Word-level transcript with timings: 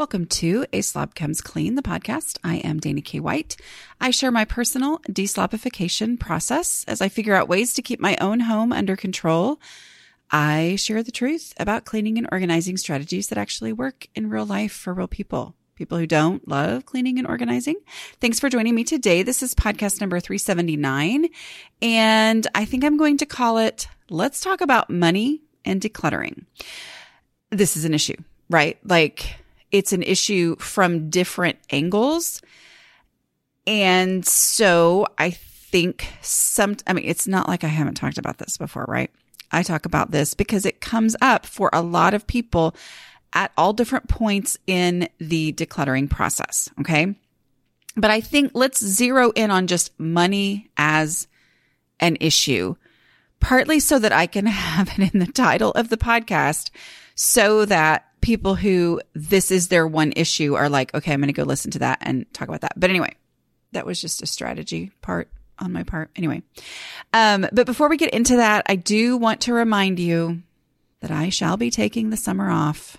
Welcome 0.00 0.24
to 0.28 0.64
A 0.72 0.80
Slob 0.80 1.14
Comes 1.14 1.42
Clean, 1.42 1.74
the 1.74 1.82
podcast. 1.82 2.38
I 2.42 2.56
am 2.56 2.80
Dana 2.80 3.02
K. 3.02 3.20
White. 3.20 3.58
I 4.00 4.10
share 4.10 4.30
my 4.30 4.46
personal 4.46 5.00
deslobification 5.00 6.18
process 6.18 6.86
as 6.88 7.02
I 7.02 7.10
figure 7.10 7.34
out 7.34 7.50
ways 7.50 7.74
to 7.74 7.82
keep 7.82 8.00
my 8.00 8.16
own 8.18 8.40
home 8.40 8.72
under 8.72 8.96
control. 8.96 9.60
I 10.30 10.76
share 10.76 11.02
the 11.02 11.12
truth 11.12 11.52
about 11.60 11.84
cleaning 11.84 12.16
and 12.16 12.26
organizing 12.32 12.78
strategies 12.78 13.28
that 13.28 13.36
actually 13.36 13.74
work 13.74 14.06
in 14.14 14.30
real 14.30 14.46
life 14.46 14.72
for 14.72 14.94
real 14.94 15.06
people. 15.06 15.54
People 15.74 15.98
who 15.98 16.06
don't 16.06 16.48
love 16.48 16.86
cleaning 16.86 17.18
and 17.18 17.28
organizing. 17.28 17.76
Thanks 18.22 18.40
for 18.40 18.48
joining 18.48 18.74
me 18.74 18.84
today. 18.84 19.22
This 19.22 19.42
is 19.42 19.54
podcast 19.54 20.00
number 20.00 20.18
379. 20.18 21.28
And 21.82 22.46
I 22.54 22.64
think 22.64 22.84
I'm 22.84 22.96
going 22.96 23.18
to 23.18 23.26
call 23.26 23.58
it 23.58 23.86
Let's 24.08 24.40
Talk 24.40 24.62
About 24.62 24.88
Money 24.88 25.42
and 25.62 25.78
Decluttering. 25.78 26.46
This 27.50 27.76
is 27.76 27.84
an 27.84 27.92
issue, 27.92 28.16
right? 28.48 28.78
Like, 28.82 29.39
it's 29.72 29.92
an 29.92 30.02
issue 30.02 30.56
from 30.56 31.10
different 31.10 31.58
angles. 31.70 32.42
And 33.66 34.26
so 34.26 35.06
I 35.18 35.30
think 35.30 36.08
some, 36.22 36.76
I 36.86 36.92
mean, 36.92 37.04
it's 37.06 37.26
not 37.26 37.48
like 37.48 37.64
I 37.64 37.68
haven't 37.68 37.94
talked 37.94 38.18
about 38.18 38.38
this 38.38 38.56
before, 38.56 38.84
right? 38.88 39.10
I 39.52 39.62
talk 39.62 39.86
about 39.86 40.10
this 40.10 40.34
because 40.34 40.64
it 40.64 40.80
comes 40.80 41.16
up 41.20 41.46
for 41.46 41.70
a 41.72 41.82
lot 41.82 42.14
of 42.14 42.26
people 42.26 42.74
at 43.32 43.52
all 43.56 43.72
different 43.72 44.08
points 44.08 44.58
in 44.66 45.08
the 45.18 45.52
decluttering 45.52 46.10
process. 46.10 46.68
Okay. 46.80 47.14
But 47.96 48.10
I 48.10 48.20
think 48.20 48.52
let's 48.54 48.84
zero 48.84 49.30
in 49.30 49.50
on 49.50 49.66
just 49.66 49.98
money 49.98 50.70
as 50.76 51.26
an 51.98 52.16
issue, 52.20 52.76
partly 53.40 53.80
so 53.80 53.98
that 53.98 54.12
I 54.12 54.26
can 54.26 54.46
have 54.46 54.98
it 54.98 55.12
in 55.14 55.20
the 55.20 55.32
title 55.32 55.70
of 55.72 55.88
the 55.88 55.96
podcast 55.96 56.70
so 57.14 57.64
that 57.66 58.09
people 58.20 58.54
who 58.54 59.00
this 59.14 59.50
is 59.50 59.68
their 59.68 59.86
one 59.86 60.12
issue 60.16 60.54
are 60.54 60.68
like, 60.68 60.94
okay, 60.94 61.12
I'm 61.12 61.20
going 61.20 61.28
to 61.28 61.32
go 61.32 61.44
listen 61.44 61.70
to 61.72 61.78
that 61.80 61.98
and 62.02 62.32
talk 62.32 62.48
about 62.48 62.62
that. 62.62 62.78
But 62.78 62.90
anyway, 62.90 63.14
that 63.72 63.86
was 63.86 64.00
just 64.00 64.22
a 64.22 64.26
strategy 64.26 64.90
part 65.00 65.30
on 65.58 65.72
my 65.72 65.82
part. 65.82 66.10
Anyway, 66.16 66.42
um, 67.12 67.46
but 67.52 67.66
before 67.66 67.88
we 67.88 67.96
get 67.96 68.12
into 68.12 68.36
that, 68.36 68.66
I 68.68 68.76
do 68.76 69.16
want 69.16 69.42
to 69.42 69.52
remind 69.52 69.98
you 69.98 70.42
that 71.00 71.10
I 71.10 71.28
shall 71.28 71.56
be 71.56 71.70
taking 71.70 72.10
the 72.10 72.16
summer 72.16 72.50
off. 72.50 72.96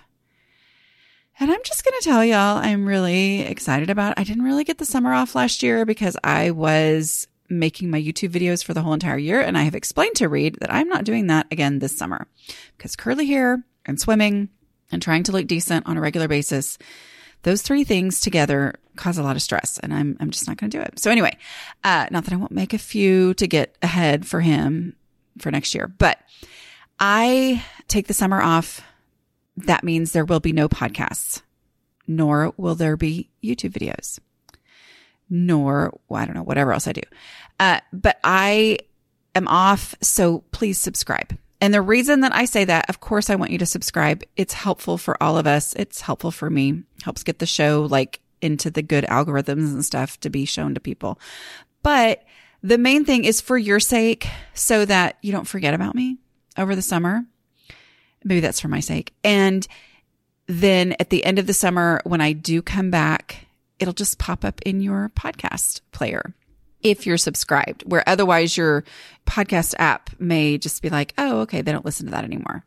And 1.40 1.50
I'm 1.50 1.62
just 1.64 1.84
going 1.84 1.98
to 1.98 2.04
tell 2.04 2.24
y'all, 2.24 2.58
I'm 2.58 2.86
really 2.86 3.40
excited 3.40 3.90
about 3.90 4.12
it. 4.12 4.20
I 4.20 4.24
didn't 4.24 4.44
really 4.44 4.64
get 4.64 4.78
the 4.78 4.84
summer 4.84 5.12
off 5.12 5.34
last 5.34 5.62
year 5.62 5.84
because 5.84 6.16
I 6.22 6.50
was 6.50 7.26
making 7.48 7.90
my 7.90 8.00
YouTube 8.00 8.30
videos 8.30 8.64
for 8.64 8.74
the 8.74 8.82
whole 8.82 8.92
entire 8.92 9.18
year. 9.18 9.40
And 9.40 9.56
I 9.56 9.62
have 9.62 9.74
explained 9.74 10.16
to 10.16 10.28
Reed 10.28 10.58
that 10.60 10.72
I'm 10.72 10.88
not 10.88 11.04
doing 11.04 11.28
that 11.28 11.46
again 11.50 11.78
this 11.78 11.96
summer 11.96 12.26
because 12.76 12.96
curly 12.96 13.26
hair 13.26 13.64
and 13.84 14.00
swimming 14.00 14.50
and 14.92 15.02
trying 15.02 15.24
to 15.24 15.32
look 15.32 15.46
decent 15.46 15.86
on 15.86 15.96
a 15.96 16.00
regular 16.00 16.28
basis, 16.28 16.78
those 17.42 17.62
three 17.62 17.84
things 17.84 18.20
together 18.20 18.74
cause 18.94 19.18
a 19.18 19.22
lot 19.22 19.36
of 19.36 19.42
stress 19.42 19.78
and 19.78 19.92
I'm, 19.92 20.16
I'm 20.20 20.30
just 20.30 20.46
not 20.46 20.58
going 20.58 20.70
to 20.70 20.78
do 20.78 20.82
it. 20.82 20.98
So 20.98 21.10
anyway, 21.10 21.36
uh, 21.82 22.06
not 22.10 22.24
that 22.24 22.32
I 22.32 22.36
won't 22.36 22.52
make 22.52 22.74
a 22.74 22.78
few 22.78 23.34
to 23.34 23.46
get 23.46 23.76
ahead 23.82 24.26
for 24.26 24.40
him 24.40 24.94
for 25.38 25.50
next 25.50 25.74
year, 25.74 25.88
but 25.88 26.18
I 27.00 27.64
take 27.88 28.06
the 28.06 28.14
summer 28.14 28.40
off. 28.40 28.82
That 29.56 29.84
means 29.84 30.12
there 30.12 30.24
will 30.24 30.40
be 30.40 30.52
no 30.52 30.68
podcasts, 30.68 31.42
nor 32.06 32.54
will 32.56 32.74
there 32.74 32.96
be 32.96 33.28
YouTube 33.42 33.72
videos, 33.72 34.18
nor, 35.28 35.98
well, 36.08 36.22
I 36.22 36.26
don't 36.26 36.36
know, 36.36 36.42
whatever 36.42 36.72
else 36.72 36.86
I 36.86 36.92
do. 36.92 37.02
Uh, 37.58 37.80
but 37.92 38.18
I 38.22 38.78
am 39.34 39.48
off. 39.48 39.94
So 40.00 40.44
please 40.52 40.78
subscribe. 40.78 41.36
And 41.62 41.72
the 41.72 41.80
reason 41.80 42.22
that 42.22 42.34
I 42.34 42.46
say 42.46 42.64
that, 42.64 42.90
of 42.90 42.98
course, 42.98 43.30
I 43.30 43.36
want 43.36 43.52
you 43.52 43.58
to 43.58 43.66
subscribe. 43.66 44.24
It's 44.36 44.52
helpful 44.52 44.98
for 44.98 45.22
all 45.22 45.38
of 45.38 45.46
us. 45.46 45.74
It's 45.74 46.00
helpful 46.00 46.32
for 46.32 46.50
me. 46.50 46.82
Helps 47.04 47.22
get 47.22 47.38
the 47.38 47.46
show 47.46 47.86
like 47.88 48.18
into 48.40 48.68
the 48.68 48.82
good 48.82 49.04
algorithms 49.04 49.72
and 49.72 49.84
stuff 49.84 50.18
to 50.20 50.28
be 50.28 50.44
shown 50.44 50.74
to 50.74 50.80
people. 50.80 51.20
But 51.84 52.24
the 52.64 52.78
main 52.78 53.04
thing 53.04 53.24
is 53.24 53.40
for 53.40 53.56
your 53.56 53.78
sake 53.78 54.26
so 54.54 54.84
that 54.86 55.18
you 55.22 55.30
don't 55.30 55.46
forget 55.46 55.72
about 55.72 55.94
me 55.94 56.18
over 56.58 56.74
the 56.74 56.82
summer. 56.82 57.24
Maybe 58.24 58.40
that's 58.40 58.58
for 58.58 58.66
my 58.66 58.80
sake. 58.80 59.14
And 59.22 59.64
then 60.48 60.96
at 60.98 61.10
the 61.10 61.24
end 61.24 61.38
of 61.38 61.46
the 61.46 61.54
summer, 61.54 62.00
when 62.02 62.20
I 62.20 62.32
do 62.32 62.60
come 62.60 62.90
back, 62.90 63.46
it'll 63.78 63.94
just 63.94 64.18
pop 64.18 64.44
up 64.44 64.60
in 64.62 64.80
your 64.80 65.12
podcast 65.14 65.80
player 65.92 66.34
if 66.82 67.06
you're 67.06 67.18
subscribed, 67.18 67.82
where 67.86 68.06
otherwise 68.08 68.56
your 68.56 68.84
podcast 69.26 69.74
app 69.78 70.10
may 70.18 70.58
just 70.58 70.82
be 70.82 70.90
like, 70.90 71.14
oh, 71.18 71.40
okay, 71.40 71.62
they 71.62 71.72
don't 71.72 71.84
listen 71.84 72.06
to 72.06 72.12
that 72.12 72.24
anymore. 72.24 72.64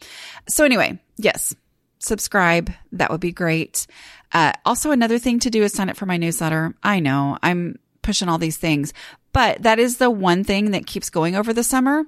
So 0.48 0.64
anyway, 0.64 1.00
yes, 1.18 1.56
subscribe. 2.00 2.72
That 2.92 3.12
would 3.12 3.22
be 3.22 3.32
great. 3.32 3.88
Uh, 4.32 4.54
also, 4.66 4.92
another 4.92 5.20
thing 5.20 5.40
to 5.40 5.50
do 5.50 5.64
is 5.64 5.74
sign 5.74 5.90
up 5.90 5.98
for 5.98 6.06
my 6.06 6.18
newsletter. 6.18 6.76
I 6.84 7.00
know 7.00 7.38
I'm 7.42 7.80
pushing 8.02 8.30
all 8.30 8.38
these 8.38 8.58
things, 8.58 8.94
but 9.34 9.62
that 9.64 9.80
is 9.80 9.98
the 9.98 10.10
one 10.10 10.44
thing 10.44 10.72
that 10.72 10.86
keeps 10.86 11.10
going 11.10 11.36
over 11.36 11.54
the 11.54 11.64
summer, 11.64 12.06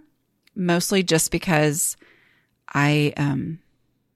mostly 0.55 1.03
just 1.03 1.31
because 1.31 1.97
I 2.73 3.13
um, 3.17 3.59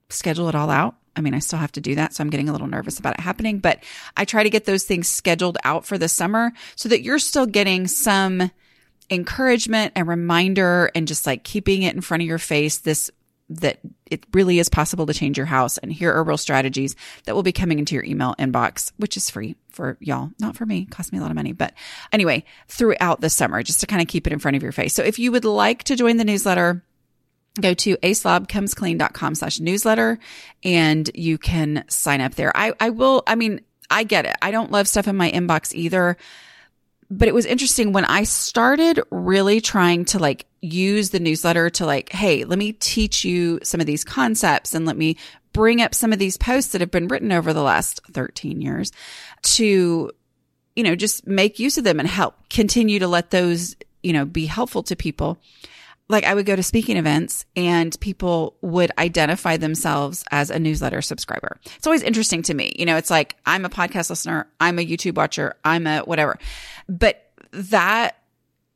schedule 0.08 0.48
it 0.48 0.54
all 0.54 0.70
out 0.70 0.96
I 1.14 1.20
mean, 1.20 1.34
I 1.34 1.40
still 1.40 1.58
have 1.58 1.72
to 1.72 1.80
do 1.80 1.94
that. 1.96 2.14
So 2.14 2.22
I'm 2.22 2.30
getting 2.30 2.48
a 2.48 2.52
little 2.52 2.66
nervous 2.66 2.98
about 2.98 3.14
it 3.14 3.20
happening, 3.20 3.58
but 3.58 3.82
I 4.16 4.24
try 4.24 4.42
to 4.42 4.50
get 4.50 4.64
those 4.64 4.84
things 4.84 5.08
scheduled 5.08 5.58
out 5.64 5.84
for 5.84 5.98
the 5.98 6.08
summer 6.08 6.52
so 6.74 6.88
that 6.88 7.02
you're 7.02 7.18
still 7.18 7.46
getting 7.46 7.86
some 7.86 8.50
encouragement 9.10 9.92
and 9.94 10.08
reminder 10.08 10.90
and 10.94 11.06
just 11.06 11.26
like 11.26 11.44
keeping 11.44 11.82
it 11.82 11.94
in 11.94 12.00
front 12.00 12.22
of 12.22 12.26
your 12.26 12.38
face. 12.38 12.78
This, 12.78 13.10
that 13.50 13.80
it 14.10 14.24
really 14.32 14.58
is 14.58 14.68
possible 14.70 15.04
to 15.06 15.12
change 15.12 15.36
your 15.36 15.46
house. 15.46 15.76
And 15.78 15.92
here 15.92 16.12
are 16.12 16.24
real 16.24 16.38
strategies 16.38 16.96
that 17.24 17.34
will 17.34 17.42
be 17.42 17.52
coming 17.52 17.78
into 17.78 17.94
your 17.94 18.04
email 18.04 18.34
inbox, 18.38 18.92
which 18.96 19.16
is 19.16 19.28
free 19.28 19.56
for 19.70 19.98
y'all, 20.00 20.30
not 20.38 20.56
for 20.56 20.64
me. 20.64 20.82
It 20.82 20.90
cost 20.90 21.12
me 21.12 21.18
a 21.18 21.20
lot 21.20 21.30
of 21.30 21.36
money. 21.36 21.52
But 21.52 21.74
anyway, 22.12 22.44
throughout 22.68 23.20
the 23.20 23.28
summer, 23.28 23.62
just 23.62 23.80
to 23.80 23.86
kind 23.86 24.00
of 24.00 24.08
keep 24.08 24.26
it 24.26 24.32
in 24.32 24.38
front 24.38 24.56
of 24.56 24.62
your 24.62 24.72
face. 24.72 24.94
So 24.94 25.02
if 25.02 25.18
you 25.18 25.32
would 25.32 25.44
like 25.44 25.84
to 25.84 25.96
join 25.96 26.16
the 26.16 26.24
newsletter, 26.24 26.82
go 27.60 27.74
to 27.74 27.96
aslobcomesclean.com 27.98 29.34
slash 29.34 29.60
newsletter 29.60 30.18
and 30.62 31.10
you 31.14 31.38
can 31.38 31.84
sign 31.88 32.20
up 32.20 32.34
there. 32.34 32.56
I, 32.56 32.72
I 32.80 32.90
will, 32.90 33.22
I 33.26 33.34
mean, 33.34 33.60
I 33.90 34.04
get 34.04 34.24
it. 34.24 34.36
I 34.40 34.50
don't 34.50 34.70
love 34.70 34.88
stuff 34.88 35.06
in 35.06 35.16
my 35.16 35.30
inbox 35.30 35.74
either. 35.74 36.16
But 37.10 37.28
it 37.28 37.34
was 37.34 37.44
interesting 37.44 37.92
when 37.92 38.06
I 38.06 38.22
started 38.22 39.00
really 39.10 39.60
trying 39.60 40.06
to 40.06 40.18
like 40.18 40.46
use 40.62 41.10
the 41.10 41.20
newsletter 41.20 41.68
to 41.70 41.84
like, 41.84 42.10
Hey, 42.10 42.44
let 42.44 42.58
me 42.58 42.72
teach 42.72 43.22
you 43.22 43.60
some 43.62 43.80
of 43.80 43.86
these 43.86 44.02
concepts 44.02 44.74
and 44.74 44.86
let 44.86 44.96
me 44.96 45.18
bring 45.52 45.82
up 45.82 45.94
some 45.94 46.14
of 46.14 46.18
these 46.18 46.38
posts 46.38 46.72
that 46.72 46.80
have 46.80 46.90
been 46.90 47.08
written 47.08 47.30
over 47.30 47.52
the 47.52 47.62
last 47.62 48.00
13 48.12 48.62
years 48.62 48.92
to, 49.42 50.10
you 50.74 50.82
know, 50.82 50.96
just 50.96 51.26
make 51.26 51.58
use 51.58 51.76
of 51.76 51.84
them 51.84 52.00
and 52.00 52.08
help 52.08 52.34
continue 52.48 52.98
to 52.98 53.06
let 53.06 53.30
those, 53.30 53.76
you 54.02 54.14
know, 54.14 54.24
be 54.24 54.46
helpful 54.46 54.82
to 54.84 54.96
people 54.96 55.38
like 56.12 56.24
I 56.24 56.34
would 56.34 56.46
go 56.46 56.54
to 56.54 56.62
speaking 56.62 56.96
events 56.96 57.44
and 57.56 57.98
people 58.00 58.56
would 58.60 58.92
identify 58.98 59.56
themselves 59.56 60.24
as 60.30 60.50
a 60.50 60.58
newsletter 60.58 61.02
subscriber. 61.02 61.58
It's 61.76 61.86
always 61.86 62.02
interesting 62.02 62.42
to 62.42 62.54
me. 62.54 62.72
You 62.78 62.86
know, 62.86 62.96
it's 62.96 63.10
like 63.10 63.36
I'm 63.46 63.64
a 63.64 63.70
podcast 63.70 64.10
listener, 64.10 64.46
I'm 64.60 64.78
a 64.78 64.86
YouTube 64.86 65.16
watcher, 65.16 65.56
I'm 65.64 65.86
a 65.86 66.00
whatever. 66.00 66.38
But 66.88 67.30
that 67.52 68.18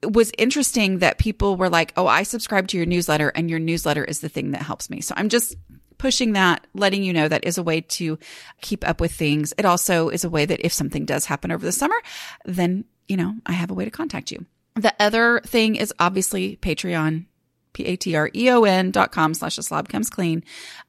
was 0.02 0.32
interesting 0.38 0.98
that 0.98 1.18
people 1.18 1.56
were 1.56 1.70
like, 1.70 1.92
"Oh, 1.96 2.06
I 2.06 2.22
subscribe 2.22 2.68
to 2.68 2.76
your 2.76 2.86
newsletter 2.86 3.28
and 3.28 3.48
your 3.48 3.58
newsletter 3.58 4.04
is 4.04 4.20
the 4.20 4.28
thing 4.28 4.50
that 4.52 4.62
helps 4.62 4.90
me." 4.90 5.00
So 5.00 5.14
I'm 5.16 5.28
just 5.28 5.54
pushing 5.98 6.32
that, 6.32 6.66
letting 6.74 7.02
you 7.02 7.12
know 7.12 7.28
that 7.28 7.44
is 7.44 7.58
a 7.58 7.62
way 7.62 7.80
to 7.80 8.18
keep 8.60 8.86
up 8.86 9.00
with 9.00 9.12
things. 9.12 9.54
It 9.58 9.64
also 9.64 10.08
is 10.08 10.24
a 10.24 10.30
way 10.30 10.44
that 10.44 10.64
if 10.64 10.72
something 10.72 11.04
does 11.04 11.24
happen 11.24 11.50
over 11.50 11.64
the 11.64 11.72
summer, 11.72 11.96
then, 12.44 12.84
you 13.08 13.16
know, 13.16 13.34
I 13.46 13.52
have 13.52 13.70
a 13.70 13.74
way 13.74 13.84
to 13.84 13.90
contact 13.90 14.30
you. 14.30 14.44
The 14.76 14.94
other 15.00 15.40
thing 15.44 15.76
is 15.76 15.92
obviously 15.98 16.56
Patreon. 16.56 17.26
P-A-T-R-E-O-N 17.72 18.90
dot 18.90 19.12
com 19.12 19.34
slash 19.34 19.56
the 19.56 19.62
slob 19.62 19.90
comes 19.90 20.08
clean. 20.08 20.42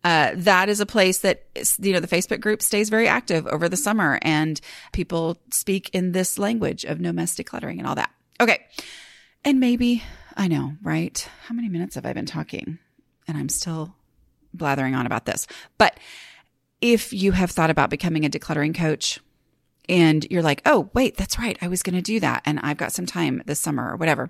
Uh, 0.06 0.32
that 0.36 0.70
is 0.70 0.80
a 0.80 0.86
place 0.86 1.18
that, 1.18 1.44
you 1.80 1.92
know, 1.92 2.00
the 2.00 2.08
Facebook 2.08 2.40
group 2.40 2.62
stays 2.62 2.88
very 2.88 3.10
active 3.10 3.46
over 3.48 3.68
the 3.68 3.76
summer 3.76 4.20
and 4.22 4.62
people 4.94 5.38
speak 5.52 5.90
in 5.92 6.14
this 6.14 6.40
language 6.40 6.86
of 6.86 7.02
no 7.02 7.12
mess 7.12 7.36
decluttering 7.36 7.78
and 7.78 7.86
all 7.86 7.96
that. 7.96 8.10
Okay. 8.40 8.64
And 9.44 9.60
maybe, 9.60 10.02
I 10.38 10.48
know, 10.48 10.78
right? 10.82 11.28
How 11.48 11.56
many 11.56 11.68
minutes 11.68 11.96
have 11.96 12.06
I 12.06 12.14
been 12.14 12.26
talking? 12.26 12.80
And 13.28 13.38
I'm 13.38 13.50
still 13.50 13.94
blathering 14.54 14.96
on 14.96 15.06
about 15.06 15.26
this. 15.26 15.46
But 15.78 16.00
if 16.80 17.12
you 17.12 17.34
have 17.34 17.52
thought 17.52 17.70
about 17.70 17.90
becoming 17.90 18.26
a 18.26 18.30
decluttering 18.30 18.74
coach, 18.74 19.20
and 19.90 20.26
you're 20.30 20.42
like, 20.42 20.62
oh, 20.66 20.90
wait, 20.94 21.18
that's 21.18 21.40
right. 21.40 21.58
I 21.62 21.68
was 21.68 21.84
going 21.84 21.96
to 21.96 22.02
do 22.02 22.20
that. 22.20 22.44
And 22.46 22.60
I've 22.62 22.78
got 22.78 22.92
some 22.92 23.06
time 23.06 23.42
this 23.46 23.60
summer 23.60 23.92
or 23.92 23.96
whatever. 23.96 24.30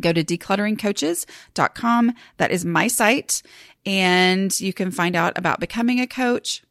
Go 0.00 0.12
to 0.12 0.22
declutteringcoaches.com. 0.22 2.14
That 2.36 2.50
is 2.50 2.64
my 2.64 2.86
site. 2.86 3.42
And 3.84 4.58
you 4.60 4.72
can 4.72 4.90
find 4.90 5.16
out 5.16 5.36
about 5.36 5.60
becoming 5.60 6.00
a 6.00 6.06
coach, 6.06 6.62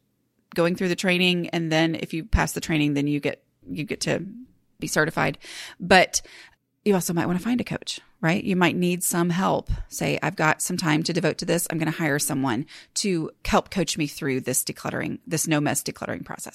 going 0.54 0.76
through 0.76 0.88
the 0.88 0.96
training. 0.96 1.48
And 1.50 1.70
then 1.70 1.94
if 1.94 2.14
you 2.14 2.24
pass 2.24 2.52
the 2.52 2.60
training, 2.60 2.94
then 2.94 3.06
you 3.06 3.20
get, 3.20 3.42
you 3.68 3.84
get 3.84 4.00
to 4.02 4.24
be 4.80 4.86
certified. 4.86 5.36
But 5.78 6.22
you 6.84 6.94
also 6.94 7.12
might 7.12 7.26
want 7.26 7.38
to 7.38 7.44
find 7.44 7.60
a 7.60 7.64
coach 7.64 8.00
right? 8.20 8.42
You 8.42 8.56
might 8.56 8.76
need 8.76 9.02
some 9.02 9.30
help. 9.30 9.70
Say, 9.88 10.18
I've 10.22 10.36
got 10.36 10.62
some 10.62 10.76
time 10.76 11.02
to 11.04 11.12
devote 11.12 11.38
to 11.38 11.44
this. 11.44 11.66
I'm 11.70 11.78
going 11.78 11.90
to 11.90 11.98
hire 11.98 12.18
someone 12.18 12.66
to 12.94 13.30
help 13.44 13.70
coach 13.70 13.96
me 13.96 14.06
through 14.06 14.40
this 14.42 14.64
decluttering, 14.64 15.20
this 15.26 15.46
no 15.46 15.60
mess 15.60 15.82
decluttering 15.82 16.24
process. 16.24 16.54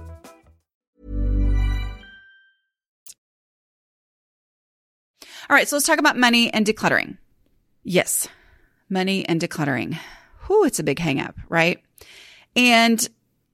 All 5.51 5.57
right, 5.57 5.67
so 5.67 5.75
let's 5.75 5.85
talk 5.85 5.99
about 5.99 6.17
money 6.17 6.49
and 6.53 6.65
decluttering. 6.65 7.17
Yes, 7.83 8.29
money 8.89 9.25
and 9.27 9.41
decluttering. 9.41 9.99
Whew, 10.47 10.63
it's 10.63 10.79
a 10.79 10.83
big 10.83 10.97
hangup, 10.97 11.33
right? 11.49 11.83
And 12.55 13.05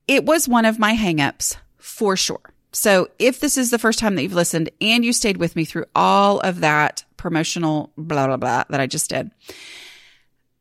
it 0.06 0.24
was 0.24 0.46
one 0.46 0.64
of 0.64 0.78
my 0.78 0.94
hangups 0.94 1.56
for 1.76 2.16
sure. 2.16 2.54
So 2.70 3.08
if 3.18 3.40
this 3.40 3.58
is 3.58 3.72
the 3.72 3.80
first 3.80 3.98
time 3.98 4.14
that 4.14 4.22
you've 4.22 4.32
listened 4.32 4.70
and 4.80 5.04
you 5.04 5.12
stayed 5.12 5.38
with 5.38 5.56
me 5.56 5.64
through 5.64 5.86
all 5.92 6.38
of 6.38 6.60
that 6.60 7.04
promotional 7.16 7.90
blah, 7.98 8.28
blah, 8.28 8.36
blah 8.36 8.62
that 8.70 8.80
I 8.80 8.86
just 8.86 9.10
did, 9.10 9.32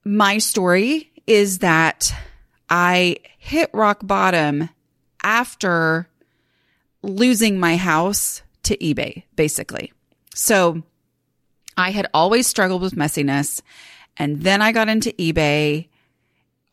my 0.03 0.39
story 0.39 1.11
is 1.27 1.59
that 1.59 2.11
I 2.67 3.17
hit 3.37 3.69
rock 3.73 3.99
bottom 4.01 4.69
after 5.21 6.09
losing 7.03 7.59
my 7.59 7.77
house 7.77 8.41
to 8.63 8.75
eBay, 8.77 9.21
basically. 9.35 9.93
So 10.33 10.81
I 11.77 11.91
had 11.91 12.07
always 12.13 12.47
struggled 12.47 12.81
with 12.81 12.95
messiness. 12.95 13.61
And 14.17 14.41
then 14.41 14.61
I 14.61 14.71
got 14.71 14.89
into 14.89 15.11
eBay 15.11 15.87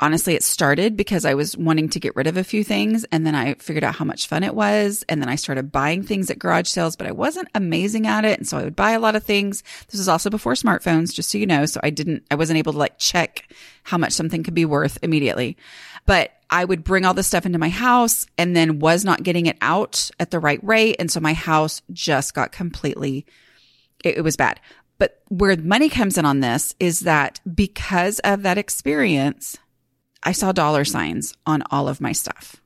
honestly, 0.00 0.34
it 0.34 0.42
started 0.42 0.96
because 0.96 1.24
I 1.24 1.34
was 1.34 1.56
wanting 1.56 1.88
to 1.90 2.00
get 2.00 2.16
rid 2.16 2.26
of 2.26 2.36
a 2.36 2.44
few 2.44 2.64
things. 2.64 3.04
And 3.04 3.26
then 3.26 3.34
I 3.34 3.54
figured 3.54 3.84
out 3.84 3.94
how 3.94 4.04
much 4.04 4.26
fun 4.26 4.42
it 4.42 4.54
was. 4.54 5.04
And 5.08 5.22
then 5.22 5.28
I 5.28 5.36
started 5.36 5.72
buying 5.72 6.02
things 6.02 6.30
at 6.30 6.38
garage 6.38 6.68
sales, 6.68 6.96
but 6.96 7.06
I 7.06 7.12
wasn't 7.12 7.48
amazing 7.54 8.06
at 8.06 8.24
it. 8.24 8.38
And 8.38 8.46
so 8.46 8.58
I 8.58 8.64
would 8.64 8.76
buy 8.76 8.90
a 8.90 9.00
lot 9.00 9.16
of 9.16 9.22
things. 9.22 9.62
This 9.88 9.98
was 9.98 10.08
also 10.08 10.30
before 10.30 10.54
smartphones, 10.54 11.14
just 11.14 11.30
so 11.30 11.38
you 11.38 11.46
know. 11.46 11.64
So 11.66 11.80
I 11.82 11.90
didn't, 11.90 12.24
I 12.30 12.34
wasn't 12.34 12.58
able 12.58 12.72
to 12.72 12.78
like 12.78 12.98
check 12.98 13.50
how 13.84 13.96
much 13.96 14.12
something 14.12 14.42
could 14.42 14.54
be 14.54 14.64
worth 14.64 14.98
immediately. 15.02 15.56
But 16.06 16.32
I 16.50 16.64
would 16.64 16.84
bring 16.84 17.04
all 17.04 17.14
this 17.14 17.26
stuff 17.26 17.46
into 17.46 17.58
my 17.58 17.70
house 17.70 18.26
and 18.36 18.54
then 18.54 18.80
was 18.80 19.04
not 19.04 19.22
getting 19.22 19.46
it 19.46 19.56
out 19.60 20.10
at 20.20 20.30
the 20.30 20.38
right 20.38 20.62
rate. 20.62 20.96
And 20.98 21.10
so 21.10 21.20
my 21.20 21.32
house 21.32 21.82
just 21.92 22.34
got 22.34 22.52
completely, 22.52 23.24
it, 24.04 24.18
it 24.18 24.20
was 24.22 24.36
bad. 24.36 24.60
But 24.98 25.20
where 25.28 25.56
money 25.56 25.88
comes 25.88 26.18
in 26.18 26.24
on 26.24 26.40
this 26.40 26.74
is 26.78 27.00
that 27.00 27.40
because 27.54 28.20
of 28.20 28.42
that 28.42 28.58
experience, 28.58 29.58
I 30.22 30.32
saw 30.32 30.52
dollar 30.52 30.84
signs 30.84 31.34
on 31.46 31.62
all 31.70 31.88
of 31.88 32.00
my 32.00 32.12
stuff 32.12 32.60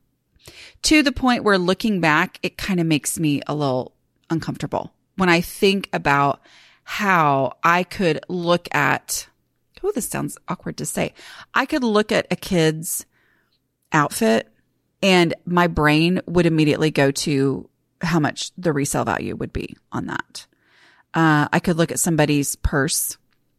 to 0.82 1.02
the 1.02 1.12
point 1.12 1.44
where 1.44 1.58
looking 1.58 2.00
back, 2.00 2.38
it 2.42 2.56
kind 2.56 2.80
of 2.80 2.86
makes 2.86 3.18
me 3.18 3.40
a 3.46 3.54
little 3.54 3.92
uncomfortable 4.30 4.92
when 5.16 5.28
I 5.28 5.40
think 5.40 5.88
about 5.92 6.40
how 6.84 7.56
I 7.62 7.82
could 7.82 8.20
look 8.28 8.72
at, 8.74 9.28
oh, 9.82 9.92
this 9.94 10.08
sounds 10.08 10.38
awkward 10.48 10.76
to 10.78 10.86
say. 10.86 11.12
I 11.54 11.66
could 11.66 11.84
look 11.84 12.12
at 12.12 12.26
a 12.30 12.36
kid's 12.36 13.04
outfit 13.92 14.48
and 15.02 15.34
my 15.44 15.66
brain 15.66 16.20
would 16.26 16.46
immediately 16.46 16.90
go 16.90 17.10
to 17.10 17.68
how 18.00 18.20
much 18.20 18.52
the 18.56 18.72
resale 18.72 19.04
value 19.04 19.34
would 19.36 19.52
be 19.52 19.76
on 19.92 20.06
that. 20.06 20.46
Uh, 21.14 21.48
I 21.52 21.60
could 21.60 21.76
look 21.76 21.90
at 21.90 22.00
somebody's 22.00 22.56
purse, 22.56 23.16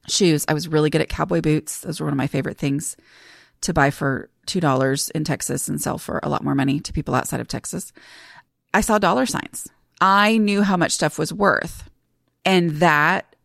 shoes. 0.08 0.46
I 0.48 0.54
was 0.54 0.68
really 0.68 0.90
good 0.90 1.02
at 1.02 1.10
cowboy 1.10 1.42
boots. 1.42 1.82
Those 1.82 2.00
were 2.00 2.06
one 2.06 2.14
of 2.14 2.18
my 2.18 2.28
favorite 2.28 2.58
things 2.58 2.96
to 3.62 3.74
buy 3.74 3.90
for 3.90 4.30
$2 4.48 5.12
in 5.12 5.24
Texas 5.24 5.68
and 5.68 5.82
sell 5.82 5.98
for 5.98 6.20
a 6.24 6.30
lot 6.30 6.44
more 6.44 6.56
money 6.56 6.80
to 6.80 6.94
people 6.94 7.16
outside 7.16 7.40
of 7.40 7.48
Texas. 7.48 7.92
I 8.74 8.82
saw 8.82 8.98
dollar 8.98 9.26
signs. 9.26 9.68
I 10.02 10.38
knew 10.38 10.64
how 10.64 10.78
much 10.78 10.94
stuff 10.94 11.20
was 11.20 11.34
worth. 11.34 11.90
And 12.46 12.72
that 12.78 13.36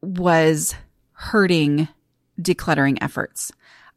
was 0.00 0.74
hurting 1.12 1.88
decluttering 2.40 2.98
efforts. 3.00 3.52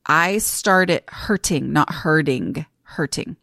I 0.05 0.37
started 0.37 1.03
hurting, 1.07 1.73
not 1.73 1.91
hurting, 1.91 2.65
hurting. 2.83 3.35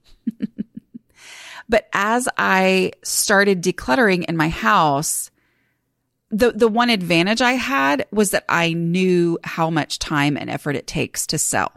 but 1.68 1.88
as 1.92 2.28
I 2.38 2.92
started 3.02 3.62
decluttering 3.62 4.24
in 4.24 4.36
my 4.36 4.48
house, 4.48 5.30
the 6.34 6.50
the 6.50 6.68
one 6.68 6.90
advantage 6.90 7.40
I 7.40 7.52
had 7.52 8.06
was 8.10 8.32
that 8.32 8.44
I 8.48 8.72
knew 8.72 9.38
how 9.44 9.70
much 9.70 10.00
time 10.00 10.36
and 10.36 10.50
effort 10.50 10.74
it 10.74 10.86
takes 10.86 11.28
to 11.28 11.38
sell. 11.38 11.72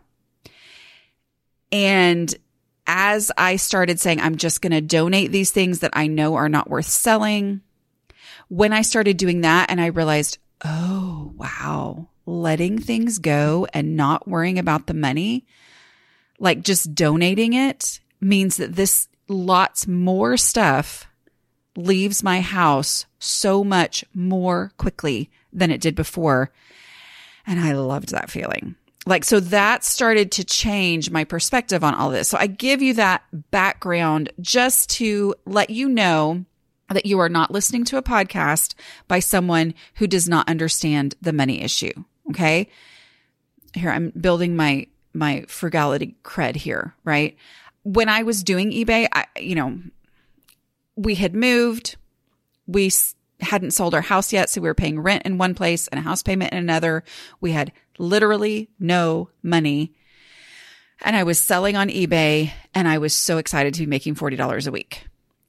And 1.71 2.33
as 2.87 3.31
I 3.37 3.57
started 3.57 3.99
saying, 3.99 4.19
I'm 4.19 4.37
just 4.37 4.61
going 4.61 4.71
to 4.71 4.81
donate 4.81 5.31
these 5.31 5.51
things 5.51 5.79
that 5.79 5.91
I 5.93 6.07
know 6.07 6.35
are 6.35 6.49
not 6.49 6.69
worth 6.69 6.87
selling, 6.87 7.61
when 8.47 8.73
I 8.73 8.81
started 8.81 9.17
doing 9.17 9.41
that 9.41 9.69
and 9.69 9.79
I 9.79 9.87
realized, 9.87 10.39
oh, 10.65 11.33
wow, 11.35 12.07
letting 12.25 12.79
things 12.79 13.19
go 13.19 13.67
and 13.73 13.95
not 13.95 14.27
worrying 14.27 14.57
about 14.57 14.87
the 14.87 14.93
money, 14.93 15.45
like 16.39 16.63
just 16.63 16.95
donating 16.95 17.53
it 17.53 17.99
means 18.21 18.57
that 18.57 18.75
this 18.75 19.07
lots 19.27 19.85
more 19.85 20.37
stuff 20.37 21.06
leaves 21.77 22.23
my 22.23 22.41
house 22.41 23.05
so 23.19 23.63
much 23.63 24.03
more 24.13 24.71
quickly 24.77 25.29
than 25.53 25.71
it 25.71 25.79
did 25.79 25.95
before. 25.95 26.51
And 27.45 27.59
I 27.59 27.73
loved 27.73 28.09
that 28.09 28.31
feeling. 28.31 28.75
Like, 29.05 29.23
so 29.23 29.39
that 29.39 29.85
started 29.85 30.33
to 30.33 30.43
change 30.43 31.11
my 31.11 31.23
perspective 31.23 31.83
on 31.83 31.93
all 31.93 32.09
this. 32.09 32.27
So 32.27 32.37
I 32.37 32.47
give 32.47 32.81
you 32.81 32.95
that 32.95 33.23
background 33.51 34.33
just 34.41 34.89
to 34.91 35.33
let 35.45 35.69
you 35.69 35.87
know 35.87 36.43
that 36.89 37.05
you 37.05 37.19
are 37.19 37.29
not 37.29 37.51
listening 37.51 37.85
to 37.85 37.97
a 37.97 38.03
podcast 38.03 38.73
by 39.07 39.19
someone 39.19 39.73
who 39.95 40.07
does 40.07 40.27
not 40.27 40.49
understand 40.49 41.15
the 41.21 41.31
money 41.31 41.61
issue. 41.61 41.93
Okay. 42.31 42.69
Here, 43.73 43.91
I'm 43.91 44.11
building 44.19 44.55
my, 44.55 44.87
my 45.13 45.45
frugality 45.47 46.15
cred 46.23 46.55
here, 46.55 46.95
right? 47.03 47.37
When 47.83 48.09
I 48.09 48.23
was 48.23 48.43
doing 48.43 48.71
eBay, 48.71 49.07
I, 49.13 49.25
you 49.39 49.55
know, 49.55 49.79
we 50.97 51.15
had 51.15 51.33
moved. 51.33 51.95
We 52.65 52.91
hadn't 53.39 53.71
sold 53.71 53.93
our 53.93 54.01
house 54.01 54.33
yet. 54.33 54.49
So 54.49 54.59
we 54.59 54.67
were 54.67 54.73
paying 54.73 54.99
rent 54.99 55.25
in 55.25 55.37
one 55.37 55.53
place 55.53 55.87
and 55.87 55.99
a 55.99 56.03
house 56.03 56.23
payment 56.23 56.51
in 56.51 56.59
another. 56.59 57.03
We 57.39 57.51
had 57.51 57.71
literally 57.97 58.69
no 58.79 59.29
money. 59.43 59.93
And 61.01 61.15
I 61.15 61.23
was 61.23 61.39
selling 61.39 61.75
on 61.75 61.89
eBay 61.89 62.51
and 62.73 62.87
I 62.87 62.97
was 62.97 63.13
so 63.13 63.37
excited 63.37 63.75
to 63.75 63.81
be 63.81 63.85
making 63.85 64.15
$40 64.15 64.67
a 64.67 64.71
week 64.71 65.05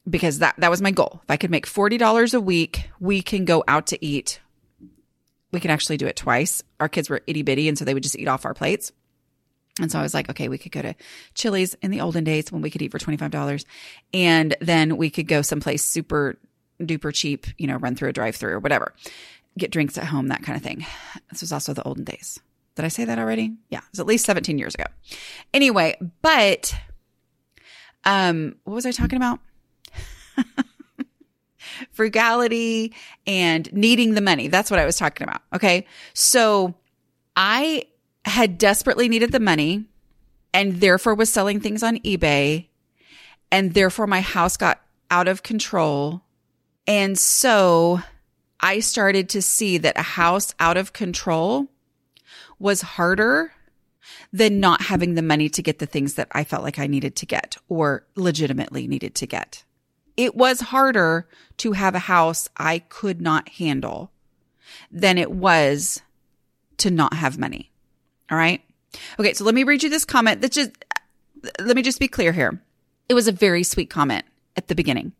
because 0.09 0.40
that, 0.40 0.55
that 0.59 0.71
was 0.71 0.83
my 0.83 0.90
goal. 0.90 1.21
If 1.25 1.31
I 1.31 1.38
could 1.38 1.50
make 1.50 1.67
$40 1.67 2.35
a 2.35 2.40
week, 2.40 2.90
we 3.00 3.23
can 3.23 3.47
go 3.47 3.64
out 3.67 3.87
to 3.88 4.05
eat. 4.05 4.40
We 5.50 5.61
can 5.61 5.71
actually 5.71 5.97
do 5.97 6.07
it 6.07 6.17
twice. 6.17 6.62
Our 6.78 6.90
kids 6.90 7.09
were 7.09 7.23
itty 7.26 7.43
bitty. 7.43 7.69
And 7.69 7.78
so 7.78 7.87
they 7.87 7.95
would 7.95 8.02
just 8.02 8.19
eat 8.19 8.28
off 8.28 8.45
our 8.45 8.52
plates. 8.52 8.93
And 9.78 9.90
so 9.90 9.99
I 9.99 10.02
was 10.02 10.14
like, 10.14 10.28
okay, 10.30 10.49
we 10.49 10.58
could 10.58 10.73
go 10.73 10.82
to 10.82 10.94
Chili's 11.35 11.75
in 11.82 11.90
the 11.90 12.00
olden 12.00 12.25
days 12.25 12.50
when 12.50 12.62
we 12.62 12.70
could 12.70 12.82
eat 12.82 12.90
for 12.90 12.99
$25 12.99 13.64
and 14.12 14.56
then 14.61 14.97
we 14.97 15.11
could 15.11 15.28
go 15.28 15.42
someplace 15.42 15.85
super 15.85 16.37
duper 16.80 17.12
cheap, 17.12 17.47
you 17.58 17.66
know, 17.66 17.76
run 17.76 17.94
through 17.94 18.08
a 18.08 18.12
drive 18.12 18.37
through 18.37 18.52
or 18.52 18.58
whatever, 18.61 18.94
get 19.56 19.70
drinks 19.70 19.99
at 19.99 20.04
home, 20.04 20.28
that 20.28 20.42
kind 20.42 20.56
of 20.56 20.62
thing. 20.62 20.87
This 21.30 21.40
was 21.40 21.52
also 21.52 21.75
the 21.75 21.82
olden 21.82 22.04
days. 22.04 22.40
Did 22.76 22.85
I 22.85 22.88
say 22.88 23.04
that 23.06 23.18
already? 23.18 23.56
Yeah, 23.70 23.78
it 23.78 23.90
was 23.90 24.00
at 24.00 24.06
least 24.06 24.25
17 24.25 24.56
years 24.56 24.75
ago. 24.75 24.85
Anyway, 25.52 25.99
but 26.23 26.75
um 28.04 28.54
what 28.64 28.75
was 28.75 28.87
I 28.87 28.92
talking 28.92 29.16
about? 29.16 29.40
Frugality 31.90 32.94
and 33.26 33.73
needing 33.73 34.14
the 34.14 34.20
money. 34.20 34.47
That's 34.47 34.70
what 34.70 34.78
I 34.78 34.87
was 34.87 34.97
talking 34.97 35.25
about. 35.26 35.42
Okay. 35.52 35.87
So 36.14 36.75
I 37.37 37.88
had 38.28 38.58
desperately 38.58 39.08
needed 39.08 39.32
the 39.32 39.40
money 39.40 39.85
and 40.52 40.80
therefore 40.80 41.14
was 41.14 41.32
selling 41.32 41.61
things 41.61 41.82
on 41.82 41.99
eBay 41.99 42.66
and 43.50 43.75
therefore 43.75 44.06
my 44.06 44.20
house 44.20 44.56
got 44.56 44.80
out 45.11 45.28
of 45.28 45.42
control 45.42 46.23
and 46.87 47.18
so 47.18 48.00
I 48.61 48.80
started 48.80 49.28
to 49.30 49.42
see 49.42 49.78
that 49.78 49.99
a 49.99 50.02
house 50.02 50.54
out 50.58 50.76
of 50.76 50.92
control 50.92 51.68
was 52.58 52.80
harder 52.80 53.52
than 54.32 54.58
not 54.58 54.82
having 54.82 55.14
the 55.14 55.23
money 55.23 55.49
to 55.50 55.62
get 55.62 55.78
the 55.78 55.87
things 55.87 56.14
that 56.14 56.28
I 56.32 56.44
felt 56.44 56.62
like 56.62 56.78
I 56.78 56.87
needed 56.87 57.14
to 57.16 57.26
get 57.26 57.56
or 57.68 58.04
legitimately 58.16 58.88
needed 58.88 59.14
to 59.16 59.26
get. 59.26 59.64
it 60.18 60.35
was 60.35 60.61
harder 60.61 61.28
to 61.58 61.73
have 61.73 61.94
a 61.94 62.00
house 62.00 62.49
I 62.56 62.80
could 62.80 63.20
not 63.20 63.49
handle 63.50 64.11
than 64.90 65.16
it 65.16 65.30
was 65.30 66.02
to 66.78 66.90
not 66.90 67.14
have 67.14 67.38
money. 67.38 67.70
All 68.30 68.38
right. 68.38 68.62
Okay. 69.18 69.35
So 69.35 69.44
let 69.44 69.54
me 69.54 69.64
read 69.64 69.82
you 69.82 69.90
this 69.90 70.04
comment 70.04 70.40
that 70.40 70.52
just, 70.52 70.70
let 71.61 71.76
me 71.76 71.82
just 71.82 72.00
be 72.00 72.08
clear 72.08 72.32
here. 72.32 72.61
It 73.08 73.14
was 73.14 73.28
a 73.28 73.32
very 73.32 73.62
sweet 73.62 73.90
comment 73.90 74.25
at 74.56 74.68
the 74.68 74.75
beginning. 74.75 75.12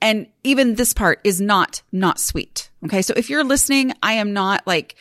And 0.00 0.26
even 0.42 0.74
this 0.74 0.92
part 0.92 1.20
is 1.24 1.40
not, 1.40 1.82
not 1.92 2.18
sweet. 2.18 2.70
Okay. 2.84 3.02
So 3.02 3.14
if 3.16 3.30
you're 3.30 3.44
listening, 3.44 3.92
I 4.02 4.14
am 4.14 4.32
not 4.32 4.66
like 4.66 4.96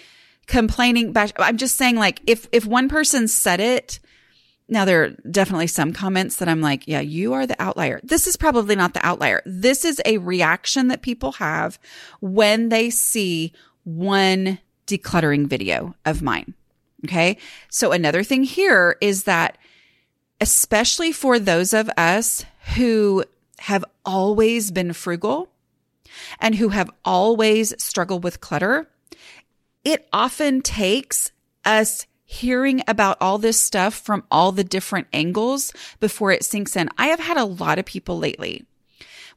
complaining. 0.47 1.15
I'm 1.37 1.57
just 1.57 1.77
saying 1.77 1.95
like 1.95 2.21
if, 2.27 2.47
if 2.51 2.65
one 2.65 2.89
person 2.89 3.27
said 3.27 3.59
it, 3.59 3.99
now 4.67 4.85
there 4.85 5.03
are 5.03 5.09
definitely 5.29 5.67
some 5.67 5.91
comments 5.91 6.37
that 6.37 6.47
I'm 6.47 6.61
like, 6.61 6.87
yeah, 6.87 7.01
you 7.01 7.33
are 7.33 7.45
the 7.45 7.61
outlier. 7.61 7.99
This 8.03 8.25
is 8.25 8.37
probably 8.37 8.75
not 8.75 8.93
the 8.93 9.05
outlier. 9.05 9.41
This 9.45 9.83
is 9.83 10.01
a 10.05 10.17
reaction 10.19 10.87
that 10.87 11.01
people 11.01 11.33
have 11.33 11.77
when 12.21 12.69
they 12.69 12.89
see 12.89 13.51
one 13.83 14.59
decluttering 14.87 15.47
video 15.47 15.95
of 16.05 16.21
mine. 16.21 16.53
Okay. 17.05 17.37
So 17.69 17.91
another 17.91 18.23
thing 18.23 18.43
here 18.43 18.97
is 19.01 19.23
that 19.23 19.57
especially 20.39 21.11
for 21.11 21.39
those 21.39 21.73
of 21.73 21.89
us 21.97 22.45
who 22.75 23.23
have 23.59 23.85
always 24.05 24.71
been 24.71 24.93
frugal 24.93 25.49
and 26.39 26.55
who 26.55 26.69
have 26.69 26.89
always 27.05 27.73
struggled 27.81 28.23
with 28.23 28.41
clutter, 28.41 28.89
it 29.83 30.07
often 30.11 30.61
takes 30.61 31.31
us 31.63 32.07
hearing 32.25 32.81
about 32.87 33.17
all 33.19 33.37
this 33.37 33.59
stuff 33.59 33.93
from 33.93 34.23
all 34.31 34.51
the 34.51 34.63
different 34.63 35.07
angles 35.11 35.73
before 35.99 36.31
it 36.31 36.45
sinks 36.45 36.75
in. 36.75 36.89
I 36.97 37.07
have 37.07 37.19
had 37.19 37.37
a 37.37 37.45
lot 37.45 37.77
of 37.77 37.85
people 37.85 38.17
lately 38.17 38.65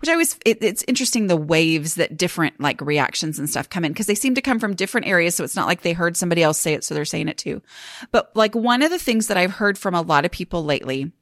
which 0.01 0.09
I 0.09 0.13
always, 0.13 0.39
it, 0.45 0.63
it's 0.63 0.85
interesting 0.89 1.27
the 1.27 1.37
waves 1.37 1.95
that 1.97 2.17
different 2.17 2.61
like 2.61 2.81
reactions 2.81 3.39
and 3.39 3.49
stuff 3.49 3.69
come 3.69 3.85
in 3.85 3.93
because 3.93 4.07
they 4.07 4.15
seem 4.15 4.35
to 4.35 4.43
come 4.43 4.59
from 4.59 4.75
different 4.75 5.07
areas. 5.07 5.35
So 5.35 5.45
it's 5.45 5.57
not 5.57 5.67
like 5.67 5.83
they 5.83 5.93
heard 5.93 6.17
somebody 6.17 6.43
else 6.43 6.59
say 6.59 6.75
it. 6.75 6.85
So 6.85 6.95
they're 6.95 7.05
saying 7.05 7.29
it 7.29 7.39
too. 7.39 7.63
But 8.11 8.35
like 8.35 8.55
one 8.55 8.83
of 8.83 8.91
the 8.91 8.99
things 8.99 9.29
that 9.29 9.37
I've 9.37 9.53
heard 9.53 9.79
from 9.79 9.95
a 9.95 10.03
lot 10.03 10.25
of 10.25 10.31
people 10.31 10.65
lately 10.65 11.13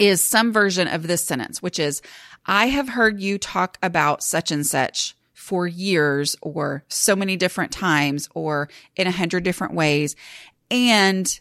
is 0.00 0.20
some 0.20 0.52
version 0.52 0.88
of 0.88 1.06
this 1.06 1.24
sentence, 1.24 1.62
which 1.62 1.78
is, 1.78 2.02
I 2.46 2.66
have 2.66 2.88
heard 2.88 3.20
you 3.20 3.38
talk 3.38 3.78
about 3.82 4.22
such 4.22 4.50
and 4.50 4.66
such 4.66 5.14
for 5.32 5.66
years 5.66 6.36
or 6.42 6.84
so 6.88 7.14
many 7.14 7.36
different 7.36 7.70
times 7.70 8.28
or 8.34 8.68
in 8.96 9.06
a 9.06 9.12
hundred 9.12 9.44
different 9.44 9.74
ways. 9.74 10.16
And 10.70 11.38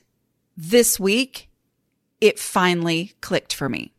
this 0.56 1.00
week, 1.00 1.50
it 2.22 2.40
finally 2.40 3.14
clicked 3.22 3.54
for 3.54 3.68
me 3.68 3.94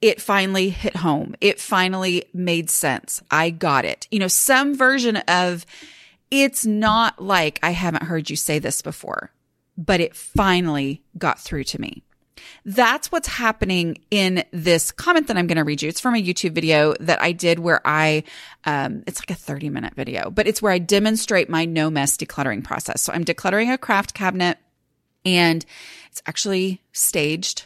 it 0.00 0.20
finally 0.20 0.70
hit 0.70 0.96
home. 0.96 1.34
It 1.40 1.60
finally 1.60 2.24
made 2.32 2.70
sense. 2.70 3.22
I 3.30 3.50
got 3.50 3.84
it. 3.84 4.06
You 4.10 4.20
know, 4.20 4.28
some 4.28 4.76
version 4.76 5.16
of 5.16 5.66
it's 6.30 6.66
not 6.66 7.22
like 7.22 7.58
I 7.62 7.70
haven't 7.70 8.04
heard 8.04 8.30
you 8.30 8.36
say 8.36 8.58
this 8.58 8.82
before, 8.82 9.32
but 9.76 10.00
it 10.00 10.14
finally 10.14 11.02
got 11.16 11.40
through 11.40 11.64
to 11.64 11.80
me. 11.80 12.02
That's 12.64 13.10
what's 13.10 13.28
happening 13.28 13.98
in 14.10 14.44
this 14.52 14.92
comment 14.92 15.26
that 15.28 15.36
I'm 15.36 15.46
going 15.46 15.56
to 15.56 15.64
read 15.64 15.82
you. 15.82 15.88
It's 15.88 16.00
from 16.00 16.14
a 16.14 16.22
YouTube 16.22 16.52
video 16.52 16.94
that 17.00 17.20
I 17.20 17.32
did 17.32 17.58
where 17.58 17.80
I, 17.84 18.24
um, 18.64 19.02
it's 19.06 19.20
like 19.20 19.30
a 19.30 19.34
30 19.34 19.70
minute 19.70 19.94
video, 19.94 20.30
but 20.30 20.46
it's 20.46 20.62
where 20.62 20.72
I 20.72 20.78
demonstrate 20.78 21.48
my 21.48 21.64
no 21.64 21.90
mess 21.90 22.16
decluttering 22.16 22.62
process. 22.62 23.02
So 23.02 23.12
I'm 23.12 23.24
decluttering 23.24 23.72
a 23.72 23.78
craft 23.78 24.14
cabinet 24.14 24.58
and 25.24 25.64
it's 26.10 26.22
actually 26.26 26.82
staged 26.92 27.64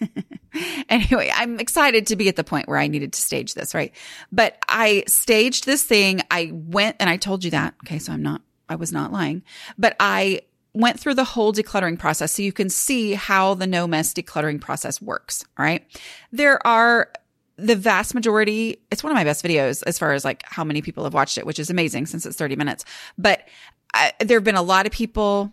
anyway, 0.88 1.30
I'm 1.34 1.58
excited 1.58 2.06
to 2.08 2.16
be 2.16 2.28
at 2.28 2.36
the 2.36 2.44
point 2.44 2.68
where 2.68 2.78
I 2.78 2.88
needed 2.88 3.12
to 3.12 3.20
stage 3.20 3.54
this, 3.54 3.74
right? 3.74 3.94
But 4.32 4.56
I 4.68 5.04
staged 5.06 5.66
this 5.66 5.82
thing. 5.82 6.22
I 6.30 6.50
went 6.52 6.96
and 7.00 7.08
I 7.08 7.16
told 7.16 7.44
you 7.44 7.50
that. 7.52 7.74
Okay. 7.84 7.98
So 7.98 8.12
I'm 8.12 8.22
not, 8.22 8.42
I 8.68 8.76
was 8.76 8.92
not 8.92 9.12
lying, 9.12 9.42
but 9.78 9.96
I 10.00 10.42
went 10.72 11.00
through 11.00 11.14
the 11.14 11.24
whole 11.24 11.52
decluttering 11.52 11.98
process 11.98 12.32
so 12.32 12.42
you 12.42 12.52
can 12.52 12.68
see 12.68 13.14
how 13.14 13.54
the 13.54 13.66
no 13.66 13.86
mess 13.86 14.14
decluttering 14.14 14.60
process 14.60 15.02
works. 15.02 15.44
All 15.58 15.64
right. 15.64 15.84
There 16.32 16.64
are 16.66 17.10
the 17.56 17.76
vast 17.76 18.14
majority, 18.14 18.80
it's 18.90 19.02
one 19.04 19.10
of 19.10 19.16
my 19.16 19.24
best 19.24 19.44
videos 19.44 19.82
as 19.86 19.98
far 19.98 20.12
as 20.12 20.24
like 20.24 20.42
how 20.46 20.64
many 20.64 20.80
people 20.80 21.04
have 21.04 21.12
watched 21.12 21.36
it, 21.36 21.44
which 21.44 21.58
is 21.58 21.68
amazing 21.68 22.06
since 22.06 22.24
it's 22.24 22.36
30 22.36 22.56
minutes. 22.56 22.84
But 23.18 23.46
I, 23.92 24.12
there 24.20 24.38
have 24.38 24.44
been 24.44 24.54
a 24.54 24.62
lot 24.62 24.86
of 24.86 24.92
people 24.92 25.52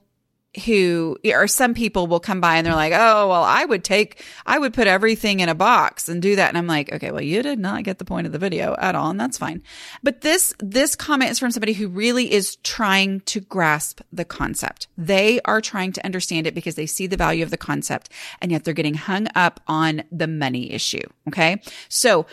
who 0.65 1.17
or 1.25 1.47
some 1.47 1.73
people 1.73 2.07
will 2.07 2.19
come 2.19 2.41
by 2.41 2.57
and 2.57 2.65
they're 2.65 2.75
like, 2.75 2.93
"Oh, 2.93 3.27
well, 3.29 3.43
I 3.43 3.65
would 3.65 3.83
take 3.83 4.23
I 4.45 4.59
would 4.59 4.73
put 4.73 4.87
everything 4.87 5.39
in 5.39 5.49
a 5.49 5.55
box 5.55 6.09
and 6.09 6.21
do 6.21 6.35
that." 6.35 6.49
And 6.49 6.57
I'm 6.57 6.67
like, 6.67 6.91
"Okay, 6.91 7.11
well, 7.11 7.21
you 7.21 7.41
did 7.41 7.59
not 7.59 7.83
get 7.83 7.99
the 7.99 8.05
point 8.05 8.27
of 8.27 8.33
the 8.33 8.39
video 8.39 8.75
at 8.79 8.95
all, 8.95 9.09
and 9.09 9.19
that's 9.19 9.37
fine." 9.37 9.61
But 10.03 10.21
this 10.21 10.53
this 10.59 10.95
comment 10.95 11.31
is 11.31 11.39
from 11.39 11.51
somebody 11.51 11.73
who 11.73 11.87
really 11.87 12.31
is 12.31 12.57
trying 12.57 13.21
to 13.21 13.39
grasp 13.39 14.01
the 14.11 14.25
concept. 14.25 14.87
They 14.97 15.39
are 15.45 15.61
trying 15.61 15.91
to 15.93 16.05
understand 16.05 16.47
it 16.47 16.55
because 16.55 16.75
they 16.75 16.85
see 16.85 17.07
the 17.07 17.17
value 17.17 17.43
of 17.43 17.51
the 17.51 17.57
concept 17.57 18.09
and 18.41 18.51
yet 18.51 18.63
they're 18.63 18.73
getting 18.73 18.95
hung 18.95 19.27
up 19.35 19.59
on 19.67 20.03
the 20.11 20.27
money 20.27 20.71
issue, 20.71 21.07
okay? 21.27 21.61
So, 21.89 22.25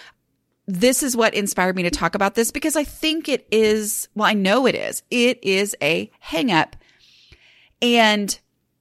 this 0.66 1.02
is 1.02 1.14
what 1.14 1.34
inspired 1.34 1.76
me 1.76 1.82
to 1.82 1.90
talk 1.90 2.14
about 2.14 2.34
this 2.34 2.50
because 2.50 2.74
I 2.74 2.84
think 2.84 3.28
it 3.28 3.46
is, 3.50 4.08
well, 4.14 4.26
I 4.26 4.32
know 4.32 4.66
it 4.66 4.74
is. 4.74 5.02
It 5.10 5.42
is 5.44 5.76
a 5.82 6.10
hang 6.20 6.50
up 6.50 6.76
and 7.84 8.38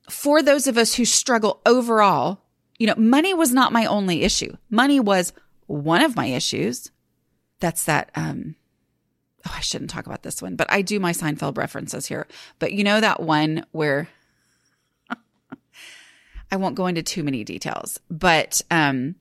for 0.09 0.41
those 0.41 0.67
of 0.67 0.77
us 0.77 0.95
who 0.95 1.05
struggle 1.05 1.61
overall, 1.65 2.41
you 2.77 2.87
know, 2.87 2.95
money 2.97 3.33
was 3.33 3.53
not 3.53 3.71
my 3.71 3.85
only 3.85 4.23
issue. 4.23 4.55
Money 4.69 4.99
was 4.99 5.33
one 5.67 6.01
of 6.01 6.15
my 6.15 6.25
issues. 6.27 6.91
That's 7.59 7.85
that, 7.85 8.11
um, 8.15 8.55
oh, 9.47 9.53
I 9.55 9.61
shouldn't 9.61 9.89
talk 9.89 10.05
about 10.05 10.23
this 10.23 10.41
one, 10.41 10.55
but 10.55 10.71
I 10.71 10.81
do 10.81 10.99
my 10.99 11.11
Seinfeld 11.11 11.57
references 11.57 12.07
here. 12.07 12.27
But 12.59 12.73
you 12.73 12.83
know 12.83 12.99
that 12.99 13.21
one 13.21 13.65
where 13.71 14.09
I 16.51 16.55
won't 16.55 16.75
go 16.75 16.87
into 16.87 17.03
too 17.03 17.23
many 17.23 17.43
details, 17.43 17.99
but 18.09 18.61
um, 18.69 19.15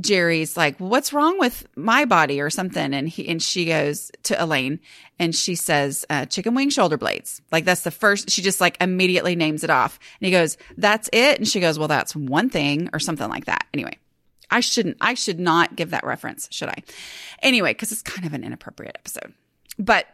Jerry's 0.00 0.56
like, 0.56 0.78
"What's 0.78 1.12
wrong 1.12 1.38
with 1.38 1.66
my 1.76 2.04
body 2.04 2.40
or 2.40 2.50
something?" 2.50 2.92
And 2.94 3.08
he 3.08 3.28
and 3.28 3.42
she 3.42 3.66
goes 3.66 4.10
to 4.24 4.42
Elaine 4.42 4.80
and 5.18 5.34
she 5.34 5.54
says, 5.54 6.04
uh, 6.10 6.26
"Chicken 6.26 6.54
wing 6.54 6.70
shoulder 6.70 6.96
blades." 6.96 7.40
Like 7.52 7.64
that's 7.64 7.82
the 7.82 7.90
first. 7.90 8.30
She 8.30 8.42
just 8.42 8.60
like 8.60 8.76
immediately 8.80 9.36
names 9.36 9.62
it 9.62 9.70
off. 9.70 9.98
And 10.20 10.26
he 10.26 10.32
goes, 10.32 10.56
"That's 10.76 11.08
it." 11.12 11.38
And 11.38 11.46
she 11.46 11.60
goes, 11.60 11.78
"Well, 11.78 11.88
that's 11.88 12.16
one 12.16 12.50
thing 12.50 12.90
or 12.92 12.98
something 12.98 13.28
like 13.28 13.44
that." 13.44 13.66
Anyway, 13.72 13.98
I 14.50 14.60
shouldn't. 14.60 14.96
I 15.00 15.14
should 15.14 15.38
not 15.38 15.76
give 15.76 15.90
that 15.90 16.04
reference, 16.04 16.48
should 16.50 16.68
I? 16.68 16.82
Anyway, 17.40 17.70
because 17.70 17.92
it's 17.92 18.02
kind 18.02 18.26
of 18.26 18.34
an 18.34 18.42
inappropriate 18.42 18.96
episode. 18.98 19.32
But 19.78 20.06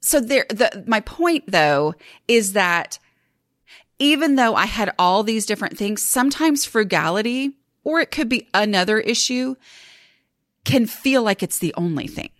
so 0.00 0.20
there. 0.20 0.46
The 0.48 0.84
my 0.86 1.00
point 1.00 1.44
though 1.48 1.94
is 2.28 2.54
that 2.54 2.98
even 3.98 4.36
though 4.36 4.54
I 4.54 4.66
had 4.66 4.94
all 4.98 5.22
these 5.22 5.44
different 5.44 5.76
things, 5.76 6.02
sometimes 6.02 6.64
frugality 6.64 7.52
or 7.84 8.00
it 8.00 8.10
could 8.10 8.28
be 8.28 8.48
another 8.54 8.98
issue, 8.98 9.54
can 10.64 10.86
feel 10.86 11.22
like 11.22 11.42
it's 11.42 11.58
the 11.58 11.74
only 11.76 12.06
thing 12.06 12.30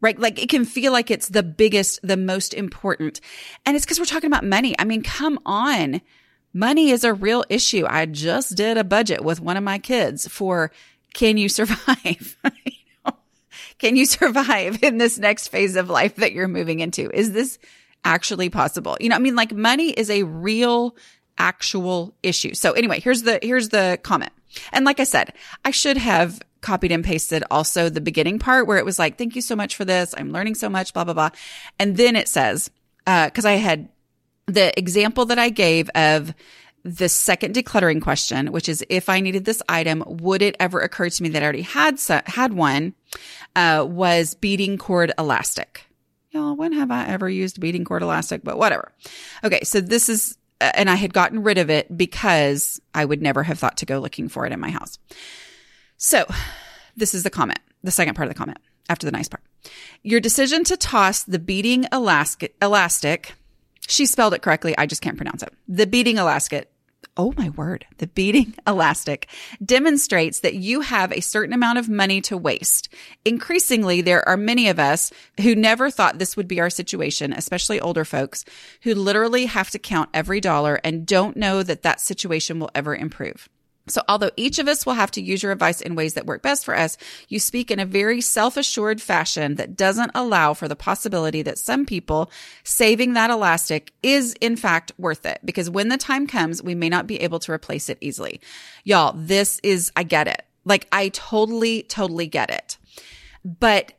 right? 0.00 0.18
Like 0.18 0.42
it 0.42 0.48
can 0.48 0.64
feel 0.64 0.92
like 0.92 1.10
it's 1.10 1.28
the 1.28 1.42
biggest, 1.42 2.00
the 2.02 2.16
most 2.16 2.54
important. 2.54 3.20
And 3.66 3.76
it's 3.76 3.84
because 3.84 3.98
we're 3.98 4.04
talking 4.04 4.28
about 4.28 4.44
money. 4.44 4.74
I 4.78 4.84
mean, 4.84 5.02
come 5.02 5.38
on. 5.44 6.00
Money 6.54 6.90
is 6.90 7.04
a 7.04 7.12
real 7.12 7.44
issue. 7.48 7.84
I 7.88 8.06
just 8.06 8.56
did 8.56 8.78
a 8.78 8.84
budget 8.84 9.24
with 9.24 9.40
one 9.40 9.56
of 9.56 9.64
my 9.64 9.78
kids 9.78 10.26
for 10.28 10.70
can 11.14 11.36
you 11.36 11.48
survive? 11.48 12.36
can 13.78 13.96
you 13.96 14.06
survive 14.06 14.82
in 14.82 14.98
this 14.98 15.18
next 15.18 15.48
phase 15.48 15.76
of 15.76 15.90
life 15.90 16.16
that 16.16 16.32
you're 16.32 16.48
moving 16.48 16.80
into? 16.80 17.10
Is 17.10 17.32
this 17.32 17.58
actually 18.04 18.50
possible? 18.50 18.96
You 19.00 19.08
know, 19.08 19.16
I 19.16 19.18
mean, 19.18 19.36
like 19.36 19.52
money 19.52 19.90
is 19.90 20.10
a 20.10 20.22
real, 20.22 20.96
actual 21.36 22.14
issue. 22.22 22.54
So 22.54 22.72
anyway, 22.72 23.00
here's 23.00 23.22
the, 23.22 23.38
here's 23.42 23.68
the 23.68 23.98
comment. 24.02 24.32
And 24.72 24.84
like 24.84 25.00
I 25.00 25.04
said, 25.04 25.32
I 25.64 25.70
should 25.70 25.96
have 25.96 26.40
copied 26.60 26.92
and 26.92 27.04
pasted 27.04 27.44
also 27.50 27.88
the 27.88 28.00
beginning 28.00 28.38
part 28.38 28.66
where 28.66 28.78
it 28.78 28.84
was 28.84 28.98
like, 28.98 29.16
thank 29.16 29.36
you 29.36 29.42
so 29.42 29.54
much 29.54 29.76
for 29.76 29.84
this. 29.84 30.14
I'm 30.16 30.32
learning 30.32 30.56
so 30.56 30.68
much, 30.68 30.92
blah, 30.92 31.04
blah, 31.04 31.14
blah. 31.14 31.30
And 31.78 31.96
then 31.96 32.16
it 32.16 32.28
says, 32.28 32.70
uh, 33.06 33.30
cause 33.30 33.44
I 33.44 33.52
had 33.52 33.88
the 34.46 34.76
example 34.78 35.26
that 35.26 35.38
I 35.38 35.50
gave 35.50 35.88
of 35.90 36.34
the 36.84 37.08
second 37.08 37.54
decluttering 37.54 38.00
question, 38.00 38.50
which 38.50 38.68
is 38.68 38.84
if 38.88 39.08
I 39.08 39.20
needed 39.20 39.44
this 39.44 39.62
item, 39.68 40.02
would 40.06 40.42
it 40.42 40.56
ever 40.58 40.80
occur 40.80 41.10
to 41.10 41.22
me 41.22 41.28
that 41.30 41.42
I 41.42 41.44
already 41.44 41.62
had, 41.62 42.00
had 42.26 42.52
one, 42.54 42.94
uh, 43.54 43.84
was 43.88 44.34
beading 44.34 44.78
cord 44.78 45.12
elastic. 45.18 45.84
Y'all, 46.30 46.54
when 46.54 46.72
have 46.72 46.90
I 46.90 47.06
ever 47.06 47.28
used 47.28 47.60
beading 47.60 47.84
cord 47.84 48.02
elastic? 48.02 48.42
But 48.44 48.58
whatever. 48.58 48.92
Okay. 49.42 49.60
So 49.64 49.80
this 49.80 50.08
is 50.08 50.37
Uh, 50.60 50.72
and 50.74 50.90
I 50.90 50.96
had 50.96 51.12
gotten 51.12 51.42
rid 51.42 51.58
of 51.58 51.70
it 51.70 51.96
because 51.96 52.80
I 52.94 53.04
would 53.04 53.22
never 53.22 53.42
have 53.42 53.58
thought 53.58 53.76
to 53.78 53.86
go 53.86 53.98
looking 53.98 54.28
for 54.28 54.46
it 54.46 54.52
in 54.52 54.60
my 54.60 54.70
house. 54.70 54.98
So 55.96 56.26
this 56.96 57.14
is 57.14 57.22
the 57.22 57.30
comment, 57.30 57.60
the 57.82 57.90
second 57.90 58.14
part 58.14 58.28
of 58.28 58.34
the 58.34 58.38
comment 58.38 58.58
after 58.88 59.06
the 59.06 59.12
nice 59.12 59.28
part. 59.28 59.42
Your 60.02 60.20
decision 60.20 60.64
to 60.64 60.76
toss 60.76 61.22
the 61.24 61.38
beating 61.38 61.86
elastic, 61.92 62.54
elastic, 62.62 63.34
she 63.88 64.06
spelled 64.06 64.34
it 64.34 64.42
correctly. 64.42 64.76
I 64.76 64.86
just 64.86 65.02
can't 65.02 65.16
pronounce 65.16 65.42
it. 65.42 65.52
The 65.66 65.86
beating 65.86 66.18
elastic, 66.18 66.70
oh 67.18 67.34
my 67.36 67.50
word, 67.50 67.84
the 67.98 68.06
beating 68.06 68.54
elastic 68.66 69.28
demonstrates 69.62 70.40
that 70.40 70.54
you 70.54 70.80
have 70.80 71.12
a 71.12 71.20
certain 71.20 71.52
amount 71.52 71.78
of 71.78 71.88
money 71.88 72.20
to 72.22 72.36
waste. 72.36 72.88
Increasingly, 73.24 74.00
there 74.00 74.26
are 74.26 74.36
many 74.36 74.68
of 74.68 74.78
us 74.78 75.12
who 75.42 75.54
never 75.54 75.90
thought 75.90 76.18
this 76.18 76.36
would 76.36 76.48
be 76.48 76.60
our 76.60 76.70
situation, 76.70 77.32
especially 77.32 77.80
older 77.80 78.04
folks 78.04 78.44
who 78.82 78.94
literally 78.94 79.46
have 79.46 79.68
to 79.70 79.78
count 79.78 80.08
every 80.14 80.40
dollar 80.40 80.80
and 80.84 81.04
don't 81.04 81.36
know 81.36 81.62
that 81.64 81.82
that 81.82 82.00
situation 82.00 82.60
will 82.60 82.70
ever 82.74 82.94
improve. 82.94 83.48
So 83.88 84.02
although 84.08 84.30
each 84.36 84.58
of 84.58 84.68
us 84.68 84.84
will 84.84 84.94
have 84.94 85.10
to 85.12 85.22
use 85.22 85.42
your 85.42 85.52
advice 85.52 85.80
in 85.80 85.94
ways 85.94 86.14
that 86.14 86.26
work 86.26 86.42
best 86.42 86.64
for 86.64 86.76
us, 86.76 86.96
you 87.28 87.38
speak 87.38 87.70
in 87.70 87.78
a 87.78 87.86
very 87.86 88.20
self-assured 88.20 89.00
fashion 89.00 89.56
that 89.56 89.76
doesn't 89.76 90.10
allow 90.14 90.54
for 90.54 90.68
the 90.68 90.76
possibility 90.76 91.42
that 91.42 91.58
some 91.58 91.86
people 91.86 92.30
saving 92.64 93.14
that 93.14 93.30
elastic 93.30 93.92
is 94.02 94.34
in 94.40 94.56
fact 94.56 94.92
worth 94.98 95.26
it 95.26 95.40
because 95.44 95.70
when 95.70 95.88
the 95.88 95.96
time 95.96 96.26
comes, 96.26 96.62
we 96.62 96.74
may 96.74 96.88
not 96.88 97.06
be 97.06 97.20
able 97.20 97.38
to 97.38 97.52
replace 97.52 97.88
it 97.88 97.98
easily. 98.00 98.40
Y'all, 98.84 99.14
this 99.16 99.60
is, 99.62 99.92
I 99.96 100.02
get 100.02 100.28
it. 100.28 100.44
Like 100.64 100.86
I 100.92 101.08
totally, 101.10 101.82
totally 101.82 102.26
get 102.26 102.50
it. 102.50 102.76
But 103.44 103.92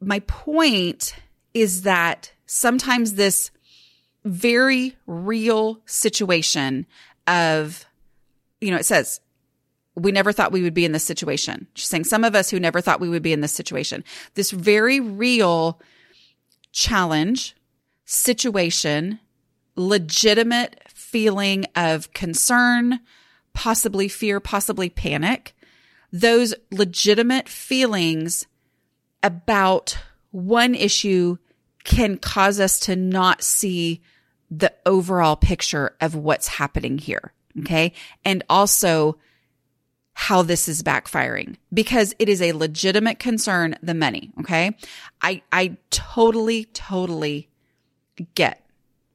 my 0.00 0.20
point 0.20 1.14
is 1.54 1.82
that 1.82 2.32
sometimes 2.46 3.14
this 3.14 3.50
very 4.24 4.96
real 5.06 5.80
situation 5.86 6.86
of, 7.26 7.84
you 8.60 8.70
know, 8.70 8.76
it 8.76 8.86
says 8.86 9.20
we 9.94 10.12
never 10.12 10.32
thought 10.32 10.52
we 10.52 10.62
would 10.62 10.74
be 10.74 10.84
in 10.84 10.92
this 10.92 11.04
situation. 11.04 11.66
She's 11.74 11.88
saying 11.88 12.04
some 12.04 12.24
of 12.24 12.34
us 12.34 12.50
who 12.50 12.58
never 12.58 12.80
thought 12.80 13.00
we 13.00 13.08
would 13.08 13.22
be 13.22 13.32
in 13.32 13.40
this 13.40 13.52
situation. 13.52 14.04
This 14.34 14.50
very 14.50 15.00
real 15.00 15.80
challenge, 16.72 17.54
situation, 18.04 19.20
legitimate 19.76 20.80
feeling 20.88 21.66
of 21.76 22.12
concern, 22.12 23.00
possibly 23.52 24.08
fear, 24.08 24.40
possibly 24.40 24.88
panic. 24.88 25.54
Those 26.10 26.54
legitimate 26.70 27.48
feelings 27.48 28.46
about 29.22 29.98
one 30.30 30.74
issue 30.74 31.36
can 31.84 32.16
cause 32.16 32.60
us 32.60 32.78
to 32.80 32.96
not 32.96 33.42
see 33.42 34.00
the 34.50 34.72
overall 34.86 35.36
picture 35.36 35.96
of 36.00 36.14
what's 36.14 36.48
happening 36.48 36.98
here. 36.98 37.32
Okay. 37.60 37.92
And 38.24 38.42
also 38.48 39.18
how 40.14 40.42
this 40.42 40.68
is 40.68 40.82
backfiring 40.82 41.56
because 41.72 42.14
it 42.18 42.28
is 42.28 42.42
a 42.42 42.52
legitimate 42.52 43.18
concern, 43.18 43.76
the 43.82 43.94
money. 43.94 44.30
Okay. 44.40 44.76
I, 45.20 45.42
I 45.50 45.76
totally, 45.90 46.66
totally 46.66 47.48
get 48.34 48.62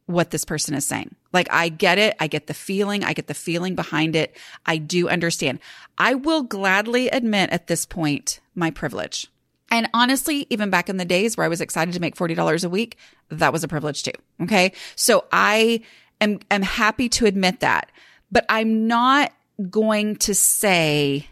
what 0.07 0.31
this 0.31 0.45
person 0.45 0.73
is 0.73 0.85
saying. 0.85 1.13
Like 1.33 1.51
I 1.51 1.69
get 1.69 1.97
it. 1.97 2.15
I 2.19 2.27
get 2.27 2.47
the 2.47 2.53
feeling. 2.53 3.03
I 3.03 3.13
get 3.13 3.27
the 3.27 3.33
feeling 3.33 3.75
behind 3.75 4.15
it. 4.15 4.35
I 4.65 4.77
do 4.77 5.07
understand. 5.09 5.59
I 5.97 6.15
will 6.15 6.43
gladly 6.43 7.09
admit 7.09 7.51
at 7.51 7.67
this 7.67 7.85
point 7.85 8.39
my 8.55 8.71
privilege. 8.71 9.27
And 9.69 9.89
honestly, 9.93 10.47
even 10.49 10.69
back 10.69 10.89
in 10.89 10.97
the 10.97 11.05
days 11.05 11.35
where 11.35 11.45
I 11.45 11.49
was 11.49 11.61
excited 11.61 11.93
to 11.93 11.99
make 11.99 12.15
$40 12.15 12.63
a 12.63 12.69
week, 12.69 12.97
that 13.29 13.51
was 13.51 13.63
a 13.63 13.67
privilege 13.67 14.03
too. 14.03 14.13
Okay. 14.41 14.71
So 14.95 15.25
I 15.31 15.81
am, 16.21 16.39
am 16.49 16.61
happy 16.61 17.09
to 17.09 17.25
admit 17.25 17.59
that, 17.59 17.91
but 18.31 18.45
I'm 18.47 18.87
not 18.87 19.33
going 19.69 20.15
to 20.17 20.33
say, 20.33 21.27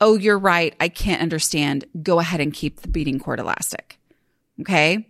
Oh, 0.00 0.16
you're 0.16 0.38
right. 0.38 0.74
I 0.78 0.88
can't 0.88 1.22
understand. 1.22 1.86
Go 2.02 2.20
ahead 2.20 2.40
and 2.40 2.52
keep 2.52 2.80
the 2.80 2.88
beading 2.88 3.18
cord 3.18 3.40
elastic. 3.40 3.98
Okay. 4.60 5.08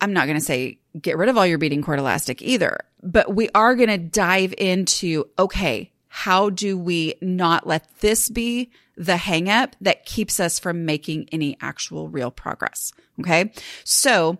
I'm 0.00 0.12
not 0.12 0.26
going 0.26 0.38
to 0.38 0.44
say 0.44 0.78
get 1.00 1.16
rid 1.16 1.28
of 1.28 1.36
all 1.36 1.46
your 1.46 1.58
beading 1.58 1.82
cord 1.82 1.98
elastic 1.98 2.42
either, 2.42 2.78
but 3.02 3.34
we 3.34 3.48
are 3.54 3.74
going 3.74 3.88
to 3.88 3.98
dive 3.98 4.54
into, 4.58 5.24
okay, 5.38 5.90
how 6.08 6.50
do 6.50 6.78
we 6.78 7.14
not 7.20 7.66
let 7.66 7.88
this 8.00 8.28
be 8.28 8.70
the 8.96 9.14
hangup 9.14 9.72
that 9.80 10.04
keeps 10.04 10.38
us 10.38 10.60
from 10.60 10.84
making 10.84 11.28
any 11.32 11.56
actual 11.60 12.08
real 12.08 12.30
progress? 12.30 12.92
Okay. 13.18 13.52
So 13.82 14.38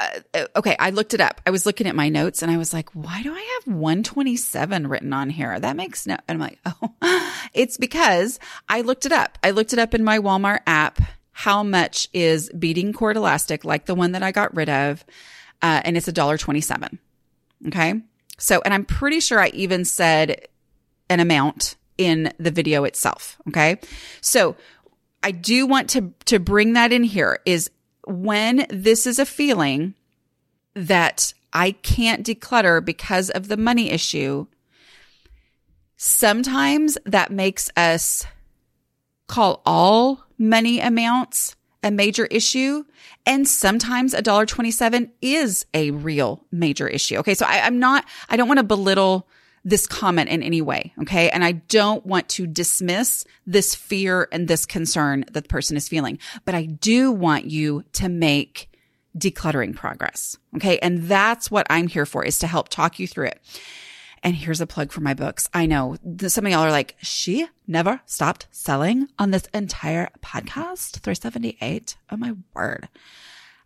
uh, 0.00 0.46
okay, 0.56 0.76
I 0.78 0.90
looked 0.90 1.14
it 1.14 1.20
up. 1.20 1.40
I 1.46 1.50
was 1.50 1.66
looking 1.66 1.86
at 1.86 1.94
my 1.94 2.08
notes 2.08 2.42
and 2.42 2.50
I 2.50 2.56
was 2.56 2.72
like, 2.72 2.90
why 2.90 3.22
do 3.22 3.32
I 3.32 3.60
have 3.64 3.74
127 3.74 4.86
written 4.88 5.12
on 5.12 5.30
here? 5.30 5.58
That 5.58 5.76
makes 5.76 6.06
no, 6.06 6.16
and 6.26 6.36
I'm 6.36 6.40
like, 6.40 6.58
oh, 7.02 7.34
it's 7.52 7.76
because 7.76 8.40
I 8.68 8.80
looked 8.80 9.06
it 9.06 9.12
up. 9.12 9.38
I 9.42 9.50
looked 9.50 9.72
it 9.72 9.78
up 9.78 9.94
in 9.94 10.04
my 10.04 10.18
Walmart 10.18 10.60
app. 10.66 11.00
How 11.32 11.62
much 11.62 12.08
is 12.12 12.50
beading 12.50 12.92
cord 12.92 13.16
elastic 13.16 13.64
like 13.64 13.86
the 13.86 13.94
one 13.94 14.12
that 14.12 14.22
I 14.22 14.32
got 14.32 14.54
rid 14.54 14.68
of? 14.68 15.04
Uh, 15.62 15.80
and 15.84 15.96
it's 15.96 16.08
a 16.08 16.12
dollar 16.12 16.38
27. 16.38 16.98
Okay. 17.68 17.94
So, 18.38 18.60
and 18.64 18.74
I'm 18.74 18.84
pretty 18.84 19.20
sure 19.20 19.40
I 19.40 19.48
even 19.48 19.84
said 19.84 20.48
an 21.08 21.20
amount 21.20 21.76
in 21.98 22.32
the 22.38 22.50
video 22.50 22.84
itself. 22.84 23.36
Okay. 23.48 23.78
So 24.20 24.56
I 25.22 25.30
do 25.30 25.66
want 25.66 25.90
to, 25.90 26.12
to 26.26 26.38
bring 26.38 26.74
that 26.74 26.92
in 26.92 27.02
here 27.02 27.40
is 27.46 27.70
when 28.06 28.66
this 28.70 29.06
is 29.06 29.18
a 29.18 29.26
feeling 29.26 29.94
that 30.74 31.32
I 31.52 31.72
can't 31.72 32.26
declutter 32.26 32.84
because 32.84 33.30
of 33.30 33.48
the 33.48 33.56
money 33.56 33.90
issue, 33.90 34.46
sometimes 35.96 36.98
that 37.06 37.30
makes 37.30 37.70
us 37.76 38.26
call 39.26 39.62
all 39.64 40.24
money 40.38 40.80
amounts 40.80 41.56
a 41.82 41.90
major 41.90 42.26
issue. 42.26 42.84
And 43.26 43.48
sometimes 43.48 44.14
a 44.14 44.22
dollar 44.22 44.46
27 44.46 45.10
is 45.22 45.66
a 45.72 45.92
real 45.92 46.44
major 46.50 46.88
issue. 46.88 47.16
Okay. 47.18 47.34
So 47.34 47.46
I, 47.46 47.66
am 47.66 47.78
not, 47.78 48.04
I 48.28 48.36
don't 48.36 48.48
want 48.48 48.58
to 48.58 48.64
belittle 48.64 49.28
this 49.64 49.86
comment 49.86 50.28
in 50.28 50.42
any 50.42 50.60
way. 50.60 50.92
Okay. 51.00 51.30
And 51.30 51.42
I 51.44 51.52
don't 51.52 52.04
want 52.04 52.28
to 52.30 52.46
dismiss 52.46 53.24
this 53.46 53.74
fear 53.74 54.28
and 54.30 54.46
this 54.46 54.66
concern 54.66 55.24
that 55.32 55.44
the 55.44 55.48
person 55.48 55.76
is 55.76 55.88
feeling, 55.88 56.18
but 56.44 56.54
I 56.54 56.66
do 56.66 57.10
want 57.10 57.46
you 57.46 57.84
to 57.94 58.08
make 58.08 58.70
decluttering 59.16 59.74
progress. 59.74 60.36
Okay. 60.56 60.78
And 60.78 61.04
that's 61.04 61.50
what 61.50 61.66
I'm 61.70 61.86
here 61.86 62.04
for 62.06 62.24
is 62.24 62.38
to 62.40 62.46
help 62.46 62.68
talk 62.68 62.98
you 62.98 63.06
through 63.08 63.28
it. 63.28 63.40
And 64.22 64.34
here's 64.34 64.60
a 64.60 64.66
plug 64.66 64.90
for 64.90 65.02
my 65.02 65.12
books. 65.14 65.48
I 65.52 65.66
know 65.66 65.96
some 66.26 66.46
of 66.46 66.52
y'all 66.52 66.62
are 66.62 66.70
like, 66.70 66.96
she 67.02 67.46
never 67.66 68.00
stopped 68.06 68.46
selling 68.50 69.08
on 69.18 69.30
this 69.30 69.44
entire 69.52 70.08
podcast. 70.22 70.98
378. 71.00 71.96
Oh 72.10 72.16
my 72.16 72.34
word. 72.54 72.88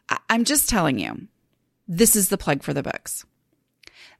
I- 0.09 0.19
I'm 0.29 0.45
just 0.45 0.69
telling 0.69 0.99
you, 0.99 1.29
this 1.87 2.17
is 2.17 2.29
the 2.29 2.39
plug 2.39 2.63
for 2.63 2.75
the 2.75 2.83
books. 2.83 3.25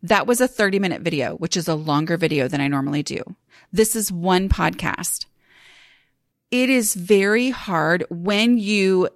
That 0.03 0.27
was 0.27 0.41
a 0.41 0.49
30 0.49 0.79
minute 0.79 1.03
video, 1.03 1.35
which 1.37 1.57
is 1.57 1.69
a 1.69 1.75
longer 1.75 2.17
video 2.17 2.49
than 2.49 2.61
I 2.61 2.69
normally 2.69 3.03
do. 3.03 3.23
This 3.73 3.97
is 3.97 4.13
one 4.13 4.49
podcast. 4.49 5.27
It 6.51 6.71
is 6.71 6.95
very 6.95 7.51
hard 7.51 8.05
when 8.09 8.59
you 8.59 9.09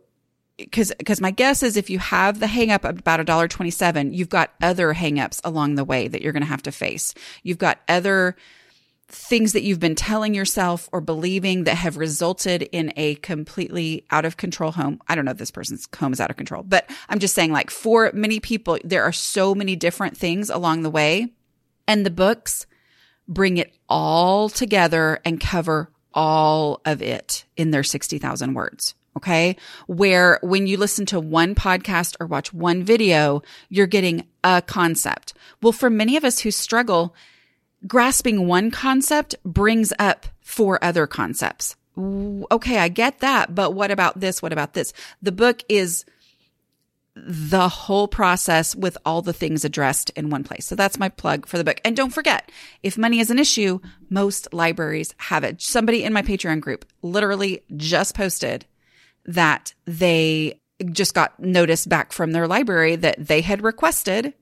because 0.59 0.93
because 0.99 1.21
my 1.21 1.31
guess 1.31 1.63
is 1.63 1.77
if 1.77 1.89
you 1.89 1.99
have 1.99 2.41
the 2.41 2.47
hang 2.47 2.71
up 2.71 2.85
about 2.85 3.21
a 3.21 3.25
dollar 3.25 3.49
27 3.49 4.13
you've 4.13 4.29
got 4.29 4.53
other 4.61 4.93
hang 4.93 5.19
ups 5.19 5.41
along 5.45 5.75
the 5.75 5.85
way 5.85 6.09
that 6.09 6.21
you're 6.21 6.33
going 6.33 6.43
to 6.43 6.49
have 6.49 6.63
to 6.63 6.71
face 6.71 7.15
you've 7.43 7.59
got 7.59 7.81
other 7.89 8.37
things 9.13 9.53
that 9.53 9.63
you've 9.63 9.81
been 9.81 9.95
telling 9.95 10.35
yourself 10.35 10.89
or 10.93 11.01
believing 11.01 11.65
that 11.65 11.77
have 11.77 11.97
resulted 11.97 12.63
in 12.63 12.93
a 12.97 13.15
completely 13.17 14.05
out 14.11 14.25
of 14.25 14.37
control 14.37 14.73
home. 14.73 15.01
I 15.09 15.15
don't 15.15 15.25
know 15.25 15.31
if 15.31 15.39
this 15.39 15.51
person's 15.51 15.89
home 15.97 16.13
is 16.13 16.21
out 16.21 16.31
of 16.31 16.37
control, 16.37 16.63
but 16.63 16.91
I'm 17.09 17.19
just 17.19 17.35
saying 17.35 17.53
like 17.53 17.71
for 17.71 18.11
many 18.15 18.41
people, 18.41 18.79
there 18.85 19.05
are 19.05 19.13
so 19.13 19.55
many 19.55 19.77
different 19.77 20.17
things 20.17 20.51
along 20.51 20.83
the 20.83 20.91
way 20.91 21.29
and 21.87 22.07
the 22.07 22.11
books 22.11 22.67
bring 23.29 23.59
it 23.59 23.75
all 23.89 24.49
together 24.49 25.21
and 25.25 25.41
cover 25.41 25.91
all 26.15 26.81
of 26.85 27.03
it 27.03 27.45
in 27.57 27.71
their 27.71 27.83
60,000 27.83 28.55
words. 28.55 28.95
Okay. 29.17 29.57
Where 29.87 30.39
when 30.43 30.67
you 30.67 30.79
listen 30.79 31.05
to 31.07 31.21
one 31.21 31.55
podcast 31.55 32.17
or 32.19 32.27
watch 32.27 32.53
one 32.53 32.83
video, 32.83 33.43
you're 33.69 33.87
getting 33.87 34.27
a 34.43 34.63
concept. 34.63 35.35
Well, 35.61 35.73
for 35.73 35.91
many 35.91 36.17
of 36.17 36.25
us 36.25 36.41
who 36.41 36.51
struggle, 36.51 37.15
grasping 37.87 38.47
one 38.47 38.71
concept 38.71 39.35
brings 39.45 39.93
up 39.99 40.27
four 40.41 40.83
other 40.83 41.07
concepts. 41.07 41.77
Okay, 41.99 42.79
I 42.79 42.89
get 42.89 43.21
that, 43.21 43.55
but 43.55 43.75
what 43.75 43.91
about 43.91 44.21
this? 44.21 44.41
What 44.41 44.53
about 44.53 44.75
this? 44.75 44.93
The 45.21 45.33
book 45.33 45.63
is 45.69 46.05
the 47.15 47.69
whole 47.69 48.09
process 48.09 48.75
with 48.75 48.97
all 49.05 49.21
the 49.21 49.35
things 49.35 49.65
addressed 49.65 50.09
in 50.11 50.31
one 50.31 50.45
place. 50.45 50.65
So 50.65 50.75
that's 50.75 50.99
my 50.99 51.11
plug 51.11 51.45
for 51.47 51.59
the 51.59 51.65
book. 51.65 51.79
And 51.85 51.95
don't 51.95 52.15
forget, 52.15 52.51
if 52.83 52.97
money 52.97 53.21
is 53.21 53.31
an 53.31 53.39
issue, 53.39 53.81
most 54.09 54.49
libraries 54.55 55.15
have 55.19 55.45
it. 55.45 55.61
Somebody 55.61 56.05
in 56.05 56.15
my 56.15 56.23
Patreon 56.23 56.61
group 56.61 56.87
literally 57.03 57.63
just 57.77 58.15
posted 58.15 58.65
that 59.27 59.75
they 59.85 60.61
just 60.91 61.15
got 61.15 61.39
notice 61.39 61.85
back 61.85 62.13
from 62.13 62.33
their 62.33 62.49
library 62.49 62.97
that 62.97 63.17
they 63.19 63.43
had 63.43 63.63
requested 63.63 64.33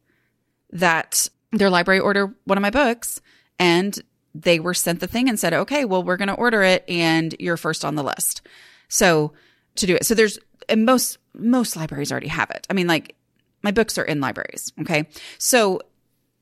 that 0.70 1.29
their 1.53 1.71
library 1.71 2.01
order 2.01 2.35
one 2.45 2.59
of 2.59 2.63
my 2.63 2.71
books 2.71 3.21
and 3.59 4.01
they 4.35 4.61
were 4.61 4.75
sent 4.75 5.01
the 5.01 5.07
thing 5.07 5.29
and 5.29 5.39
said, 5.39 5.53
okay, 5.53 5.85
well, 5.85 6.03
we're 6.03 6.17
going 6.17 6.29
to 6.29 6.35
order 6.35 6.63
it 6.63 6.85
and 6.89 7.35
you're 7.39 7.57
first 7.57 7.85
on 7.85 7.97
the 7.97 8.05
list. 8.05 8.43
So 8.89 9.33
to 9.77 9.87
do 9.87 9.97
it. 9.97 10.07
So 10.07 10.15
there's, 10.15 10.39
and 10.69 10.85
most, 10.85 11.19
most 11.35 11.77
libraries 11.77 12.13
already 12.13 12.29
have 12.29 12.51
it. 12.51 12.67
I 12.71 12.75
mean, 12.75 12.87
like 12.87 13.17
my 13.63 13.73
books 13.73 13.99
are 13.99 14.05
in 14.05 14.21
libraries. 14.21 14.73
Okay. 14.81 15.09
So 15.39 15.81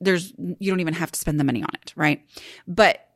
there's, 0.00 0.32
you 0.36 0.70
don't 0.70 0.80
even 0.80 0.94
have 0.94 1.10
to 1.12 1.18
spend 1.18 1.40
the 1.40 1.44
money 1.44 1.62
on 1.62 1.70
it. 1.74 1.92
Right. 1.96 2.22
But 2.66 3.07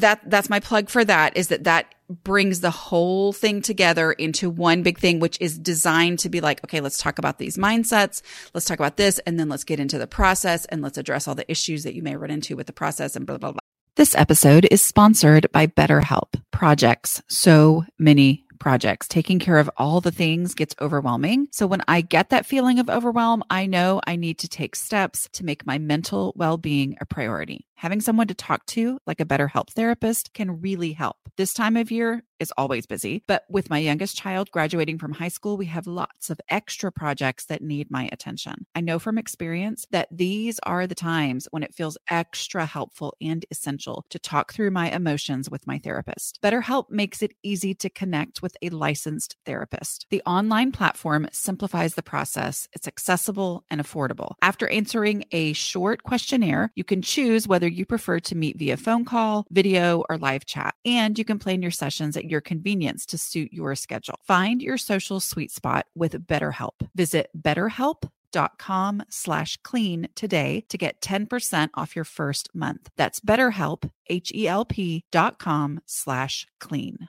that, 0.00 0.20
that's 0.28 0.50
my 0.50 0.60
plug 0.60 0.88
for 0.88 1.04
that 1.04 1.36
is 1.36 1.48
that 1.48 1.64
that 1.64 1.94
brings 2.08 2.60
the 2.60 2.70
whole 2.70 3.32
thing 3.32 3.62
together 3.62 4.12
into 4.12 4.48
one 4.48 4.82
big 4.82 4.98
thing, 4.98 5.20
which 5.20 5.38
is 5.40 5.58
designed 5.58 6.18
to 6.20 6.28
be 6.28 6.40
like, 6.40 6.62
okay, 6.64 6.80
let's 6.80 6.98
talk 6.98 7.18
about 7.18 7.38
these 7.38 7.56
mindsets. 7.56 8.22
Let's 8.54 8.66
talk 8.66 8.78
about 8.78 8.96
this. 8.96 9.18
And 9.20 9.40
then 9.40 9.48
let's 9.48 9.64
get 9.64 9.80
into 9.80 9.98
the 9.98 10.06
process 10.06 10.64
and 10.66 10.82
let's 10.82 10.98
address 10.98 11.26
all 11.26 11.34
the 11.34 11.50
issues 11.50 11.82
that 11.84 11.94
you 11.94 12.02
may 12.02 12.16
run 12.16 12.30
into 12.30 12.56
with 12.56 12.66
the 12.66 12.72
process 12.72 13.16
and 13.16 13.26
blah, 13.26 13.38
blah, 13.38 13.52
blah. 13.52 13.60
This 13.96 14.14
episode 14.14 14.68
is 14.70 14.82
sponsored 14.82 15.50
by 15.52 15.68
BetterHelp 15.68 16.34
Projects. 16.50 17.22
So 17.28 17.84
many 17.98 18.45
projects. 18.58 19.08
Taking 19.08 19.38
care 19.38 19.58
of 19.58 19.70
all 19.76 20.00
the 20.00 20.10
things 20.10 20.54
gets 20.54 20.74
overwhelming. 20.80 21.48
So 21.52 21.66
when 21.66 21.82
I 21.88 22.00
get 22.00 22.30
that 22.30 22.46
feeling 22.46 22.78
of 22.78 22.90
overwhelm, 22.90 23.42
I 23.50 23.66
know 23.66 24.00
I 24.06 24.16
need 24.16 24.38
to 24.40 24.48
take 24.48 24.76
steps 24.76 25.28
to 25.32 25.44
make 25.44 25.66
my 25.66 25.78
mental 25.78 26.32
well 26.36 26.56
being 26.56 26.96
a 27.00 27.06
priority. 27.06 27.66
Having 27.76 28.00
someone 28.00 28.28
to 28.28 28.34
talk 28.34 28.64
to, 28.66 28.98
like 29.06 29.20
a 29.20 29.26
BetterHelp 29.26 29.70
therapist, 29.70 30.32
can 30.32 30.60
really 30.60 30.92
help. 30.92 31.16
This 31.36 31.52
time 31.52 31.76
of 31.76 31.90
year 31.90 32.22
is 32.38 32.52
always 32.56 32.86
busy, 32.86 33.22
but 33.26 33.44
with 33.48 33.70
my 33.70 33.78
youngest 33.78 34.16
child 34.16 34.50
graduating 34.50 34.98
from 34.98 35.12
high 35.12 35.28
school, 35.28 35.56
we 35.56 35.66
have 35.66 35.86
lots 35.86 36.30
of 36.30 36.40
extra 36.48 36.92
projects 36.92 37.46
that 37.46 37.62
need 37.62 37.90
my 37.90 38.08
attention. 38.12 38.66
I 38.74 38.80
know 38.80 38.98
from 38.98 39.18
experience 39.18 39.86
that 39.90 40.08
these 40.10 40.58
are 40.64 40.86
the 40.86 40.94
times 40.94 41.48
when 41.50 41.62
it 41.62 41.74
feels 41.74 41.98
extra 42.10 42.66
helpful 42.66 43.14
and 43.20 43.44
essential 43.50 44.04
to 44.10 44.18
talk 44.18 44.52
through 44.52 44.70
my 44.70 44.90
emotions 44.90 45.50
with 45.50 45.66
my 45.66 45.78
therapist. 45.78 46.38
BetterHelp 46.42 46.90
makes 46.90 47.22
it 47.22 47.32
easy 47.42 47.74
to 47.74 47.90
connect 47.90 48.42
with 48.42 48.56
a 48.62 48.70
licensed 48.70 49.36
therapist. 49.46 50.06
The 50.10 50.22
online 50.26 50.72
platform 50.72 51.28
simplifies 51.32 51.94
the 51.94 52.02
process, 52.02 52.68
it's 52.72 52.88
accessible 52.88 53.64
and 53.70 53.80
affordable. 53.80 54.34
After 54.42 54.68
answering 54.68 55.24
a 55.32 55.52
short 55.52 56.02
questionnaire, 56.02 56.72
you 56.74 56.84
can 56.84 57.02
choose 57.02 57.48
whether 57.48 57.68
you 57.68 57.86
prefer 57.86 58.20
to 58.20 58.34
meet 58.34 58.58
via 58.58 58.76
phone 58.76 59.04
call, 59.04 59.46
video, 59.50 60.04
or 60.08 60.18
live 60.18 60.44
chat, 60.44 60.74
and 60.84 61.18
you 61.18 61.24
can 61.24 61.38
plan 61.38 61.62
your 61.62 61.70
sessions 61.70 62.16
at 62.16 62.25
your 62.30 62.40
convenience 62.40 63.06
to 63.06 63.18
suit 63.18 63.52
your 63.52 63.74
schedule. 63.74 64.16
Find 64.26 64.62
your 64.62 64.78
social 64.78 65.20
sweet 65.20 65.50
spot 65.50 65.86
with 65.94 66.26
BetterHelp. 66.26 66.88
Visit 66.94 67.30
betterhelp.com 67.40 69.02
slash 69.08 69.56
clean 69.62 70.08
today 70.14 70.64
to 70.68 70.78
get 70.78 71.00
10% 71.00 71.70
off 71.74 71.96
your 71.96 72.04
first 72.04 72.54
month. 72.54 72.90
That's 72.96 73.20
betterhelp, 73.20 73.90
H-E-L-P 74.08 75.04
dot 75.10 75.38
com 75.38 75.80
slash 75.86 76.46
clean. 76.58 77.08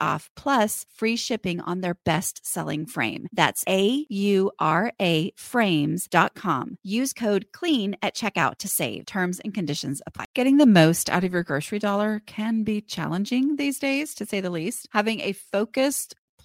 off 0.00 0.30
plus 0.36 0.86
free 0.94 1.16
shipping 1.16 1.60
on 1.60 1.80
their 1.80 1.96
best 2.04 2.46
selling 2.46 2.86
frame. 2.86 3.26
That's 3.32 3.64
A 3.68 4.06
U 4.08 4.50
R 4.58 4.92
A 5.00 5.32
frames.com. 5.36 6.76
Use 6.82 7.12
code 7.12 7.46
CLEAN 7.52 7.96
at 8.02 8.14
checkout 8.14 8.58
to 8.58 8.68
save. 8.68 9.06
Terms 9.06 9.40
and 9.40 9.54
conditions 9.54 10.02
apply. 10.06 10.26
Getting 10.34 10.56
the 10.56 10.66
most 10.66 11.10
out 11.10 11.24
of 11.24 11.32
your 11.32 11.42
grocery 11.42 11.78
dollar 11.78 12.22
can 12.26 12.62
be 12.62 12.80
challenging 12.80 13.56
these 13.56 13.78
days, 13.78 14.14
to 14.14 14.26
say 14.26 14.40
the 14.40 14.50
least. 14.50 14.88
Having 14.92 15.20
a 15.20 15.32
focused 15.32 16.14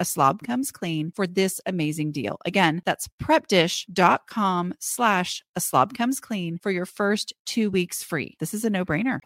a 0.00 0.04
slob 0.04 0.42
comes 0.42 0.70
clean 0.70 1.10
for 1.10 1.26
this 1.26 1.60
amazing 1.66 2.12
deal. 2.12 2.38
Again, 2.44 2.82
that's 2.84 3.08
prepdish.com 3.22 4.74
slash 4.78 5.44
a 5.56 5.60
slob 5.60 5.94
comes 5.94 6.20
clean 6.20 6.58
for 6.58 6.70
your 6.70 6.86
first 6.86 7.32
two 7.44 7.70
weeks 7.70 8.02
free. 8.02 8.36
This 8.38 8.54
is 8.54 8.64
a 8.64 8.70
no 8.70 8.84
brainer. 8.84 9.20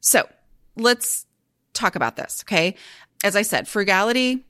So 0.00 0.28
let's 0.76 1.26
talk 1.72 1.94
about 1.96 2.16
this. 2.16 2.42
Okay. 2.44 2.76
As 3.24 3.36
I 3.36 3.42
said, 3.42 3.68
frugality, 3.68 4.44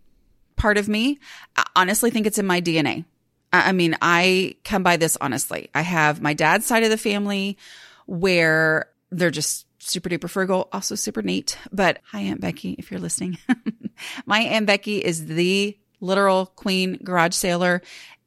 part 0.56 0.78
of 0.78 0.88
me, 0.88 1.18
I 1.56 1.64
honestly 1.76 2.10
think 2.10 2.26
it's 2.26 2.38
in 2.38 2.46
my 2.46 2.60
DNA. 2.60 3.04
I 3.52 3.72
mean, 3.72 3.98
I 4.00 4.56
come 4.64 4.82
by 4.82 4.96
this 4.96 5.18
honestly. 5.20 5.68
I 5.74 5.82
have 5.82 6.22
my 6.22 6.32
dad's 6.32 6.64
side 6.64 6.84
of 6.84 6.90
the 6.90 6.96
family 6.96 7.58
where 8.06 8.88
they're 9.10 9.30
just 9.30 9.66
super 9.82 10.08
duper 10.08 10.30
frugal, 10.30 10.68
also 10.72 10.94
super 10.94 11.22
neat. 11.22 11.58
But 11.72 12.00
hi, 12.04 12.20
Aunt 12.20 12.40
Becky, 12.40 12.72
if 12.78 12.90
you're 12.90 13.00
listening. 13.00 13.38
my 14.26 14.40
Aunt 14.40 14.66
Becky 14.66 14.98
is 14.98 15.26
the 15.26 15.76
literal 16.00 16.46
queen 16.46 16.98
garage 17.02 17.34
sailor. 17.34 17.82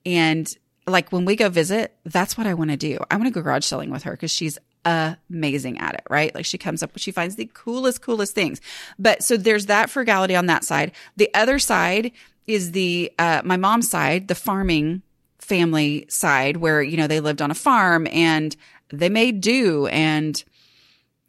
And 0.06 0.52
like 0.86 1.12
when 1.12 1.26
we 1.26 1.36
go 1.36 1.50
visit, 1.50 1.96
that's 2.06 2.38
what 2.38 2.48
I 2.48 2.54
want 2.54 2.72
to 2.72 2.78
do. 2.78 3.00
I 3.10 3.16
want 3.16 3.28
to 3.28 3.32
go 3.32 3.42
garage 3.42 3.66
selling 3.66 3.90
with 3.90 4.04
her 4.04 4.12
because 4.12 4.32
she's 4.32 4.58
amazing 4.86 5.80
at 5.80 5.96
it, 5.96 6.04
right? 6.10 6.34
Like 6.36 6.46
she 6.46 6.58
comes 6.58 6.84
up, 6.84 6.92
she 6.98 7.12
finds 7.12 7.36
the 7.36 7.50
coolest, 7.54 8.02
coolest 8.02 8.36
things. 8.36 8.62
But 9.00 9.24
so 9.24 9.36
there's 9.36 9.66
that 9.66 9.90
frugality 9.90 10.36
on 10.36 10.46
that 10.46 10.64
side. 10.64 10.92
The 11.18 11.34
other 11.34 11.58
side 11.58 12.12
is 12.46 12.72
the, 12.74 13.12
uh, 13.18 13.42
my 13.44 13.58
mom's 13.58 13.90
side, 13.90 14.28
the 14.28 14.36
farming 14.36 15.02
family 15.40 16.06
side 16.10 16.58
where, 16.58 16.84
you 16.84 16.98
know, 16.98 17.08
they 17.08 17.20
lived 17.20 17.42
on 17.42 17.50
a 17.50 17.56
farm 17.56 18.08
and 18.12 18.56
they 18.90 19.10
made 19.10 19.42
do 19.42 19.88
and 19.88 20.44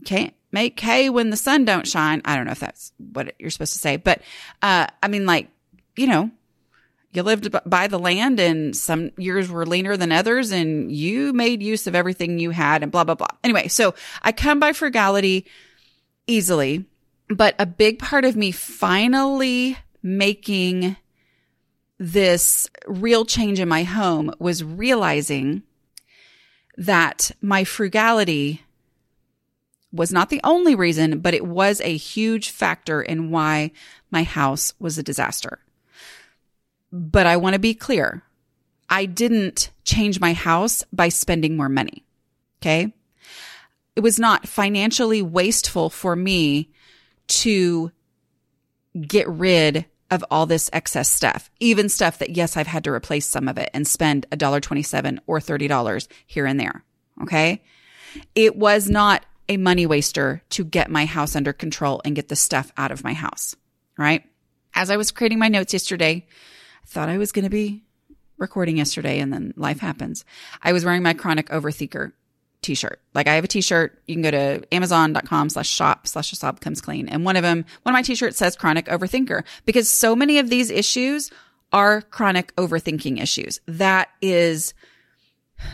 can't 0.05 0.35
make 0.53 0.79
hay 0.79 1.11
when 1.11 1.31
the 1.31 1.37
sun 1.37 1.65
don't 1.65 1.87
shine. 1.87 2.23
I 2.25 2.37
don't 2.37 2.47
know 2.47 2.53
if 2.53 2.61
that's 2.61 2.93
what 2.99 3.35
you're 3.39 3.51
supposed 3.51 3.73
to 3.73 3.79
say, 3.79 3.97
but, 3.97 4.23
uh, 4.63 4.87
I 5.03 5.09
mean, 5.09 5.27
like, 5.27 5.49
you 5.97 6.07
know, 6.07 6.31
you 7.13 7.23
lived 7.23 7.55
by 7.65 7.87
the 7.87 7.99
land 7.99 8.39
and 8.39 8.77
some 8.77 9.11
years 9.17 9.49
were 9.49 9.65
leaner 9.65 9.97
than 9.97 10.13
others 10.13 10.51
and 10.53 10.93
you 10.93 11.33
made 11.33 11.63
use 11.63 11.87
of 11.87 11.95
everything 11.95 12.39
you 12.39 12.51
had 12.51 12.83
and 12.83 12.93
blah, 12.93 13.05
blah, 13.05 13.15
blah. 13.15 13.29
Anyway, 13.43 13.69
so 13.69 13.95
I 14.23 14.33
come 14.33 14.61
by 14.61 14.73
frugality 14.73 15.47
easily, 16.27 16.85
but 17.29 17.55
a 17.59 17.67
big 17.67 17.99
part 17.99 18.25
of 18.25 18.37
me 18.37 18.53
finally 18.53 19.79
making 20.03 20.97
this 21.99 22.69
real 22.87 23.25
change 23.25 23.59
in 23.59 23.69
my 23.69 23.83
home 23.83 24.33
was 24.39 24.63
realizing 24.63 25.63
that 26.77 27.31
my 27.41 27.65
frugality 27.65 28.63
was 29.97 30.13
not 30.13 30.29
the 30.29 30.41
only 30.45 30.75
reason, 30.75 31.21
but 31.21 31.35
it 31.35 31.47
was 31.47 31.81
a 31.81 31.97
huge 31.97 32.51
factor 32.51 33.03
in 33.03 33.31
why 33.31 33.73
my 34.11 34.23
house 34.23 34.73
was 34.79 34.99
a 34.99 35.03
disaster. 35.03 35.59
But 36.93 37.27
I 37.27 37.37
want 37.37 37.55
to 37.55 37.59
be 37.59 37.75
clear. 37.75 38.23
I 38.89 39.07
didn't 39.07 39.71
change 39.85 40.21
my 40.21 40.33
house 40.33 40.85
by 40.93 41.09
spending 41.09 41.57
more 41.57 41.69
money. 41.69 42.05
Okay. 42.61 42.95
It 43.97 44.01
was 44.01 44.19
not 44.19 44.47
financially 44.47 45.23
wasteful 45.23 45.91
for 45.91 46.15
me 46.15 46.71
to 47.29 47.91
get 49.01 49.29
rid 49.29 49.87
of 50.11 50.25
all 50.31 50.47
this 50.47 50.71
excess 50.73 51.11
stuff, 51.11 51.51
even 51.59 51.89
stuff 51.89 52.19
that, 52.19 52.31
yes, 52.31 52.57
I've 52.57 52.67
had 52.67 52.85
to 52.85 52.93
replace 52.93 53.27
some 53.27 53.49
of 53.49 53.59
it 53.59 53.71
and 53.75 53.87
spend 53.87 54.27
$1.27 54.31 55.19
or 55.27 55.41
$30 55.41 56.09
here 56.27 56.47
and 56.47 56.61
there. 56.61 56.85
Okay. 57.23 57.63
It 58.35 58.57
was 58.57 58.89
not 58.89 59.25
a 59.49 59.57
money 59.57 59.87
waster 59.87 60.43
to 60.51 60.65
get 60.65 60.91
my 60.91 61.05
house 61.05 61.37
under 61.37 61.53
control 61.53 62.01
and 62.05 62.17
get 62.17 62.29
the 62.29 62.37
stuff 62.37 62.73
out 62.77 62.91
of 62.91 63.05
my 63.05 63.13
house. 63.13 63.55
Right. 63.99 64.25
As 64.75 64.91
I 64.91 64.97
was 64.97 65.11
creating 65.11 65.39
my 65.39 65.49
notes 65.49 65.73
yesterday, 65.73 66.27
I 66.83 66.87
thought 66.87 67.09
I 67.09 67.19
was 67.19 67.33
going 67.33 67.45
to 67.45 67.51
be 67.51 67.85
recording 68.39 68.77
yesterday 68.77 69.21
and 69.21 69.33
then 69.33 69.55
life 69.57 69.81
happens. 69.81 70.25
I 70.63 70.73
was 70.73 70.85
wearing 70.85 71.03
my 71.03 71.15
chronic 71.15 71.49
overthinker 71.49 72.13
t-shirt. 72.63 73.01
Like 73.15 73.29
I 73.29 73.35
have 73.35 73.45
a 73.45 73.49
t-shirt. 73.49 74.03
You 74.07 74.15
can 74.15 74.23
go 74.23 74.31
to 74.31 74.75
amazon.com 74.75 75.51
slash 75.51 75.69
shop 75.69 76.07
slash 76.07 76.33
a 76.33 76.37
slob 76.37 76.61
comes 76.61 76.81
clean. 76.81 77.09
And 77.09 77.25
one 77.25 77.37
of 77.37 77.43
them, 77.43 77.65
one 77.83 77.95
of 77.95 77.97
my 77.97 78.03
t-shirts 78.03 78.37
says 78.37 78.57
chronic 78.57 78.87
overthinker 78.87 79.45
because 79.65 79.91
so 79.91 80.15
many 80.17 80.39
of 80.39 80.51
these 80.51 80.71
issues 80.71 81.31
are 81.73 82.03
chronic 82.03 82.55
overthinking 82.57 83.21
issues. 83.21 83.61
That 83.67 84.09
is 84.21 84.75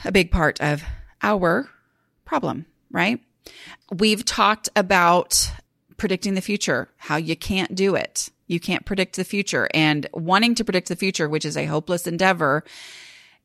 a 0.05 0.13
big 0.13 0.31
part 0.31 0.61
of 0.61 0.83
our 1.23 1.69
problem, 2.25 2.67
right? 2.91 3.21
We've 3.91 4.25
talked 4.25 4.69
about 4.77 5.51
predicting 5.97 6.35
the 6.35 6.41
future, 6.41 6.89
how 6.97 7.17
you 7.17 7.37
can't 7.37 7.75
do 7.75 7.95
it. 7.95 8.31
You 8.47 8.61
can't 8.61 8.85
predict 8.85 9.17
the 9.17 9.25
future 9.25 9.69
and 9.73 10.07
wanting 10.13 10.55
to 10.57 10.65
predict 10.65 10.89
the 10.89 10.97
future, 10.97 11.29
which 11.29 11.45
is 11.45 11.57
a 11.57 11.67
hopeless 11.67 12.07
endeavor 12.07 12.65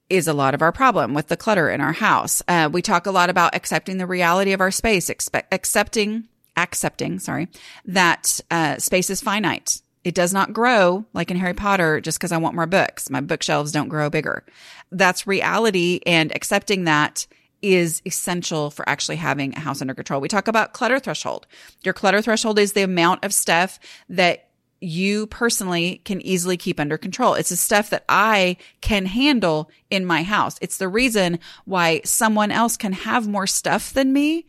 is 0.10 0.28
a 0.28 0.34
lot 0.34 0.54
of 0.54 0.62
our 0.62 0.72
problem 0.72 1.14
with 1.14 1.28
the 1.28 1.38
clutter 1.38 1.70
in 1.70 1.82
our 1.82 1.94
house. 1.94 2.42
Uh, 2.48 2.70
we 2.72 2.82
talk 2.82 3.06
a 3.06 3.12
lot 3.12 3.30
about 3.30 3.56
accepting 3.56 3.98
the 3.98 4.08
reality 4.08 4.54
of 4.54 4.62
our 4.62 4.72
space, 4.72 5.10
accepting, 5.10 6.28
accepting, 6.56 7.20
sorry, 7.20 7.48
that 7.86 8.40
uh, 8.50 8.78
space 8.78 9.10
is 9.10 9.22
finite. 9.22 9.82
It 10.04 10.16
does 10.16 10.34
not 10.34 10.54
grow 10.54 11.06
like 11.14 11.30
in 11.30 11.38
Harry 11.38 11.54
Potter 11.54 12.00
just 12.00 12.18
because 12.18 12.32
I 12.32 12.38
want 12.38 12.56
more 12.56 12.66
books. 12.66 13.10
My 13.10 13.20
bookshelves 13.20 13.74
don't 13.74 13.90
grow 13.90 14.10
bigger. 14.10 14.46
That's 14.92 15.28
reality 15.28 16.00
and 16.06 16.34
accepting 16.34 16.86
that 16.86 17.28
is 17.62 18.02
essential 18.06 18.70
for 18.70 18.88
actually 18.88 19.16
having 19.18 19.56
a 19.56 19.60
house 19.60 19.82
under 19.82 19.94
control. 19.94 20.22
We 20.22 20.28
talk 20.28 20.48
about 20.48 20.74
clutter 20.74 21.00
threshold. 21.00 21.48
Your 21.84 21.94
clutter 21.94 22.22
threshold 22.22 22.60
is 22.60 22.74
the 22.74 22.84
amount 22.84 23.24
of 23.24 23.34
stuff 23.34 23.80
that 24.10 24.50
you 24.80 25.26
personally 25.28 26.02
can 26.06 26.22
easily 26.22 26.56
keep 26.56 26.80
under 26.80 26.98
control. 26.98 27.34
It's 27.34 27.50
the 27.50 27.56
stuff 27.56 27.90
that 27.90 28.06
I 28.08 28.58
can 28.82 29.06
handle 29.06 29.72
in 29.90 30.06
my 30.06 30.24
house. 30.24 30.58
It's 30.62 30.78
the 30.78 30.88
reason 30.88 31.40
why 31.66 32.02
someone 32.06 32.52
else 32.52 32.78
can 32.78 32.94
have 32.94 33.28
more 33.28 33.48
stuff 33.48 33.94
than 33.94 34.14
me 34.14 34.46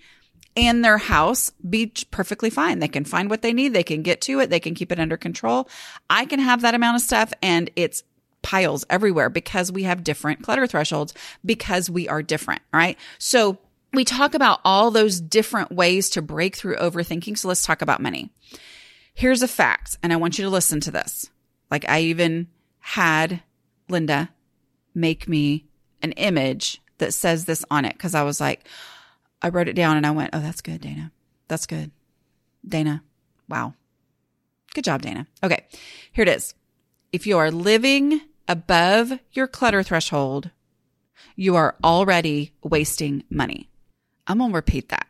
and 0.56 0.84
their 0.84 0.98
house 0.98 1.50
be 1.68 1.92
perfectly 2.10 2.50
fine. 2.50 2.80
They 2.80 2.88
can 2.88 3.04
find 3.04 3.30
what 3.30 3.42
they 3.42 3.52
need. 3.52 3.72
They 3.72 3.84
can 3.84 4.02
get 4.02 4.20
to 4.22 4.40
it. 4.40 4.50
They 4.50 4.60
can 4.60 4.74
keep 4.74 4.92
it 4.92 4.98
under 4.98 5.16
control. 5.16 5.68
I 6.10 6.26
can 6.26 6.40
have 6.40 6.62
that 6.62 6.74
amount 6.74 6.96
of 6.96 7.02
stuff 7.02 7.32
and 7.40 7.70
it's 7.76 8.02
piles 8.42 8.84
everywhere 8.88 9.30
because 9.30 9.72
we 9.72 9.82
have 9.84 10.04
different 10.04 10.42
clutter 10.42 10.66
thresholds 10.66 11.14
because 11.44 11.90
we 11.90 12.08
are 12.08 12.22
different. 12.22 12.62
Right. 12.72 12.98
So 13.18 13.58
we 13.92 14.04
talk 14.04 14.34
about 14.34 14.60
all 14.64 14.90
those 14.90 15.20
different 15.20 15.72
ways 15.72 16.10
to 16.10 16.22
break 16.22 16.56
through 16.56 16.76
overthinking. 16.76 17.38
So 17.38 17.48
let's 17.48 17.64
talk 17.64 17.82
about 17.82 18.00
money. 18.00 18.30
Here's 19.14 19.42
a 19.42 19.48
fact, 19.48 19.98
and 20.02 20.12
I 20.12 20.16
want 20.16 20.38
you 20.38 20.44
to 20.44 20.50
listen 20.50 20.80
to 20.80 20.90
this. 20.90 21.28
Like 21.70 21.88
I 21.88 22.00
even 22.02 22.48
had 22.78 23.42
Linda 23.88 24.30
make 24.94 25.28
me 25.28 25.66
an 26.02 26.12
image 26.12 26.80
that 26.98 27.14
says 27.14 27.44
this 27.44 27.64
on 27.70 27.84
it 27.84 27.94
because 27.94 28.14
I 28.14 28.22
was 28.22 28.40
like, 28.40 28.66
I 29.42 29.48
wrote 29.48 29.68
it 29.68 29.74
down 29.74 29.96
and 29.96 30.06
I 30.06 30.10
went, 30.10 30.30
Oh, 30.32 30.40
that's 30.40 30.60
good, 30.60 30.80
Dana. 30.80 31.12
That's 31.48 31.66
good. 31.66 31.90
Dana. 32.66 33.02
Wow. 33.48 33.74
Good 34.74 34.84
job, 34.84 35.02
Dana. 35.02 35.26
Okay. 35.42 35.66
Here 36.12 36.22
it 36.22 36.28
is. 36.28 36.54
If 37.10 37.26
you 37.26 37.38
are 37.38 37.50
living 37.50 38.20
above 38.46 39.18
your 39.32 39.46
clutter 39.46 39.82
threshold, 39.82 40.50
you 41.36 41.56
are 41.56 41.76
already 41.82 42.52
wasting 42.62 43.24
money. 43.30 43.70
I'm 44.26 44.38
going 44.38 44.50
to 44.50 44.56
repeat 44.56 44.90
that. 44.90 45.06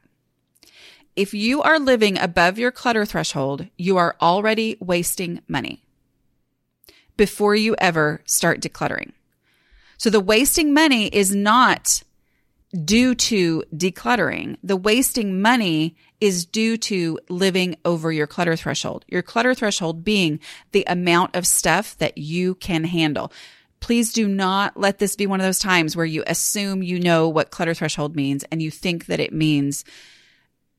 If 1.16 1.34
you 1.34 1.60
are 1.62 1.80
living 1.80 2.16
above 2.16 2.56
your 2.56 2.70
clutter 2.70 3.04
threshold, 3.04 3.66
you 3.76 3.96
are 3.96 4.14
already 4.20 4.76
wasting 4.78 5.40
money 5.48 5.82
before 7.16 7.56
you 7.56 7.74
ever 7.78 8.22
start 8.24 8.60
decluttering. 8.60 9.10
So 9.96 10.08
the 10.08 10.20
wasting 10.20 10.72
money 10.72 11.08
is 11.08 11.34
not 11.34 12.04
due 12.84 13.16
to 13.16 13.64
decluttering. 13.74 14.56
The 14.62 14.76
wasting 14.76 15.42
money 15.42 15.96
is 16.20 16.46
due 16.46 16.76
to 16.76 17.18
living 17.28 17.76
over 17.84 18.10
your 18.10 18.26
clutter 18.26 18.56
threshold. 18.56 19.04
Your 19.08 19.22
clutter 19.22 19.54
threshold 19.54 20.04
being 20.04 20.40
the 20.72 20.84
amount 20.86 21.36
of 21.36 21.46
stuff 21.46 21.96
that 21.98 22.18
you 22.18 22.56
can 22.56 22.84
handle. 22.84 23.32
Please 23.80 24.12
do 24.12 24.26
not 24.26 24.76
let 24.76 24.98
this 24.98 25.14
be 25.14 25.26
one 25.26 25.40
of 25.40 25.46
those 25.46 25.60
times 25.60 25.94
where 25.94 26.06
you 26.06 26.24
assume 26.26 26.82
you 26.82 26.98
know 26.98 27.28
what 27.28 27.50
clutter 27.50 27.74
threshold 27.74 28.16
means 28.16 28.44
and 28.50 28.60
you 28.60 28.70
think 28.70 29.06
that 29.06 29.20
it 29.20 29.32
means 29.32 29.84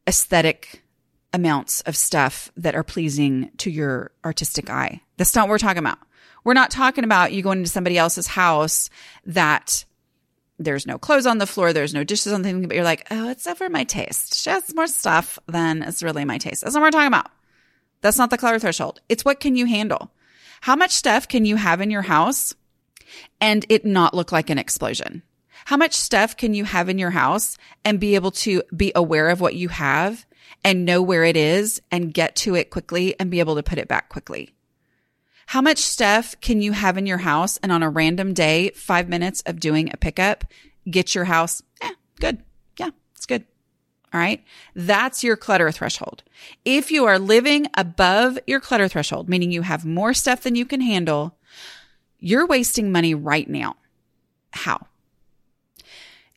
aesthetic 0.08 0.84
amounts 1.34 1.82
of 1.82 1.96
stuff 1.96 2.52
that 2.58 2.76
are 2.76 2.84
pleasing 2.84 3.52
to 3.58 3.70
your 3.70 4.12
artistic 4.26 4.70
eye. 4.70 5.02
That's 5.18 5.36
not 5.36 5.44
what 5.44 5.52
we're 5.52 5.60
talking 5.60 5.80
about. 5.80 6.00
We're 6.44 6.54
not 6.54 6.72
talking 6.72 7.04
about 7.04 7.32
you 7.32 7.42
going 7.42 7.60
into 7.60 7.70
somebody 7.70 7.98
else's 7.98 8.28
house 8.28 8.90
that 9.26 9.86
there's 10.60 10.86
no 10.86 10.98
clothes 10.98 11.26
on 11.26 11.38
the 11.38 11.48
floor, 11.48 11.74
there's 11.74 11.94
no 11.94 12.04
dishes 12.04 12.34
on 12.34 12.42
the 12.42 12.50
thing, 12.50 12.68
but 12.68 12.76
you're 12.76 12.84
like, 12.84 13.08
oh, 13.10 13.30
it's 13.30 13.48
over 13.48 13.70
my 13.70 13.86
taste. 13.86 14.36
She 14.36 14.50
has 14.50 14.76
more 14.76 14.88
stuff 14.88 15.40
than 15.48 15.82
it's 15.82 16.04
really 16.04 16.26
my 16.26 16.38
taste. 16.38 16.64
That's 16.64 16.76
what 16.76 16.84
we're 16.84 16.92
talking 16.92 17.08
about. 17.08 17.32
That's 18.02 18.18
not 18.18 18.30
the 18.30 18.38
clutter 18.38 18.60
threshold. 18.60 19.02
It's 19.10 19.26
what 19.26 19.40
can 19.40 19.56
you 19.56 19.66
handle? 19.66 20.12
How 20.62 20.76
much 20.76 20.92
stuff 20.92 21.28
can 21.28 21.46
you 21.46 21.56
have 21.56 21.80
in 21.82 21.90
your 21.90 22.02
house 22.04 22.54
and 23.40 23.66
it 23.70 23.86
not 23.86 24.14
look 24.14 24.32
like 24.32 24.50
an 24.50 24.60
explosion? 24.60 25.24
How 25.66 25.78
much 25.78 25.94
stuff 25.94 26.36
can 26.36 26.54
you 26.54 26.66
have 26.66 26.90
in 26.90 26.98
your 26.98 27.12
house 27.12 27.58
and 27.86 28.00
be 28.00 28.16
able 28.16 28.32
to 28.32 28.64
be 28.76 28.92
aware 28.96 29.30
of 29.30 29.42
what 29.42 29.56
you 29.56 29.70
have 29.70 30.26
and 30.64 30.86
know 30.86 31.02
where 31.02 31.24
it 31.24 31.38
is 31.38 31.82
and 31.92 32.14
get 32.14 32.36
to 32.38 32.56
it 32.56 32.70
quickly 32.70 33.18
and 33.20 33.32
be 33.32 33.40
able 33.40 33.56
to 33.56 33.64
put 33.64 33.78
it 33.78 33.88
back 33.88 34.10
quickly? 34.10 34.54
How 35.50 35.62
much 35.62 35.80
stuff 35.80 36.36
can 36.42 36.62
you 36.62 36.74
have 36.74 36.96
in 36.96 37.08
your 37.08 37.18
house 37.18 37.58
and 37.64 37.72
on 37.72 37.82
a 37.82 37.90
random 37.90 38.36
day, 38.36 38.70
five 38.76 39.10
minutes 39.10 39.42
of 39.48 39.60
doing 39.60 39.90
a 39.92 39.98
pickup, 39.98 40.44
get 40.88 41.16
your 41.16 41.26
house? 41.26 41.64
Eh, 41.82 41.92
good. 42.20 42.44
Yeah, 42.78 42.92
it's 43.16 43.26
good. 43.26 43.46
All 44.14 44.20
right. 44.20 44.44
That's 44.76 45.24
your 45.24 45.36
clutter 45.36 45.72
threshold. 45.72 46.22
If 46.66 46.92
you 46.92 47.06
are 47.06 47.18
living 47.18 47.66
above 47.76 48.38
your 48.46 48.60
clutter 48.60 48.88
threshold, 48.88 49.28
meaning 49.28 49.52
you 49.52 49.64
have 49.64 49.88
more 49.88 50.14
stuff 50.14 50.44
than 50.44 50.54
you 50.54 50.68
can 50.68 50.82
handle, 50.82 51.36
you're 52.20 52.46
wasting 52.46 52.92
money 52.92 53.16
right 53.16 53.50
now. 53.50 53.76
How? 54.52 54.86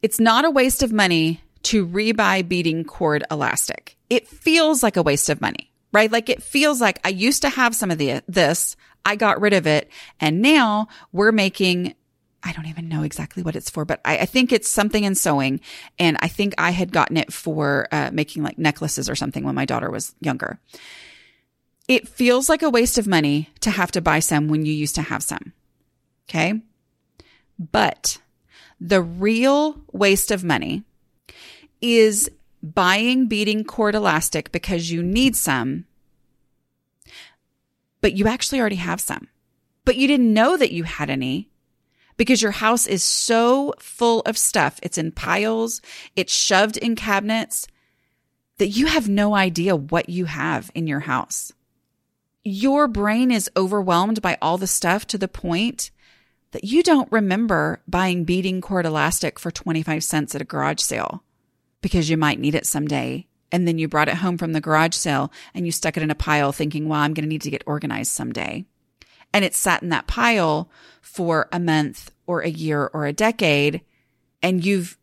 It's 0.01 0.21
not 0.21 0.47
a 0.47 0.51
waste 0.51 0.83
of 0.83 0.91
money 0.91 1.43
to 1.65 1.87
rebuy 1.87 2.49
beading 2.49 2.83
cord 2.85 3.25
elastic. 3.31 3.99
It 4.09 4.27
feels 4.27 4.83
like 4.83 4.97
a 4.97 5.03
waste 5.03 5.29
of 5.29 5.43
money, 5.43 5.71
right? 5.93 6.11
Like 6.11 6.31
it 6.31 6.43
feels 6.43 6.81
like 6.81 6.99
I 7.05 7.11
used 7.11 7.43
to 7.43 7.51
have 7.51 7.77
some 7.77 7.91
of 7.91 7.99
the, 7.99 8.23
this. 8.27 8.75
I 9.05 9.17
got 9.17 9.41
rid 9.41 9.53
of 9.53 9.67
it. 9.67 9.91
And 10.21 10.43
now 10.43 10.89
we're 11.13 11.33
making, 11.33 11.95
I 12.43 12.53
don't 12.53 12.67
even 12.67 12.89
know 12.89 13.03
exactly 13.03 13.43
what 13.43 13.57
it's 13.57 13.71
for, 13.71 13.85
but 13.85 14.01
I, 14.05 14.19
I 14.19 14.27
think 14.27 14.53
it's 14.53 14.69
something 14.69 15.05
in 15.05 15.15
sewing. 15.15 15.61
And 15.99 16.17
I 16.21 16.29
think 16.29 16.55
I 16.59 16.71
had 16.71 16.93
gotten 16.93 17.17
it 17.17 17.33
for 17.33 17.89
uh, 17.93 18.11
making 18.13 18.43
like 18.43 18.59
necklaces 18.59 19.09
or 19.09 19.15
something 19.15 19.45
when 19.45 19.55
my 19.55 19.65
daughter 19.65 19.91
was 19.91 20.15
younger. 20.21 20.59
It 21.89 22.09
feels 22.09 22.49
like 22.49 22.63
a 22.63 22.71
waste 22.71 22.99
of 22.99 23.07
money 23.07 23.51
to 23.61 23.71
have 23.71 23.91
to 23.93 24.01
buy 24.01 24.21
some 24.21 24.49
when 24.49 24.65
you 24.65 24.73
used 24.73 24.95
to 24.95 25.03
have 25.03 25.23
some. 25.23 25.53
Okay. 26.29 26.61
But 27.59 28.19
the 28.81 29.03
real 29.03 29.81
waste 29.93 30.31
of 30.31 30.43
money 30.43 30.85
is 31.81 32.31
buying 32.63 33.27
beading 33.27 33.65
cord 33.65 33.95
elastic 33.95 34.53
because 34.53 34.91
you 34.91 35.03
need 35.03 35.37
some, 35.37 35.85
but 38.03 38.13
you 38.13 38.29
actually 38.29 38.61
already 38.61 38.77
have 38.77 39.01
some, 39.01 39.29
but 39.87 39.97
you 39.97 40.07
didn't 40.07 40.35
know 40.35 40.59
that 40.59 40.73
you 40.73 40.85
had 40.85 41.09
any 41.09 41.49
because 42.19 42.43
your 42.43 42.53
house 42.53 42.87
is 42.87 43.03
so 43.03 43.73
full 43.79 44.21
of 44.21 44.37
stuff. 44.37 44.79
It's 44.83 44.99
in 44.99 45.13
piles. 45.13 45.81
It's 46.15 46.35
shoved 46.35 46.77
in 46.77 46.95
cabinets 46.95 47.67
that 48.59 48.69
you 48.69 48.87
have 48.87 49.09
no 49.09 49.35
idea 49.35 49.75
what 49.75 50.09
you 50.09 50.27
have 50.27 50.71
in 50.75 50.87
your 50.87 51.01
house. 51.01 51.53
Your 52.45 52.87
brain 52.89 53.31
is 53.31 53.51
overwhelmed 53.57 54.21
by 54.21 54.37
all 54.43 54.59
the 54.59 54.67
stuff 54.67 55.07
to 55.09 55.19
the 55.19 55.29
point 55.29 55.91
that 56.51 56.65
you 56.65 56.83
don't 56.83 57.11
remember 57.11 57.83
buying 57.89 58.25
beading 58.25 58.61
cord 58.61 58.85
elastic 58.85 59.39
for 59.39 59.51
25 59.51 60.05
cents 60.05 60.35
at 60.35 60.43
a 60.43 60.45
garage 60.45 60.81
sale 60.81 61.23
because 61.81 62.11
you 62.11 62.17
might 62.17 62.39
need 62.39 62.55
it 62.55 62.67
someday. 62.67 63.27
And 63.53 63.69
then 63.69 63.79
you 63.79 63.87
brought 63.87 64.09
it 64.09 64.17
home 64.17 64.39
from 64.39 64.53
the 64.53 64.61
garage 64.61 64.95
sale 64.95 65.31
and 65.55 65.67
you 65.67 65.73
stuck 65.73 65.97
it 65.97 66.03
in 66.03 66.11
a 66.11 66.17
pile 66.17 66.51
thinking, 66.51 66.89
well, 66.89 67.01
I'm 67.01 67.15
going 67.15 67.25
to 67.25 67.29
need 67.29 67.43
to 67.43 67.51
get 67.51 67.63
organized 67.67 68.11
someday. 68.11 68.65
And 69.33 69.45
it 69.45 69.55
sat 69.55 69.83
in 69.83 69.91
that 69.91 70.07
pile 70.07 70.71
for 71.01 71.49
a 71.53 71.61
month 71.61 72.11
or 72.27 72.41
a 72.41 72.49
year 72.49 72.91
or 72.93 73.07
a 73.07 73.13
decade 73.13 73.83
and 74.43 74.65
you've 74.65 74.99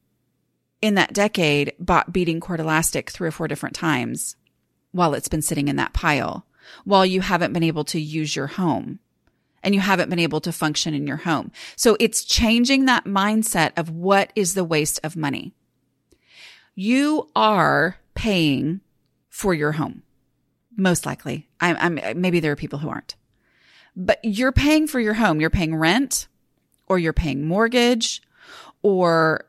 in 0.82 0.96
that 0.96 1.14
decade 1.14 1.74
bought 1.80 2.14
beading 2.14 2.40
cord 2.40 2.60
elastic 2.60 3.10
three 3.10 3.28
or 3.28 3.32
four 3.32 3.48
different 3.48 3.76
times 3.76 4.36
while 4.92 5.14
it's 5.14 5.28
been 5.28 5.42
sitting 5.42 5.68
in 5.68 5.76
that 5.76 5.94
pile, 5.94 6.46
while 6.84 7.06
you 7.06 7.22
haven't 7.22 7.54
been 7.54 7.64
able 7.64 7.84
to 7.84 8.00
use 8.00 8.36
your 8.36 8.48
home 8.48 9.00
and 9.62 9.76
you 9.76 9.82
haven't 9.82 10.10
been 10.10 10.20
able 10.20 10.40
to 10.42 10.52
function 10.52 10.94
in 10.94 11.06
your 11.06 11.18
home. 11.18 11.52
So 11.76 11.98
it's 12.00 12.24
changing 12.24 12.86
that 12.86 13.06
mindset 13.06 13.72
of 13.78 13.90
what 13.90 14.32
is 14.36 14.54
the 14.54 14.64
waste 14.64 15.00
of 15.04 15.16
money. 15.16 15.54
You 16.76 17.30
are 17.36 17.98
paying 18.20 18.82
for 19.30 19.54
your 19.54 19.72
home. 19.72 20.04
Most 20.76 21.06
likely. 21.06 21.48
I'm, 21.62 21.78
I'm, 21.80 22.22
maybe 22.22 22.42
there 22.42 22.52
are 22.52 22.58
people 22.58 22.80
who 22.80 22.90
aren't, 22.90 23.16
but 23.96 24.20
you're 24.24 24.52
paying 24.52 24.88
for 24.88 25.00
your 25.00 25.14
home. 25.14 25.40
You're 25.40 25.50
paying 25.50 25.74
rent 25.74 26.28
or 26.88 27.00
you're 27.00 27.14
paying 27.14 27.46
mortgage 27.46 28.22
or 28.82 29.46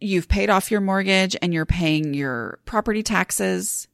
you've 0.00 0.28
paid 0.28 0.50
off 0.50 0.70
your 0.70 0.80
mortgage 0.80 1.34
and 1.42 1.52
you're 1.52 1.66
paying 1.66 2.14
your 2.14 2.60
property 2.64 3.02
taxes. 3.02 3.88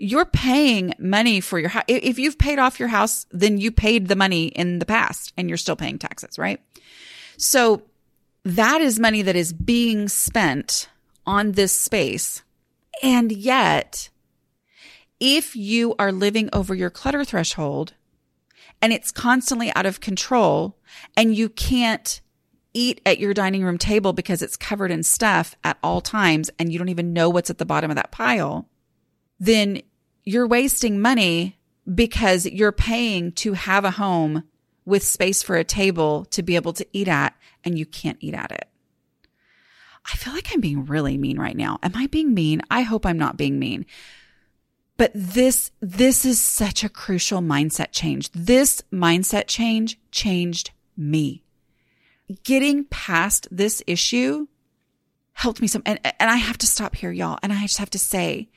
You're 0.00 0.26
paying 0.26 0.94
money 0.98 1.40
for 1.40 1.60
your 1.60 1.68
house. 1.68 1.84
If 1.86 2.18
you've 2.18 2.38
paid 2.38 2.58
off 2.58 2.80
your 2.80 2.88
house, 2.88 3.26
then 3.30 3.58
you 3.58 3.70
paid 3.70 4.08
the 4.08 4.16
money 4.16 4.46
in 4.46 4.80
the 4.80 4.86
past 4.86 5.32
and 5.36 5.48
you're 5.48 5.58
still 5.58 5.76
paying 5.76 6.00
taxes, 6.00 6.40
right? 6.40 6.60
So 7.36 7.82
that 8.44 8.80
is 8.80 8.98
money 8.98 9.22
that 9.22 9.36
is 9.36 9.52
being 9.52 10.08
spent 10.08 10.88
on 11.24 11.52
this 11.52 11.72
space. 11.72 12.42
And 13.02 13.32
yet, 13.32 14.10
if 15.20 15.56
you 15.56 15.94
are 15.98 16.12
living 16.12 16.48
over 16.52 16.74
your 16.74 16.90
clutter 16.90 17.24
threshold 17.24 17.94
and 18.82 18.92
it's 18.92 19.10
constantly 19.10 19.72
out 19.74 19.86
of 19.86 20.00
control 20.00 20.76
and 21.16 21.34
you 21.34 21.48
can't 21.48 22.20
eat 22.74 23.00
at 23.06 23.18
your 23.18 23.32
dining 23.32 23.64
room 23.64 23.78
table 23.78 24.12
because 24.12 24.42
it's 24.42 24.56
covered 24.56 24.90
in 24.90 25.02
stuff 25.02 25.54
at 25.62 25.78
all 25.82 26.00
times 26.00 26.50
and 26.58 26.72
you 26.72 26.78
don't 26.78 26.88
even 26.88 27.12
know 27.12 27.30
what's 27.30 27.50
at 27.50 27.58
the 27.58 27.64
bottom 27.64 27.90
of 27.90 27.96
that 27.96 28.10
pile, 28.10 28.68
then 29.38 29.80
you're 30.24 30.46
wasting 30.46 31.00
money 31.00 31.58
because 31.92 32.46
you're 32.46 32.72
paying 32.72 33.30
to 33.32 33.52
have 33.52 33.84
a 33.84 33.92
home 33.92 34.44
with 34.84 35.02
space 35.02 35.42
for 35.42 35.56
a 35.56 35.64
table 35.64 36.24
to 36.26 36.42
be 36.42 36.56
able 36.56 36.72
to 36.72 36.86
eat 36.92 37.08
at 37.08 37.34
and 37.64 37.78
you 37.78 37.86
can't 37.86 38.18
eat 38.20 38.34
at 38.34 38.50
it. 38.50 38.68
I 40.06 40.16
feel 40.16 40.32
like 40.32 40.50
I'm 40.52 40.60
being 40.60 40.84
really 40.84 41.16
mean 41.16 41.38
right 41.38 41.56
now. 41.56 41.78
Am 41.82 41.92
I 41.94 42.06
being 42.08 42.34
mean? 42.34 42.62
I 42.70 42.82
hope 42.82 43.06
I'm 43.06 43.18
not 43.18 43.36
being 43.36 43.58
mean. 43.58 43.86
But 44.96 45.10
this, 45.14 45.72
this 45.80 46.24
is 46.24 46.40
such 46.40 46.84
a 46.84 46.88
crucial 46.88 47.40
mindset 47.40 47.88
change. 47.90 48.30
This 48.32 48.82
mindset 48.92 49.46
change 49.48 49.98
changed 50.10 50.70
me 50.96 51.44
getting 52.42 52.84
past 52.84 53.48
this 53.50 53.82
issue 53.86 54.46
helped 55.32 55.60
me 55.60 55.66
some. 55.66 55.82
And, 55.84 55.98
and 56.04 56.30
I 56.30 56.36
have 56.36 56.58
to 56.58 56.66
stop 56.66 56.94
here, 56.96 57.10
y'all. 57.10 57.38
And 57.42 57.52
I 57.52 57.62
just 57.62 57.78
have 57.78 57.90
to 57.90 57.98
say, 57.98 58.48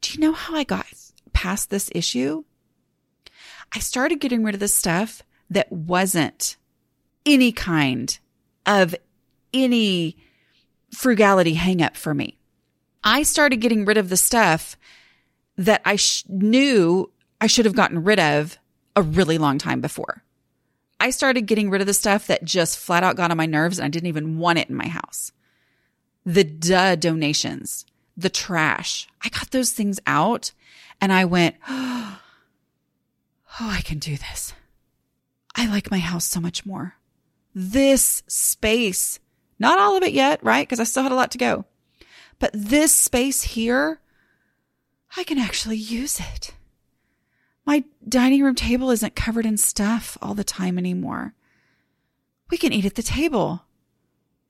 do 0.00 0.12
you 0.12 0.20
know 0.20 0.32
how 0.32 0.54
I 0.54 0.64
got 0.64 0.86
past 1.32 1.70
this 1.70 1.90
issue? 1.94 2.44
I 3.74 3.78
started 3.78 4.20
getting 4.20 4.42
rid 4.42 4.54
of 4.54 4.60
the 4.60 4.68
stuff 4.68 5.22
that 5.50 5.70
wasn't 5.70 6.56
any 7.26 7.52
kind 7.52 8.18
of 8.66 8.94
any 9.52 10.16
frugality 10.92 11.54
hang 11.54 11.82
up 11.82 11.96
for 11.96 12.14
me. 12.14 12.38
I 13.02 13.22
started 13.22 13.58
getting 13.58 13.84
rid 13.84 13.96
of 13.96 14.08
the 14.08 14.16
stuff 14.16 14.76
that 15.56 15.82
I 15.84 15.96
sh- 15.96 16.24
knew 16.28 17.10
I 17.40 17.46
should 17.46 17.64
have 17.64 17.74
gotten 17.74 18.04
rid 18.04 18.18
of 18.18 18.58
a 18.96 19.02
really 19.02 19.38
long 19.38 19.58
time 19.58 19.80
before. 19.80 20.22
I 20.98 21.10
started 21.10 21.46
getting 21.46 21.70
rid 21.70 21.80
of 21.80 21.86
the 21.86 21.94
stuff 21.94 22.26
that 22.26 22.44
just 22.44 22.78
flat 22.78 23.02
out 23.02 23.16
got 23.16 23.30
on 23.30 23.36
my 23.36 23.46
nerves 23.46 23.78
and 23.78 23.86
I 23.86 23.88
didn't 23.88 24.08
even 24.08 24.38
want 24.38 24.58
it 24.58 24.68
in 24.68 24.76
my 24.76 24.88
house. 24.88 25.32
The 26.26 26.44
duh 26.44 26.96
donations, 26.96 27.86
the 28.16 28.28
trash. 28.28 29.08
I 29.24 29.30
got 29.30 29.50
those 29.50 29.72
things 29.72 29.98
out 30.06 30.52
and 31.00 31.10
I 31.12 31.24
went, 31.24 31.56
oh, 31.68 32.18
I 33.58 33.80
can 33.82 33.98
do 33.98 34.16
this. 34.16 34.52
I 35.56 35.66
like 35.66 35.90
my 35.90 35.98
house 35.98 36.26
so 36.26 36.40
much 36.40 36.66
more. 36.66 36.94
This 37.54 38.22
space, 38.26 39.18
not 39.60 39.78
all 39.78 39.96
of 39.96 40.02
it 40.02 40.12
yet, 40.12 40.42
right? 40.42 40.66
Because 40.66 40.80
I 40.80 40.84
still 40.84 41.04
had 41.04 41.12
a 41.12 41.16
lot 41.16 41.30
to 41.32 41.38
go. 41.38 41.66
But 42.40 42.50
this 42.54 42.94
space 42.94 43.42
here, 43.42 44.00
I 45.16 45.22
can 45.22 45.38
actually 45.38 45.76
use 45.76 46.18
it. 46.18 46.54
My 47.66 47.84
dining 48.08 48.42
room 48.42 48.54
table 48.54 48.90
isn't 48.90 49.14
covered 49.14 49.46
in 49.46 49.58
stuff 49.58 50.16
all 50.20 50.34
the 50.34 50.42
time 50.42 50.78
anymore. 50.78 51.34
We 52.50 52.56
can 52.56 52.72
eat 52.72 52.86
at 52.86 52.94
the 52.96 53.02
table. 53.02 53.66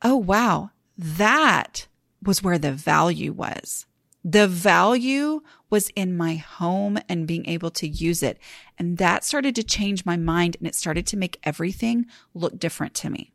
Oh, 0.01 0.17
wow. 0.17 0.71
That 0.97 1.87
was 2.23 2.43
where 2.43 2.59
the 2.59 2.73
value 2.73 3.33
was. 3.33 3.87
The 4.25 4.47
value 4.47 5.41
was 5.71 5.91
in 5.97 6.17
my 6.17 6.37
home 6.37 6.99
and 7.09 7.27
being 7.27 7.47
able 7.47 7.71
to 7.73 7.89
use 7.89 8.23
it. 8.23 8.39
And 8.79 8.99
that 8.99 9.25
started 9.25 9.55
to 9.57 9.63
change 9.63 10.05
my 10.05 10.17
mind 10.17 10.57
and 10.59 10.69
it 10.69 10.75
started 10.75 11.07
to 11.09 11.17
make 11.17 11.39
everything 11.43 12.07
look 12.35 12.59
different 12.59 12.95
to 12.95 13.11
me. 13.11 13.33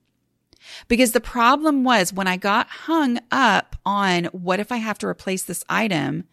Because 0.88 1.12
the 1.12 1.22
problem 1.22 1.84
was 1.84 2.14
when 2.14 2.28
I 2.28 2.38
got 2.38 2.68
hung 2.68 3.20
up 3.32 3.76
on 3.86 4.26
what 4.26 4.60
if 4.60 4.72
I 4.72 4.78
have 4.78 4.98
to 5.00 5.08
replace 5.08 5.44
this 5.44 5.64
item 5.70 6.26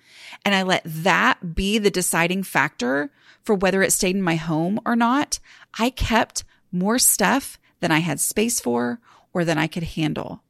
and 0.44 0.54
I 0.54 0.62
let 0.62 0.82
that 0.84 1.54
be 1.54 1.78
the 1.78 1.90
deciding 1.90 2.42
factor 2.42 3.10
for 3.42 3.54
whether 3.54 3.82
it 3.82 3.92
stayed 3.92 4.16
in 4.16 4.22
my 4.22 4.36
home 4.36 4.80
or 4.86 4.96
not, 4.96 5.38
I 5.78 5.90
kept 5.90 6.44
more 6.70 6.98
stuff 6.98 7.58
than 7.80 7.90
I 7.90 7.98
had 7.98 8.20
space 8.20 8.60
for 8.60 9.00
or 9.32 9.44
than 9.44 9.58
I 9.58 9.66
could 9.66 9.82
handle. 9.82 10.42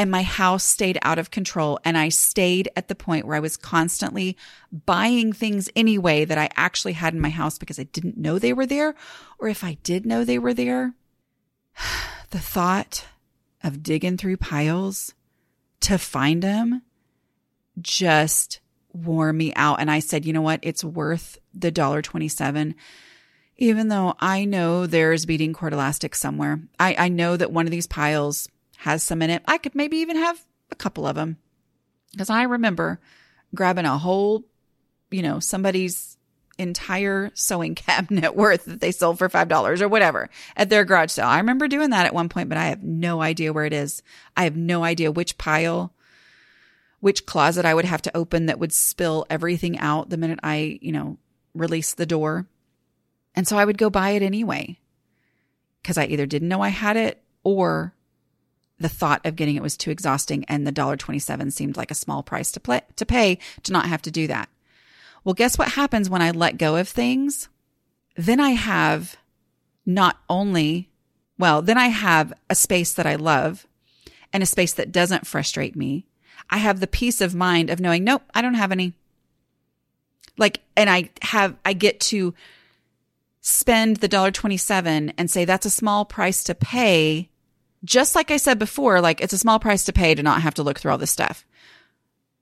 And 0.00 0.12
my 0.12 0.22
house 0.22 0.62
stayed 0.62 0.98
out 1.02 1.18
of 1.18 1.32
control. 1.32 1.80
And 1.84 1.98
I 1.98 2.08
stayed 2.08 2.68
at 2.76 2.86
the 2.86 2.94
point 2.94 3.26
where 3.26 3.36
I 3.36 3.40
was 3.40 3.56
constantly 3.56 4.36
buying 4.86 5.32
things 5.32 5.68
anyway 5.74 6.24
that 6.24 6.38
I 6.38 6.50
actually 6.56 6.92
had 6.92 7.14
in 7.14 7.20
my 7.20 7.30
house 7.30 7.58
because 7.58 7.80
I 7.80 7.82
didn't 7.82 8.16
know 8.16 8.38
they 8.38 8.52
were 8.52 8.66
there. 8.66 8.94
Or 9.40 9.48
if 9.48 9.64
I 9.64 9.74
did 9.82 10.06
know 10.06 10.24
they 10.24 10.38
were 10.38 10.54
there, 10.54 10.94
the 12.30 12.38
thought 12.38 13.06
of 13.62 13.82
digging 13.82 14.16
through 14.16 14.36
piles 14.36 15.14
to 15.80 15.98
find 15.98 16.42
them 16.42 16.82
just 17.80 18.60
wore 18.92 19.32
me 19.32 19.52
out. 19.54 19.80
And 19.80 19.90
I 19.90 20.00
said, 20.00 20.24
you 20.24 20.32
know 20.32 20.42
what? 20.42 20.60
It's 20.62 20.82
worth 20.82 21.38
the 21.54 21.70
dollar 21.70 22.02
27 22.02 22.74
even 23.58 23.88
though 23.88 24.14
I 24.20 24.44
know 24.44 24.86
there's 24.86 25.26
beading 25.26 25.52
cord 25.52 25.72
elastic 25.72 26.14
somewhere. 26.14 26.60
I, 26.78 26.94
I 26.96 27.08
know 27.08 27.36
that 27.36 27.52
one 27.52 27.66
of 27.66 27.72
these 27.72 27.88
piles 27.88 28.48
has 28.78 29.02
some 29.02 29.20
in 29.20 29.30
it. 29.30 29.42
I 29.46 29.58
could 29.58 29.74
maybe 29.74 29.98
even 29.98 30.16
have 30.16 30.40
a 30.70 30.76
couple 30.76 31.06
of 31.06 31.16
them 31.16 31.36
because 32.12 32.30
I 32.30 32.44
remember 32.44 33.00
grabbing 33.54 33.84
a 33.84 33.98
whole, 33.98 34.44
you 35.10 35.22
know, 35.22 35.40
somebody's 35.40 36.16
entire 36.58 37.30
sewing 37.34 37.74
cabinet 37.76 38.34
worth 38.34 38.64
that 38.66 38.80
they 38.80 38.92
sold 38.92 39.18
for 39.18 39.28
$5 39.28 39.80
or 39.80 39.88
whatever 39.88 40.28
at 40.56 40.68
their 40.68 40.84
garage 40.84 41.12
sale. 41.12 41.26
I 41.26 41.38
remember 41.38 41.68
doing 41.68 41.90
that 41.90 42.06
at 42.06 42.14
one 42.14 42.28
point, 42.28 42.48
but 42.48 42.58
I 42.58 42.66
have 42.66 42.82
no 42.82 43.22
idea 43.22 43.52
where 43.52 43.64
it 43.64 43.72
is. 43.72 44.02
I 44.36 44.44
have 44.44 44.56
no 44.56 44.84
idea 44.84 45.12
which 45.12 45.38
pile 45.38 45.92
which 47.00 47.26
closet 47.26 47.64
I 47.64 47.74
would 47.74 47.84
have 47.84 48.02
to 48.02 48.16
open 48.16 48.46
that 48.46 48.58
would 48.58 48.72
spill 48.72 49.26
everything 49.30 49.78
out 49.78 50.10
the 50.10 50.16
minute 50.16 50.40
I, 50.42 50.78
you 50.82 50.92
know, 50.92 51.18
release 51.54 51.94
the 51.94 52.06
door. 52.06 52.46
And 53.34 53.46
so 53.46 53.56
I 53.56 53.64
would 53.64 53.78
go 53.78 53.90
buy 53.90 54.10
it 54.10 54.22
anyway 54.22 54.78
because 55.82 55.96
I 55.96 56.06
either 56.06 56.26
didn't 56.26 56.48
know 56.48 56.60
I 56.60 56.68
had 56.68 56.96
it 56.96 57.22
or 57.44 57.94
the 58.80 58.88
thought 58.88 59.24
of 59.24 59.36
getting 59.36 59.56
it 59.56 59.62
was 59.62 59.76
too 59.76 59.90
exhausting 59.90 60.44
and 60.46 60.66
the 60.66 60.72
$1.27 60.72 61.52
seemed 61.52 61.76
like 61.76 61.90
a 61.90 61.96
small 61.96 62.22
price 62.22 62.52
to 62.52 62.60
play, 62.60 62.82
to 62.96 63.06
pay 63.06 63.38
to 63.64 63.72
not 63.72 63.86
have 63.86 64.02
to 64.02 64.10
do 64.10 64.26
that. 64.26 64.48
Well, 65.24 65.34
guess 65.34 65.58
what 65.58 65.72
happens 65.72 66.08
when 66.08 66.22
I 66.22 66.30
let 66.30 66.58
go 66.58 66.76
of 66.76 66.88
things? 66.88 67.48
Then 68.16 68.40
I 68.40 68.50
have 68.50 69.16
not 69.84 70.18
only, 70.28 70.90
well, 71.38 71.62
then 71.62 71.78
I 71.78 71.88
have 71.88 72.32
a 72.50 72.54
space 72.54 72.92
that 72.94 73.06
I 73.06 73.14
love 73.14 73.66
and 74.32 74.42
a 74.42 74.46
space 74.46 74.74
that 74.74 74.92
doesn't 74.92 75.26
frustrate 75.26 75.76
me 75.76 76.08
I 76.50 76.58
have 76.58 76.80
the 76.80 76.86
peace 76.86 77.20
of 77.20 77.34
mind 77.34 77.70
of 77.70 77.80
knowing, 77.80 78.04
nope, 78.04 78.22
I 78.34 78.42
don't 78.42 78.54
have 78.54 78.72
any. 78.72 78.94
Like, 80.36 80.60
and 80.76 80.88
I 80.88 81.10
have, 81.22 81.56
I 81.64 81.72
get 81.72 82.00
to 82.00 82.34
spend 83.40 83.98
the 83.98 84.08
dollar 84.08 84.30
27 84.30 85.10
and 85.16 85.30
say 85.30 85.44
that's 85.44 85.66
a 85.66 85.70
small 85.70 86.04
price 86.04 86.44
to 86.44 86.54
pay. 86.54 87.28
Just 87.84 88.14
like 88.14 88.30
I 88.30 88.36
said 88.36 88.58
before, 88.58 89.00
like 89.00 89.20
it's 89.20 89.32
a 89.32 89.38
small 89.38 89.58
price 89.58 89.84
to 89.84 89.92
pay 89.92 90.14
to 90.14 90.22
not 90.22 90.42
have 90.42 90.54
to 90.54 90.62
look 90.62 90.78
through 90.78 90.92
all 90.92 90.98
this 90.98 91.10
stuff. 91.10 91.44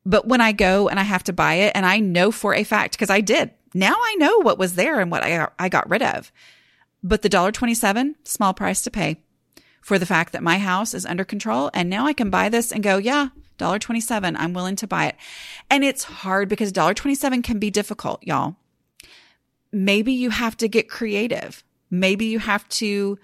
But 0.07 0.27
when 0.27 0.41
I 0.41 0.53
go 0.53 0.89
and 0.89 0.99
I 0.99 1.03
have 1.03 1.25
to 1.25 1.33
buy 1.33 1.55
it 1.55 1.73
and 1.75 1.85
I 1.85 1.99
know 1.99 2.31
for 2.31 2.55
a 2.55 2.65
fact, 2.65 2.93
because 2.93 3.11
I 3.11 3.21
did, 3.21 3.51
now 3.75 3.95
I 3.95 4.15
know 4.19 4.39
what 4.39 4.59
was 4.59 4.75
there 4.75 5.01
and 5.01 5.11
what 5.11 5.23
I, 5.23 5.49
I 5.59 5.69
got 5.69 5.91
rid 5.91 6.03
of. 6.03 6.33
But 7.03 7.23
the 7.23 7.29
dollar 7.29 7.53
27, 7.53 8.17
small 8.25 8.55
price 8.55 8.83
to 8.83 8.91
pay 8.91 9.21
for 9.83 9.99
the 9.99 10.07
fact 10.07 10.33
that 10.33 10.43
my 10.43 10.59
house 10.59 10.95
is 10.95 11.05
under 11.05 11.25
control. 11.25 11.71
And 11.75 11.91
now 11.91 12.07
I 12.07 12.13
can 12.13 12.31
buy 12.31 12.49
this 12.49 12.73
and 12.73 12.83
go, 12.83 12.97
yeah, 12.97 13.29
$1.27. 13.59 14.37
I'm 14.39 14.55
willing 14.55 14.77
to 14.77 14.87
buy 14.87 15.07
it. 15.07 15.17
And 15.69 15.85
it's 15.85 16.05
hard 16.05 16.49
because 16.49 16.73
$1.27 16.73 17.45
can 17.45 17.59
be 17.59 17.71
difficult, 17.71 18.23
y'all. 18.25 18.57
Maybe 19.73 20.13
you 20.13 20.31
have 20.31 20.57
to 20.59 20.69
get 20.69 20.89
creative. 20.89 21.63
Maybe 21.91 22.27
you 22.27 22.39
have 22.39 22.69
to 22.71 23.19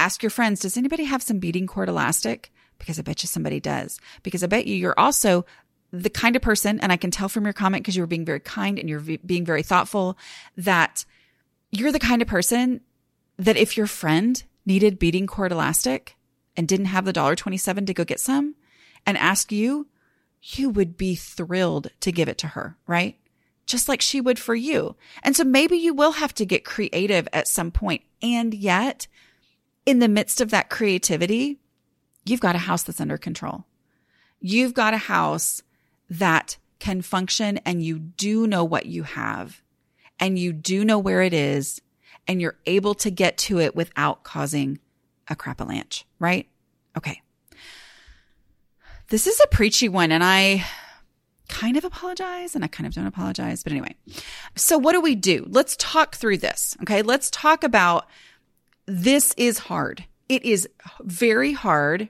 Ask 0.00 0.22
your 0.22 0.30
friends, 0.30 0.60
does 0.60 0.78
anybody 0.78 1.04
have 1.04 1.22
some 1.22 1.40
beading 1.40 1.66
cord 1.66 1.90
elastic? 1.90 2.50
Because 2.78 2.98
I 2.98 3.02
bet 3.02 3.22
you 3.22 3.26
somebody 3.26 3.60
does. 3.60 4.00
Because 4.22 4.42
I 4.42 4.46
bet 4.46 4.66
you 4.66 4.74
you're 4.74 4.98
also 4.98 5.44
the 5.92 6.10
kind 6.10 6.36
of 6.36 6.42
person, 6.42 6.80
and 6.80 6.92
I 6.92 6.96
can 6.96 7.10
tell 7.10 7.28
from 7.28 7.44
your 7.44 7.52
comment 7.52 7.82
because 7.82 7.96
you 7.96 8.02
were 8.02 8.06
being 8.06 8.24
very 8.24 8.40
kind 8.40 8.78
and 8.78 8.88
you're 8.88 9.00
v- 9.00 9.20
being 9.24 9.44
very 9.44 9.62
thoughtful 9.62 10.16
that 10.56 11.04
you're 11.70 11.92
the 11.92 11.98
kind 11.98 12.22
of 12.22 12.28
person 12.28 12.80
that 13.38 13.56
if 13.56 13.76
your 13.76 13.86
friend 13.86 14.42
needed 14.66 14.98
beading 14.98 15.26
cord 15.26 15.52
elastic 15.52 16.16
and 16.56 16.68
didn't 16.68 16.86
have 16.86 17.04
the 17.04 17.12
dollar 17.12 17.34
27 17.34 17.86
to 17.86 17.94
go 17.94 18.04
get 18.04 18.20
some 18.20 18.54
and 19.06 19.16
ask 19.16 19.50
you, 19.50 19.88
you 20.42 20.70
would 20.70 20.96
be 20.96 21.14
thrilled 21.14 21.90
to 22.00 22.12
give 22.12 22.28
it 22.28 22.38
to 22.38 22.48
her, 22.48 22.76
right? 22.86 23.16
Just 23.66 23.88
like 23.88 24.00
she 24.00 24.20
would 24.20 24.38
for 24.38 24.54
you. 24.54 24.96
And 25.22 25.36
so 25.36 25.44
maybe 25.44 25.76
you 25.76 25.94
will 25.94 26.12
have 26.12 26.34
to 26.34 26.46
get 26.46 26.64
creative 26.64 27.28
at 27.32 27.48
some 27.48 27.70
point. 27.70 28.02
And 28.22 28.54
yet 28.54 29.06
in 29.86 29.98
the 29.98 30.08
midst 30.08 30.40
of 30.40 30.50
that 30.50 30.70
creativity, 30.70 31.58
you've 32.24 32.40
got 32.40 32.56
a 32.56 32.58
house 32.60 32.82
that's 32.82 33.00
under 33.00 33.18
control. 33.18 33.64
You've 34.40 34.74
got 34.74 34.94
a 34.94 34.98
house 34.98 35.62
that 36.10 36.58
can 36.80 37.00
function 37.00 37.58
and 37.58 37.82
you 37.82 37.98
do 37.98 38.46
know 38.46 38.64
what 38.64 38.86
you 38.86 39.04
have 39.04 39.62
and 40.18 40.38
you 40.38 40.52
do 40.52 40.84
know 40.84 40.98
where 40.98 41.22
it 41.22 41.32
is 41.32 41.80
and 42.26 42.40
you're 42.40 42.58
able 42.66 42.94
to 42.94 43.10
get 43.10 43.38
to 43.38 43.60
it 43.60 43.74
without 43.74 44.24
causing 44.24 44.78
a 45.28 45.36
crapalanche, 45.36 46.04
right? 46.18 46.48
Okay. 46.96 47.22
This 49.08 49.26
is 49.26 49.40
a 49.40 49.48
preachy 49.48 49.88
one 49.88 50.12
and 50.12 50.22
I 50.22 50.64
kind 51.48 51.76
of 51.76 51.84
apologize 51.84 52.54
and 52.54 52.64
I 52.64 52.68
kind 52.68 52.86
of 52.86 52.94
don't 52.94 53.06
apologize. 53.06 53.62
But 53.62 53.72
anyway, 53.72 53.94
so 54.56 54.78
what 54.78 54.92
do 54.92 55.00
we 55.00 55.14
do? 55.14 55.46
Let's 55.48 55.76
talk 55.76 56.14
through 56.14 56.38
this. 56.38 56.76
Okay. 56.82 57.02
Let's 57.02 57.30
talk 57.30 57.64
about 57.64 58.06
this 58.86 59.34
is 59.36 59.58
hard. 59.58 60.04
It 60.28 60.44
is 60.44 60.68
very 61.02 61.52
hard. 61.52 62.08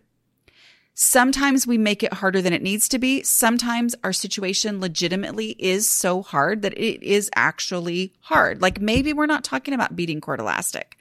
Sometimes 1.03 1.67
we 1.67 1.79
make 1.79 2.03
it 2.03 2.13
harder 2.13 2.43
than 2.43 2.53
it 2.53 2.61
needs 2.61 2.87
to 2.91 2.99
be. 2.99 3.23
Sometimes 3.23 3.95
our 4.05 4.13
situation 4.13 4.83
legitimately 4.83 5.57
is 5.59 5.89
so 5.89 6.21
hard 6.21 6.61
that 6.61 6.77
it 6.77 7.03
is 7.03 7.31
actually 7.35 8.13
hard. 8.21 8.61
Like 8.61 8.83
maybe 8.83 9.15
we're 9.15 9.25
not 9.25 9.43
talking 9.43 9.73
about 9.73 9.97
beading 9.97 10.21
cord 10.21 10.41
elastic. 10.41 10.99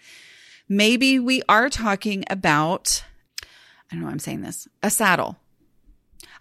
Maybe 0.70 1.20
we 1.20 1.42
are 1.50 1.70
talking 1.70 2.24
about, 2.30 3.04
I 3.92 3.96
don't 3.96 4.06
know 4.06 4.08
I'm 4.08 4.20
saying 4.20 4.40
this, 4.40 4.70
a 4.82 4.90
saddle. 4.90 5.36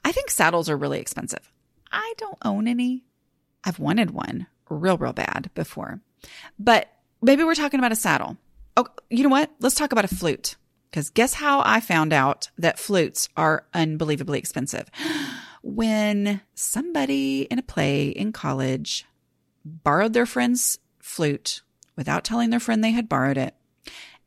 I 0.05 0.13
think 0.13 0.31
saddles 0.31 0.71
are 0.71 0.77
really 0.77 1.01
expensive. 1.01 1.53
I 1.91 2.15
don't 2.17 2.39
own 2.45 2.69
any. 2.69 3.03
I've 3.65 3.81
wanted 3.81 4.13
one 4.13 4.47
real, 4.71 4.99
real 4.99 5.13
bad 5.13 5.51
before, 5.57 6.01
but 6.61 6.93
maybe 7.21 7.43
we're 7.43 7.57
talking 7.57 7.81
about 7.81 7.91
a 7.91 7.97
saddle. 7.97 8.37
Oh, 8.77 8.87
you 9.11 9.25
know 9.25 9.31
what? 9.31 9.51
Let's 9.59 9.75
talk 9.75 9.91
about 9.91 10.05
a 10.05 10.15
flute. 10.15 10.55
Because 10.91 11.11
guess 11.11 11.35
how 11.35 11.63
I 11.65 11.81
found 11.81 12.13
out 12.13 12.51
that 12.57 12.79
flutes 12.79 13.29
are 13.37 13.67
unbelievably 13.75 14.39
expensive? 14.39 14.89
When 15.63 16.41
somebody 16.55 17.43
in 17.43 17.59
a 17.59 17.63
play 17.63 18.09
in 18.09 18.33
college 18.33 19.05
borrowed 19.65 20.13
their 20.15 20.27
friend's 20.27 20.79
flute 20.99 21.63
without 21.97 22.25
telling 22.25 22.51
their 22.51 22.61
friend 22.61 22.83
they 22.83 22.93
had 22.93 23.09
borrowed 23.09 23.37
it, 23.37 23.55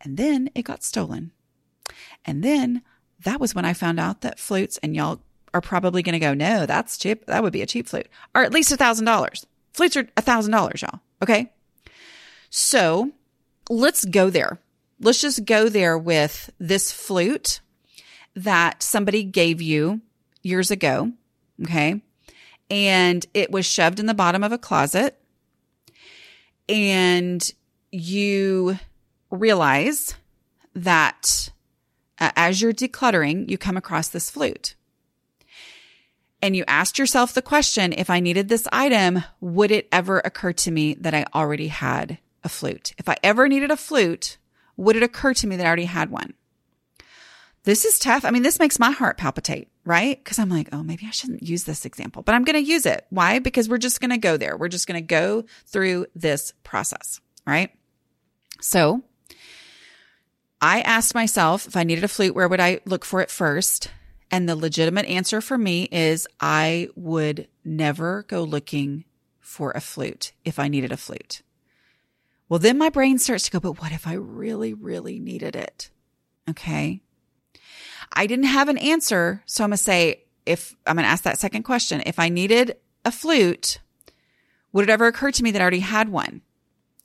and 0.02 0.18
then 0.18 0.50
it 0.54 0.64
got 0.64 0.84
stolen. 0.84 1.32
And 2.26 2.44
then 2.44 2.82
that 3.24 3.40
was 3.40 3.56
when 3.56 3.66
I 3.66 3.74
found 3.74 4.00
out 4.00 4.22
that 4.22 4.40
flutes, 4.40 4.78
and 4.84 4.96
y'all 4.96 5.22
are 5.54 5.62
probably 5.62 6.04
going 6.04 6.14
to 6.14 6.20
go, 6.20 6.34
no, 6.34 6.66
that's 6.66 6.98
cheap. 6.98 7.26
That 7.26 7.44
would 7.44 7.54
be 7.54 7.62
a 7.62 7.68
cheap 7.68 7.88
flute, 7.88 8.08
or 8.36 8.44
at 8.44 8.54
least 8.54 8.72
a 8.72 8.78
thousand 8.78 9.06
dollars. 9.06 9.46
Flutes 9.74 9.98
are 9.98 10.08
a 10.18 10.22
thousand 10.22 10.52
dollars, 10.52 10.82
y'all. 10.82 11.00
Okay. 11.22 11.52
So 12.50 13.12
let's 13.70 14.06
go 14.06 14.30
there. 14.30 14.60
Let's 15.04 15.22
just 15.22 15.46
go 15.46 15.68
there 15.68 15.98
with 15.98 16.52
this 16.60 16.92
flute 16.92 17.60
that 18.36 18.84
somebody 18.84 19.24
gave 19.24 19.62
you 19.62 20.02
years 20.44 20.70
ago. 20.70 21.12
Okay. 21.64 22.02
And 22.70 23.26
it 23.34 23.52
was 23.52 23.66
shoved 23.66 24.00
in 24.00 24.06
the 24.06 24.14
bottom 24.14 24.44
of 24.44 24.52
a 24.52 24.60
closet. 24.60 25.18
And 26.70 27.52
you 27.92 28.78
realize 29.32 30.16
that 30.76 31.50
uh, 32.20 32.32
as 32.36 32.62
you're 32.62 32.72
decluttering, 32.72 33.50
you 33.50 33.58
come 33.58 33.78
across 33.78 34.08
this 34.08 34.30
flute. 34.30 34.76
And 36.44 36.56
you 36.56 36.64
asked 36.68 37.00
yourself 37.00 37.34
the 37.34 37.42
question 37.42 37.92
if 37.92 38.10
I 38.10 38.20
needed 38.20 38.50
this 38.50 38.68
item, 38.72 39.24
would 39.42 39.72
it 39.72 39.88
ever 39.92 40.20
occur 40.20 40.54
to 40.54 40.72
me 40.72 40.94
that 40.94 41.16
I 41.16 41.26
already 41.34 41.68
had 41.68 42.20
a 42.44 42.50
flute. 42.50 42.94
If 42.98 43.08
I 43.08 43.18
ever 43.24 43.48
needed 43.48 43.72
a 43.72 43.78
flute, 43.78 44.38
would 44.82 44.96
it 44.96 45.04
occur 45.04 45.34
to 45.36 45.48
me 45.48 45.56
that 45.56 45.66
I 45.66 45.68
already 45.68 45.86
had 45.86 46.10
one? 46.10 46.34
This 47.64 47.86
is 47.86 48.00
tough. 48.00 48.26
I 48.26 48.32
mean, 48.32 48.42
this 48.42 48.58
makes 48.58 48.80
my 48.80 48.90
heart 48.90 49.18
palpitate, 49.18 49.70
right? 49.86 50.22
Because 50.22 50.40
I'm 50.40 50.50
like, 50.50 50.70
oh, 50.72 50.82
maybe 50.82 51.06
I 51.06 51.12
shouldn't 51.12 51.44
use 51.44 51.64
this 51.64 51.86
example, 51.86 52.24
but 52.24 52.34
I'm 52.34 52.44
going 52.44 52.56
to 52.56 52.72
use 52.72 52.88
it. 52.88 53.06
Why? 53.12 53.38
Because 53.38 53.70
we're 53.70 53.78
just 53.78 54.02
going 54.02 54.10
to 54.10 54.18
go 54.18 54.36
there. 54.38 54.58
We're 54.58 54.68
just 54.68 54.88
going 54.88 55.00
to 55.00 55.08
go 55.08 55.46
through 55.68 56.08
this 56.16 56.54
process, 56.64 57.22
right? 57.46 57.70
So 58.60 59.04
I 60.60 60.82
asked 60.82 61.14
myself 61.14 61.68
if 61.68 61.78
I 61.78 61.84
needed 61.84 62.04
a 62.04 62.08
flute, 62.08 62.34
where 62.34 62.48
would 62.48 62.60
I 62.60 62.80
look 62.86 63.06
for 63.06 63.22
it 63.22 63.30
first? 63.30 63.92
And 64.32 64.50
the 64.50 64.56
legitimate 64.56 65.06
answer 65.06 65.42
for 65.42 65.58
me 65.58 65.84
is 65.92 66.28
I 66.40 66.90
would 66.96 67.48
never 67.64 68.24
go 68.24 68.44
looking 68.44 69.06
for 69.40 69.72
a 69.72 69.82
flute 69.82 70.32
if 70.44 70.58
I 70.58 70.68
needed 70.68 70.92
a 70.92 70.98
flute. 70.98 71.44
Well, 72.52 72.60
then 72.60 72.78
my 72.78 72.90
brain 72.90 73.18
starts 73.18 73.46
to 73.46 73.52
go, 73.52 73.62
but 73.62 73.82
what 73.82 73.94
if 73.94 74.06
I 74.06 74.12
really, 74.12 74.74
really 74.74 75.20
needed 75.20 75.56
it? 75.56 75.90
Okay. 76.50 77.00
I 78.12 78.28
didn't 78.28 78.48
have 78.48 78.68
an 78.68 78.78
answer. 78.78 79.42
So 79.46 79.64
I'm 79.64 79.70
going 79.70 79.78
to 79.78 79.84
say, 79.84 80.26
if 80.46 80.76
I'm 80.86 80.98
going 80.98 81.06
to 81.06 81.10
ask 81.10 81.24
that 81.24 81.40
second 81.40 81.64
question, 81.64 82.04
if 82.06 82.20
I 82.20 82.28
needed 82.28 82.76
a 83.06 83.12
flute, 83.14 83.80
would 84.74 84.84
it 84.84 84.92
ever 84.92 85.08
occur 85.08 85.32
to 85.32 85.44
me 85.44 85.52
that 85.52 85.62
I 85.62 85.64
already 85.64 85.80
had 85.80 86.10
one? 86.10 86.42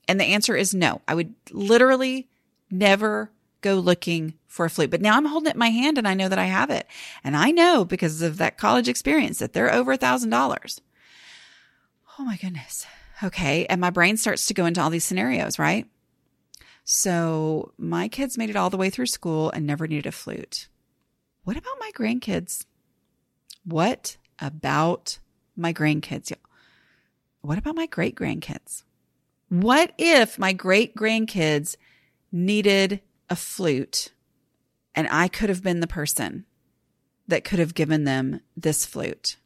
And 0.09 0.19
the 0.19 0.25
answer 0.25 0.57
is 0.57 0.75
no. 0.75 1.01
I 1.07 1.15
would 1.15 1.33
literally 1.53 2.29
never 2.69 3.31
go 3.61 3.75
looking 3.77 4.35
for 4.49 4.67
a 4.67 4.71
flute. 4.71 4.91
But 4.91 5.01
now 5.01 5.17
I'm 5.17 5.27
holding 5.27 5.51
it 5.51 5.55
in 5.55 5.61
my 5.61 5.71
hand 5.71 5.97
and 5.97 6.09
I 6.09 6.15
know 6.15 6.29
that 6.29 6.41
I 6.41 6.47
have 6.47 6.71
it. 6.71 6.89
And 7.23 7.37
I 7.37 7.53
know 7.53 7.85
because 7.85 8.21
of 8.21 8.39
that 8.39 8.59
college 8.59 8.89
experience 8.89 9.39
that 9.39 9.53
they're 9.53 9.73
over 9.73 9.93
a 9.93 9.97
thousand 9.97 10.31
dollars. 10.31 10.81
Oh 12.19 12.25
my 12.25 12.37
goodness. 12.37 12.85
Okay. 13.23 13.67
And 13.67 13.81
my 13.81 13.91
brain 13.91 14.17
starts 14.17 14.47
to 14.47 14.55
go 14.55 14.67
into 14.67 14.81
all 14.81 14.91
these 14.91 15.05
scenarios, 15.05 15.59
right? 15.59 15.87
So 16.85 17.73
my 17.79 18.09
kids 18.09 18.39
made 18.39 18.51
it 18.51 18.57
all 18.57 18.71
the 18.71 18.77
way 18.77 18.91
through 18.91 19.07
school 19.07 19.51
and 19.51 19.67
never 19.67 19.87
needed 19.87 20.07
a 20.07 20.13
flute. 20.13 20.69
What 21.45 21.57
about 21.57 21.77
my 21.81 21.91
grandkids? 21.95 22.65
What 23.65 24.17
about 24.39 25.19
my 25.57 25.73
grandkids? 25.73 26.33
What 27.41 27.59
about 27.59 27.75
my 27.75 27.87
great 27.87 28.15
grandkids? 28.15 28.83
What 29.49 29.93
if 29.99 30.39
my 30.39 30.53
great 30.53 30.95
grandkids 30.95 31.77
needed 32.31 33.01
a 33.31 33.37
flute 33.37 34.13
and 34.95 35.09
I 35.11 35.29
could 35.29 35.49
have 35.49 35.63
been 35.63 35.81
the 35.81 35.87
person 35.87 36.45
that 37.29 37.45
could 37.45 37.59
have 37.59 37.75
given 37.75 38.05
them 38.05 38.41
this 38.57 38.85
flute? 38.85 39.37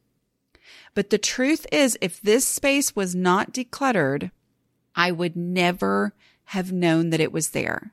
But 0.95 1.11
the 1.11 1.19
truth 1.19 1.67
is, 1.71 1.97
if 2.01 2.21
this 2.21 2.47
space 2.47 2.97
was 2.97 3.15
not 3.15 3.53
decluttered, 3.53 4.31
I 4.95 5.13
would 5.13 5.37
never 5.37 6.15
have 6.47 6.73
known 6.73 7.11
that 7.11 7.21
it 7.21 7.33
was 7.33 7.51
there. 7.51 7.93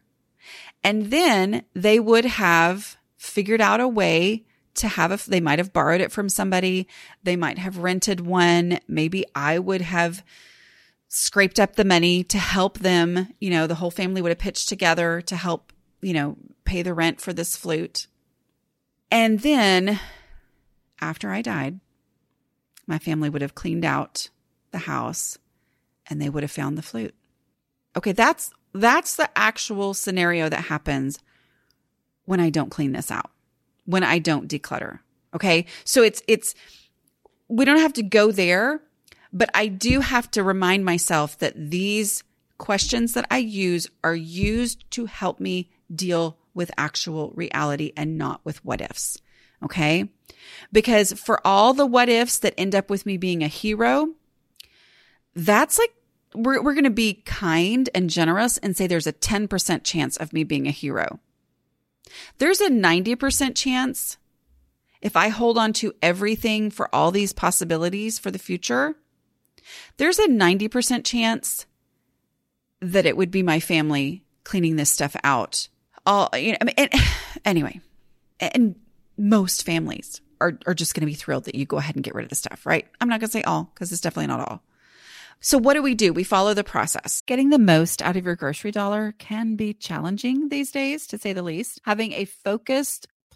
And 0.84 1.12
then 1.12 1.64
they 1.74 2.00
would 2.00 2.26
have 2.26 2.98
figured 3.18 3.62
out 3.62 3.80
a 3.80 3.88
way 3.88 4.45
to 4.76 4.88
have 4.88 5.12
a, 5.12 5.30
they 5.30 5.41
might 5.41 5.60
have 5.60 5.74
borrowed 5.74 6.02
it 6.02 6.12
from 6.12 6.30
somebody. 6.30 6.88
They 7.24 7.36
might 7.36 7.58
have 7.58 7.80
rented 7.80 8.22
one. 8.22 8.80
Maybe 8.88 9.26
I 9.36 9.60
would 9.60 9.82
have 9.82 10.24
scraped 11.08 11.60
up 11.60 11.76
the 11.76 11.86
money 11.86 12.24
to 12.26 12.38
help 12.38 12.80
them. 12.80 13.34
You 13.39 13.50
know, 13.50 13.68
the 13.68 13.76
whole 13.76 13.91
family 13.91 14.22
would 14.22 14.30
have 14.30 14.38
pitched 14.38 14.70
together 14.70 15.22
to 15.22 15.36
help, 15.36 15.74
you 16.02 16.14
know, 16.14 16.38
pay 16.64 16.82
the 16.82 16.93
rent 16.93 17.22
for 17.22 17.34
this 17.34 17.56
flute. 17.56 18.08
And 19.10 19.39
then 19.39 20.00
after 21.00 21.32
I 21.32 21.41
died, 21.41 21.80
my 22.88 22.98
family 22.98 23.30
would 23.30 23.42
have 23.42 23.56
cleaned 23.56 23.86
out 23.86 24.30
the 24.72 24.80
house 24.80 25.38
and 26.10 26.22
they 26.22 26.30
would 26.30 26.44
have 26.44 26.52
found 26.52 26.78
the 26.78 26.82
flute. 26.82 27.14
Okay, 27.96 28.14
that's 28.14 28.52
that's 28.74 29.16
the 29.16 29.30
actual 29.38 29.94
scenario 29.94 30.50
that 30.50 30.66
happens 30.66 31.20
when 32.26 32.40
I 32.40 32.50
don't 32.50 32.70
clean 32.70 32.94
this 32.94 33.12
out. 33.12 33.32
When 33.86 34.04
I 34.04 34.20
don't 34.20 34.50
declutter. 34.50 35.00
Okay? 35.34 35.66
So 35.84 36.04
it's 36.04 36.22
it's 36.28 36.56
we 37.48 37.66
don't 37.66 37.80
have 37.80 37.94
to 37.94 38.04
go 38.04 38.32
there, 38.32 38.82
but 39.32 39.50
I 39.54 39.68
do 39.68 40.02
have 40.02 40.30
to 40.32 40.44
remind 40.44 40.86
myself 40.86 41.38
that 41.40 41.54
these 41.56 42.24
questions 42.58 43.14
that 43.14 43.26
I 43.30 43.38
use 43.38 43.88
are 44.04 44.16
used 44.16 44.90
to 44.92 45.06
help 45.06 45.40
me 45.40 45.70
deal 45.94 46.38
with 46.54 46.72
actual 46.78 47.32
reality 47.36 47.94
and 47.96 48.18
not 48.18 48.42
with 48.44 48.64
what 48.66 48.82
ifs. 48.82 49.18
Okay. 49.64 50.10
Because 50.72 51.14
for 51.14 51.45
all 51.45 51.74
the 51.74 51.86
what 51.86 52.10
ifs 52.10 52.39
that 52.39 52.53
end 52.58 52.76
up 52.76 52.89
with 52.89 53.05
me 53.05 53.18
being 53.18 53.43
a 53.43 53.47
hero, 53.47 54.14
that's 55.36 55.78
like, 55.78 55.93
we're, 56.36 56.62
we're 56.62 56.74
going 56.74 56.84
to 56.84 56.89
be 56.89 57.22
kind 57.26 57.89
and 57.95 58.10
generous 58.10 58.58
and 58.58 58.76
say 58.76 58.86
there's 58.86 59.08
a 59.08 59.14
10% 59.14 59.84
chance 59.84 60.18
of 60.18 60.34
me 60.34 60.43
being 60.43 60.68
a 60.68 60.72
hero. 60.72 61.20
There's 62.38 62.62
a 62.62 62.70
90% 62.70 63.55
chance 63.55 64.18
if 65.01 65.16
I 65.16 65.30
hold 65.30 65.58
on 65.58 65.74
to 65.74 65.93
everything 66.01 66.72
for 66.72 66.93
all 66.93 67.12
these 67.12 67.34
possibilities 67.34 68.18
for 68.18 68.32
the 68.32 68.39
future, 68.39 68.95
there's 69.97 70.20
a 70.20 70.28
90% 70.28 71.05
chance 71.05 71.66
that 72.82 73.05
it 73.05 73.18
would 73.18 73.32
be 73.32 73.43
my 73.43 73.60
family 73.60 74.24
cleaning 74.43 74.76
this 74.76 74.91
stuff 74.91 75.16
out. 75.24 75.68
All, 76.05 76.30
you 76.36 76.51
know, 76.51 76.58
I 76.62 76.64
mean, 76.64 76.76
and, 76.78 76.89
anyway, 77.45 77.80
and 78.39 78.76
most 79.18 79.65
families 79.65 80.22
are, 80.39 80.57
are 80.65 80.74
just 80.74 80.93
going 80.93 81.01
to 81.01 81.07
be 81.07 81.13
thrilled 81.13 81.45
that 81.45 81.55
you 81.55 81.65
go 81.65 81.78
ahead 81.78 81.95
and 81.95 82.03
get 82.03 82.15
rid 82.15 82.24
of 82.24 82.30
the 82.30 82.36
stuff, 82.36 82.65
right? 82.65 82.88
I'm 83.01 83.09
not 83.09 83.20
going 83.20 83.30
to 83.30 83.34
say 83.34 83.43
all 83.43 83.72
because 83.74 83.91
it's 83.91 84.01
definitely 84.01 84.28
not 84.28 84.47
all. 84.47 84.63
So 85.39 85.57
what 85.57 85.76
do 85.76 85.84
we 85.84 85.93
do? 85.93 86.13
We 86.13 86.24
follow 86.24 86.53
the 86.53 86.63
process. 86.63 87.22
Getting 87.22 87.49
the 87.49 87.59
most 87.59 88.01
out 88.01 88.18
of 88.18 88.26
your 88.26 88.36
grocery 88.36 88.72
dollar 88.72 89.13
can 89.20 89.55
be 89.55 89.74
challenging 89.74 90.49
these 90.49 90.72
days, 90.72 91.05
to 91.07 91.18
say 91.18 91.34
the 91.34 91.43
least. 91.43 91.80
Having 91.86 92.13
a 92.13 92.26
focused 92.26 93.07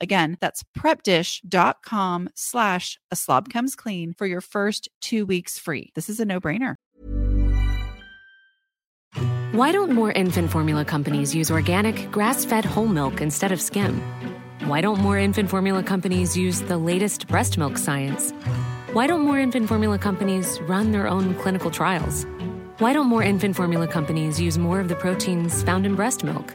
Again, 0.00 0.36
that's 0.40 0.64
prepdish.com 0.76 2.30
slash 2.34 2.98
a 3.10 3.16
slob 3.16 3.48
comes 3.48 3.74
clean 3.74 4.12
for 4.12 4.26
your 4.26 4.40
first 4.40 4.88
two 5.00 5.24
weeks 5.26 5.58
free. 5.58 5.90
This 5.94 6.08
is 6.08 6.20
a 6.20 6.24
no 6.24 6.40
brainer. 6.40 6.74
Why 9.52 9.72
don't 9.72 9.92
more 9.92 10.12
infant 10.12 10.50
formula 10.50 10.84
companies 10.84 11.34
use 11.34 11.50
organic, 11.50 12.10
grass 12.10 12.44
fed 12.44 12.64
whole 12.64 12.86
milk 12.86 13.20
instead 13.20 13.50
of 13.50 13.60
skim? 13.60 14.00
Why 14.66 14.80
don't 14.80 15.00
more 15.00 15.18
infant 15.18 15.48
formula 15.48 15.82
companies 15.82 16.36
use 16.36 16.60
the 16.60 16.76
latest 16.76 17.26
breast 17.26 17.56
milk 17.56 17.78
science? 17.78 18.32
Why 18.92 19.06
don't 19.06 19.22
more 19.22 19.38
infant 19.38 19.66
formula 19.68 19.98
companies 19.98 20.60
run 20.62 20.92
their 20.92 21.08
own 21.08 21.34
clinical 21.36 21.70
trials? 21.70 22.26
Why 22.78 22.92
don't 22.92 23.06
more 23.06 23.22
infant 23.22 23.56
formula 23.56 23.88
companies 23.88 24.40
use 24.40 24.58
more 24.58 24.80
of 24.80 24.88
the 24.88 24.94
proteins 24.94 25.62
found 25.62 25.86
in 25.86 25.96
breast 25.96 26.22
milk? 26.22 26.54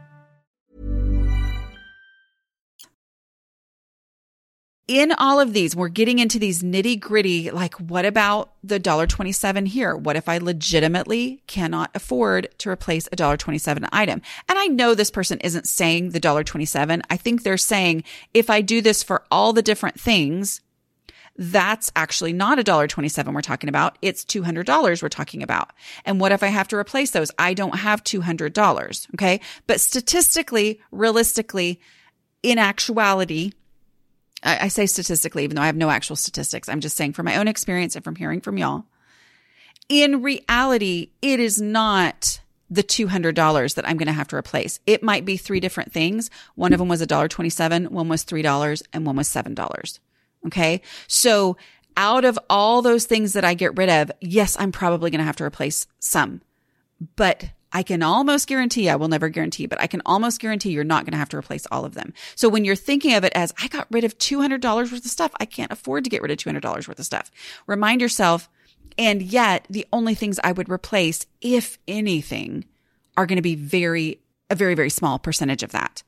in 4.91 5.13
all 5.13 5.39
of 5.39 5.53
these, 5.53 5.73
we're 5.73 5.87
getting 5.87 6.19
into 6.19 6.37
these 6.37 6.61
nitty 6.61 6.99
gritty. 6.99 7.49
Like, 7.49 7.75
what 7.75 8.05
about 8.05 8.51
the 8.61 8.77
$1.27 8.77 9.69
here? 9.69 9.95
What 9.95 10.17
if 10.17 10.27
I 10.27 10.37
legitimately 10.37 11.41
cannot 11.47 11.91
afford 11.95 12.49
to 12.57 12.69
replace 12.69 13.07
a 13.07 13.15
$1.27 13.15 13.87
item? 13.93 14.21
And 14.49 14.59
I 14.59 14.67
know 14.67 14.93
this 14.93 15.09
person 15.09 15.39
isn't 15.39 15.65
saying 15.65 16.09
the 16.09 16.19
$1.27. 16.19 17.03
I 17.09 17.15
think 17.15 17.43
they're 17.43 17.57
saying 17.57 18.03
if 18.33 18.49
I 18.49 18.59
do 18.59 18.81
this 18.81 19.01
for 19.01 19.23
all 19.31 19.53
the 19.53 19.61
different 19.61 19.97
things, 19.97 20.59
that's 21.37 21.89
actually 21.95 22.33
not 22.33 22.59
a 22.59 22.63
dollar 22.63 22.87
27 22.87 23.33
we're 23.33 23.39
talking 23.39 23.69
about. 23.69 23.97
It's 24.01 24.25
$200 24.25 25.01
we're 25.01 25.07
talking 25.07 25.41
about. 25.41 25.71
And 26.03 26.19
what 26.19 26.33
if 26.33 26.43
I 26.43 26.47
have 26.47 26.67
to 26.67 26.75
replace 26.75 27.11
those? 27.11 27.31
I 27.39 27.53
don't 27.53 27.79
have 27.79 28.03
$200. 28.03 29.07
Okay. 29.15 29.39
But 29.67 29.79
statistically, 29.79 30.81
realistically, 30.91 31.79
in 32.43 32.57
actuality, 32.57 33.53
I, 34.43 34.65
I 34.65 34.67
say 34.67 34.85
statistically, 34.85 35.43
even 35.43 35.55
though 35.55 35.61
I 35.61 35.67
have 35.67 35.75
no 35.75 35.89
actual 35.89 36.15
statistics. 36.15 36.69
I'm 36.69 36.79
just 36.79 36.97
saying 36.97 37.13
from 37.13 37.25
my 37.25 37.37
own 37.37 37.47
experience 37.47 37.95
and 37.95 38.03
from 38.03 38.15
hearing 38.15 38.41
from 38.41 38.57
y'all. 38.57 38.85
In 39.89 40.21
reality, 40.21 41.09
it 41.21 41.39
is 41.39 41.61
not 41.61 42.41
the 42.69 42.83
$200 42.83 43.75
that 43.75 43.87
I'm 43.87 43.97
going 43.97 44.07
to 44.07 44.13
have 44.13 44.29
to 44.29 44.37
replace. 44.37 44.79
It 44.87 45.03
might 45.03 45.25
be 45.25 45.35
three 45.35 45.59
different 45.59 45.91
things. 45.91 46.29
One 46.55 46.71
of 46.71 46.79
them 46.79 46.87
was 46.87 47.01
$1.27, 47.01 47.89
one 47.89 48.07
was 48.07 48.23
$3, 48.23 48.83
and 48.93 49.05
one 49.05 49.17
was 49.17 49.27
$7. 49.27 49.99
Okay. 50.47 50.81
So 51.07 51.57
out 51.97 52.23
of 52.23 52.39
all 52.49 52.81
those 52.81 53.05
things 53.05 53.33
that 53.33 53.43
I 53.43 53.53
get 53.53 53.77
rid 53.77 53.89
of, 53.89 54.11
yes, 54.21 54.55
I'm 54.57 54.71
probably 54.71 55.11
going 55.11 55.19
to 55.19 55.25
have 55.25 55.35
to 55.37 55.43
replace 55.43 55.85
some, 55.99 56.41
but 57.17 57.49
I 57.73 57.83
can 57.83 58.03
almost 58.03 58.47
guarantee, 58.47 58.89
I 58.89 58.95
will 58.95 59.07
never 59.07 59.29
guarantee, 59.29 59.65
but 59.65 59.79
I 59.79 59.87
can 59.87 60.01
almost 60.05 60.39
guarantee 60.39 60.71
you're 60.71 60.83
not 60.83 61.05
going 61.05 61.13
to 61.13 61.17
have 61.17 61.29
to 61.29 61.37
replace 61.37 61.65
all 61.71 61.85
of 61.85 61.93
them. 61.93 62.13
So 62.35 62.49
when 62.49 62.65
you're 62.65 62.75
thinking 62.75 63.13
of 63.13 63.23
it 63.23 63.33
as, 63.33 63.53
I 63.61 63.67
got 63.67 63.87
rid 63.91 64.03
of 64.03 64.17
$200 64.17 64.63
worth 64.63 64.93
of 64.93 65.03
stuff, 65.05 65.31
I 65.39 65.45
can't 65.45 65.71
afford 65.71 66.03
to 66.03 66.09
get 66.09 66.21
rid 66.21 66.31
of 66.31 66.37
$200 66.37 66.87
worth 66.87 66.99
of 66.99 67.05
stuff. 67.05 67.31
Remind 67.67 68.01
yourself, 68.01 68.49
and 68.97 69.21
yet 69.21 69.65
the 69.69 69.87
only 69.93 70.15
things 70.15 70.39
I 70.43 70.51
would 70.51 70.69
replace, 70.69 71.25
if 71.39 71.77
anything, 71.87 72.65
are 73.15 73.25
going 73.25 73.37
to 73.37 73.41
be 73.41 73.55
very, 73.55 74.19
a 74.49 74.55
very, 74.55 74.75
very 74.75 74.89
small 74.89 75.19
percentage 75.19 75.63
of 75.63 75.71
that 75.71 76.03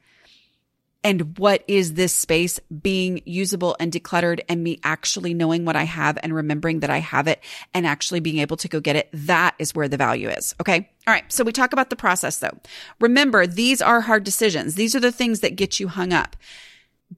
and 1.04 1.38
what 1.38 1.64
is 1.68 1.94
this 1.94 2.14
space 2.14 2.60
being 2.82 3.22
usable 3.26 3.76
and 3.80 3.92
decluttered 3.92 4.42
and 4.48 4.64
me 4.64 4.80
actually 4.84 5.34
knowing 5.34 5.66
what 5.66 5.76
I 5.76 5.84
have 5.84 6.18
and 6.24 6.34
remembering 6.34 6.80
that 6.80 6.90
I 6.90 7.00
have 7.00 7.28
it 7.28 7.44
and 7.74 7.86
actually 7.86 8.22
being 8.22 8.40
able 8.40 8.58
to 8.58 8.68
go 8.68 8.80
get 8.80 8.96
it. 8.96 9.10
That 9.12 9.56
is 9.60 9.76
where 9.76 9.88
the 9.88 9.98
value 9.98 10.30
is. 10.30 10.56
Okay. 10.62 10.90
All 11.06 11.14
right. 11.14 11.30
So 11.32 11.44
we 11.44 11.52
talk 11.52 11.74
about 11.74 11.90
the 11.90 11.96
process 11.96 12.40
though. 12.40 12.58
Remember, 13.00 13.46
these 13.46 13.82
are 13.82 14.02
hard 14.02 14.24
decisions. 14.24 14.76
These 14.76 14.96
are 14.96 15.02
the 15.02 15.12
things 15.12 15.42
that 15.42 15.56
get 15.56 15.80
you 15.80 15.90
hung 15.90 16.14
up, 16.14 16.36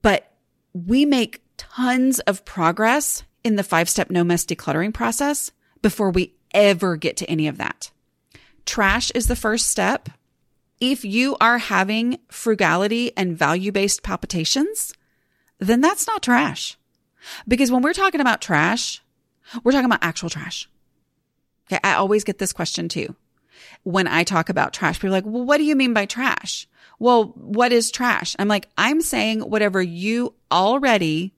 but 0.01 0.31
we 0.73 1.05
make 1.05 1.41
tons 1.57 2.19
of 2.21 2.43
progress 2.43 3.23
in 3.43 3.55
the 3.55 3.63
five 3.63 3.89
step 3.89 4.09
no 4.09 4.23
mess 4.23 4.45
decluttering 4.45 4.93
process 4.93 5.51
before 5.81 6.09
we 6.09 6.33
ever 6.53 6.97
get 6.97 7.17
to 7.17 7.29
any 7.29 7.47
of 7.47 7.57
that. 7.57 7.91
Trash 8.65 9.11
is 9.11 9.27
the 9.27 9.35
first 9.35 9.67
step. 9.67 10.09
If 10.79 11.05
you 11.05 11.37
are 11.39 11.57
having 11.57 12.19
frugality 12.29 13.15
and 13.15 13.37
value 13.37 13.71
based 13.71 14.03
palpitations, 14.03 14.93
then 15.59 15.81
that's 15.81 16.07
not 16.07 16.21
trash. 16.21 16.77
Because 17.47 17.71
when 17.71 17.81
we're 17.81 17.93
talking 17.93 18.21
about 18.21 18.41
trash, 18.41 19.01
we're 19.63 19.71
talking 19.71 19.85
about 19.85 20.03
actual 20.03 20.29
trash. 20.29 20.69
Okay. 21.67 21.79
I 21.83 21.93
always 21.93 22.23
get 22.23 22.37
this 22.37 22.53
question 22.53 22.89
too. 22.89 23.15
When 23.83 24.07
I 24.07 24.23
talk 24.23 24.49
about 24.49 24.73
trash, 24.73 24.97
people 24.97 25.09
are 25.09 25.11
like, 25.11 25.25
well, 25.25 25.45
what 25.45 25.57
do 25.57 25.63
you 25.63 25.75
mean 25.75 25.93
by 25.93 26.05
trash? 26.05 26.67
Well, 26.99 27.25
what 27.35 27.71
is 27.71 27.91
trash? 27.91 28.35
I'm 28.37 28.47
like, 28.47 28.67
I'm 28.77 29.01
saying 29.01 29.41
whatever 29.41 29.81
you 29.81 30.33
already, 30.51 31.33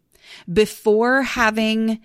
before 0.51 1.21
having, 1.21 1.99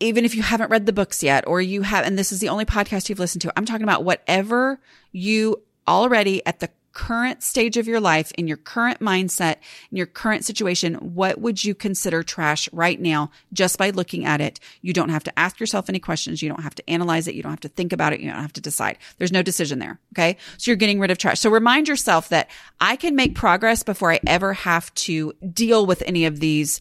even 0.00 0.24
if 0.24 0.34
you 0.34 0.42
haven't 0.42 0.70
read 0.70 0.86
the 0.86 0.92
books 0.92 1.22
yet, 1.22 1.46
or 1.46 1.60
you 1.60 1.82
have, 1.82 2.04
and 2.04 2.18
this 2.18 2.32
is 2.32 2.40
the 2.40 2.48
only 2.48 2.64
podcast 2.64 3.08
you've 3.08 3.18
listened 3.18 3.42
to, 3.42 3.52
I'm 3.56 3.64
talking 3.64 3.84
about 3.84 4.04
whatever 4.04 4.80
you 5.12 5.62
already 5.88 6.44
at 6.46 6.60
the 6.60 6.70
current 6.96 7.42
stage 7.42 7.76
of 7.76 7.86
your 7.86 8.00
life, 8.00 8.32
in 8.38 8.48
your 8.48 8.56
current 8.56 9.00
mindset, 9.00 9.56
in 9.90 9.98
your 9.98 10.06
current 10.06 10.46
situation, 10.46 10.94
what 10.94 11.38
would 11.38 11.62
you 11.62 11.74
consider 11.74 12.22
trash 12.22 12.70
right 12.72 12.98
now 12.98 13.30
just 13.52 13.76
by 13.76 13.90
looking 13.90 14.24
at 14.24 14.40
it? 14.40 14.58
You 14.80 14.94
don't 14.94 15.10
have 15.10 15.22
to 15.24 15.38
ask 15.38 15.60
yourself 15.60 15.90
any 15.90 15.98
questions. 15.98 16.40
You 16.40 16.48
don't 16.48 16.62
have 16.62 16.74
to 16.76 16.88
analyze 16.88 17.28
it. 17.28 17.34
You 17.34 17.42
don't 17.42 17.52
have 17.52 17.60
to 17.60 17.68
think 17.68 17.92
about 17.92 18.14
it. 18.14 18.20
You 18.20 18.30
don't 18.30 18.40
have 18.40 18.54
to 18.54 18.62
decide. 18.62 18.96
There's 19.18 19.30
no 19.30 19.42
decision 19.42 19.78
there. 19.78 20.00
Okay. 20.14 20.38
So 20.56 20.70
you're 20.70 20.76
getting 20.76 20.98
rid 20.98 21.10
of 21.10 21.18
trash. 21.18 21.38
So 21.38 21.50
remind 21.50 21.86
yourself 21.86 22.30
that 22.30 22.48
I 22.80 22.96
can 22.96 23.14
make 23.14 23.34
progress 23.34 23.82
before 23.82 24.10
I 24.10 24.20
ever 24.26 24.54
have 24.54 24.92
to 24.94 25.34
deal 25.52 25.84
with 25.84 26.02
any 26.06 26.24
of 26.24 26.40
these 26.40 26.80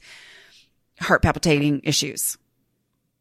heart 1.02 1.24
palpitating 1.24 1.82
issues 1.84 2.38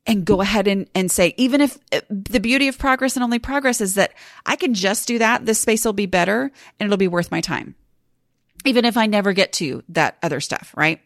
and 0.06 0.24
go 0.24 0.40
ahead 0.40 0.68
and, 0.68 0.88
and 0.94 1.10
say, 1.10 1.34
even 1.36 1.60
if 1.60 1.78
uh, 1.92 2.00
the 2.10 2.40
beauty 2.40 2.68
of 2.68 2.78
progress 2.78 3.16
and 3.16 3.24
only 3.24 3.38
progress 3.38 3.80
is 3.80 3.94
that 3.94 4.12
I 4.44 4.56
can 4.56 4.74
just 4.74 5.08
do 5.08 5.18
that, 5.18 5.46
this 5.46 5.60
space 5.60 5.84
will 5.84 5.92
be 5.92 6.06
better 6.06 6.50
and 6.78 6.86
it'll 6.86 6.96
be 6.96 7.08
worth 7.08 7.30
my 7.30 7.40
time. 7.40 7.74
Even 8.66 8.84
if 8.86 8.96
I 8.96 9.06
never 9.06 9.34
get 9.34 9.52
to 9.54 9.82
that 9.90 10.16
other 10.22 10.40
stuff, 10.40 10.72
right? 10.74 11.00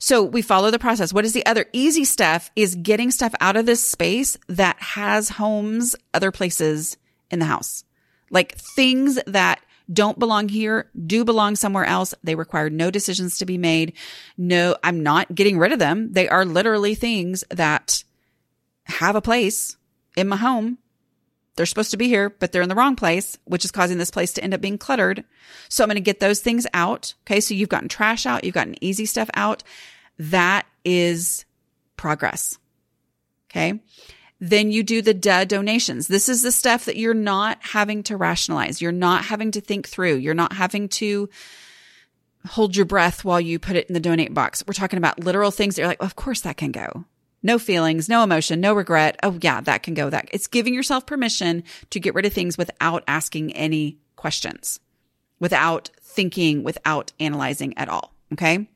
So 0.00 0.22
we 0.22 0.42
follow 0.42 0.70
the 0.70 0.80
process. 0.80 1.12
What 1.12 1.24
is 1.24 1.32
the 1.32 1.46
other 1.46 1.66
easy 1.72 2.04
stuff 2.04 2.50
is 2.56 2.74
getting 2.74 3.12
stuff 3.12 3.34
out 3.40 3.56
of 3.56 3.66
this 3.66 3.88
space 3.88 4.36
that 4.48 4.80
has 4.80 5.28
homes, 5.28 5.94
other 6.12 6.32
places 6.32 6.96
in 7.30 7.38
the 7.38 7.44
house, 7.44 7.84
like 8.30 8.56
things 8.56 9.18
that 9.26 9.60
don't 9.92 10.18
belong 10.18 10.48
here, 10.48 10.90
do 11.06 11.24
belong 11.24 11.56
somewhere 11.56 11.84
else. 11.84 12.14
They 12.24 12.34
require 12.34 12.70
no 12.70 12.90
decisions 12.90 13.38
to 13.38 13.46
be 13.46 13.58
made. 13.58 13.92
No, 14.36 14.76
I'm 14.82 15.02
not 15.02 15.34
getting 15.34 15.58
rid 15.58 15.72
of 15.72 15.78
them. 15.78 16.12
They 16.12 16.28
are 16.28 16.44
literally 16.44 16.94
things 16.94 17.44
that 17.50 18.02
have 18.84 19.16
a 19.16 19.22
place 19.22 19.76
in 20.16 20.28
my 20.28 20.36
home. 20.36 20.78
They're 21.56 21.66
supposed 21.66 21.92
to 21.92 21.96
be 21.96 22.08
here, 22.08 22.30
but 22.30 22.50
they're 22.50 22.62
in 22.62 22.68
the 22.68 22.74
wrong 22.74 22.96
place, 22.96 23.38
which 23.44 23.64
is 23.64 23.70
causing 23.70 23.98
this 23.98 24.10
place 24.10 24.32
to 24.32 24.42
end 24.42 24.54
up 24.54 24.60
being 24.60 24.78
cluttered. 24.78 25.24
So 25.68 25.84
I'm 25.84 25.88
going 25.88 25.96
to 25.96 26.00
get 26.00 26.18
those 26.20 26.40
things 26.40 26.66
out. 26.74 27.14
Okay. 27.24 27.40
So 27.40 27.54
you've 27.54 27.68
gotten 27.68 27.88
trash 27.88 28.26
out. 28.26 28.44
You've 28.44 28.54
gotten 28.54 28.82
easy 28.82 29.06
stuff 29.06 29.30
out. 29.34 29.62
That 30.18 30.66
is 30.84 31.44
progress. 31.96 32.58
Okay. 33.50 33.80
Then 34.40 34.72
you 34.72 34.82
do 34.82 35.00
the 35.00 35.14
duh 35.14 35.44
donations. 35.44 36.08
This 36.08 36.28
is 36.28 36.42
the 36.42 36.50
stuff 36.50 36.86
that 36.86 36.96
you're 36.96 37.14
not 37.14 37.58
having 37.60 38.02
to 38.04 38.16
rationalize. 38.16 38.82
You're 38.82 38.92
not 38.92 39.24
having 39.24 39.52
to 39.52 39.60
think 39.60 39.88
through. 39.88 40.16
You're 40.16 40.34
not 40.34 40.52
having 40.52 40.88
to 40.90 41.30
hold 42.46 42.76
your 42.76 42.84
breath 42.84 43.24
while 43.24 43.40
you 43.40 43.58
put 43.58 43.76
it 43.76 43.86
in 43.86 43.94
the 43.94 44.00
donate 44.00 44.34
box. 44.34 44.64
We're 44.66 44.74
talking 44.74 44.98
about 44.98 45.20
literal 45.20 45.50
things 45.50 45.76
that 45.76 45.82
you're 45.82 45.88
like, 45.88 46.00
well, 46.00 46.06
of 46.08 46.16
course 46.16 46.42
that 46.42 46.56
can 46.56 46.72
go. 46.72 47.04
No 47.44 47.60
feelings, 47.60 48.08
no 48.08 48.24
emotion, 48.24 48.60
no 48.60 48.74
regret. 48.74 49.20
Oh 49.22 49.38
yeah, 49.40 49.60
that 49.60 49.84
can 49.84 49.94
go. 49.94 50.10
That 50.10 50.28
it's 50.32 50.48
giving 50.48 50.74
yourself 50.74 51.06
permission 51.06 51.62
to 51.90 52.00
get 52.00 52.14
rid 52.14 52.26
of 52.26 52.32
things 52.32 52.58
without 52.58 53.04
asking 53.06 53.52
any 53.52 53.98
questions, 54.16 54.80
without 55.38 55.90
thinking, 56.02 56.64
without 56.64 57.12
analyzing 57.20 57.78
at 57.78 57.88
all. 57.88 58.12
Okay 58.32 58.66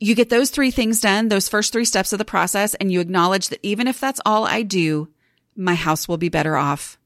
you 0.00 0.14
get 0.14 0.30
those 0.30 0.50
three 0.50 0.70
things 0.70 1.00
done, 1.00 1.28
those 1.28 1.48
first 1.48 1.72
three 1.72 1.84
steps 1.84 2.12
of 2.12 2.18
the 2.18 2.24
process, 2.24 2.74
and 2.74 2.90
you 2.90 3.00
acknowledge 3.00 3.50
that 3.50 3.60
even 3.62 3.86
if 3.86 4.00
that's 4.00 4.20
all 4.24 4.46
I 4.46 4.62
do, 4.62 5.08
my 5.54 5.74
house 5.74 6.08
will 6.08 6.16
be 6.16 6.30
better 6.30 6.56
off. 6.56 6.98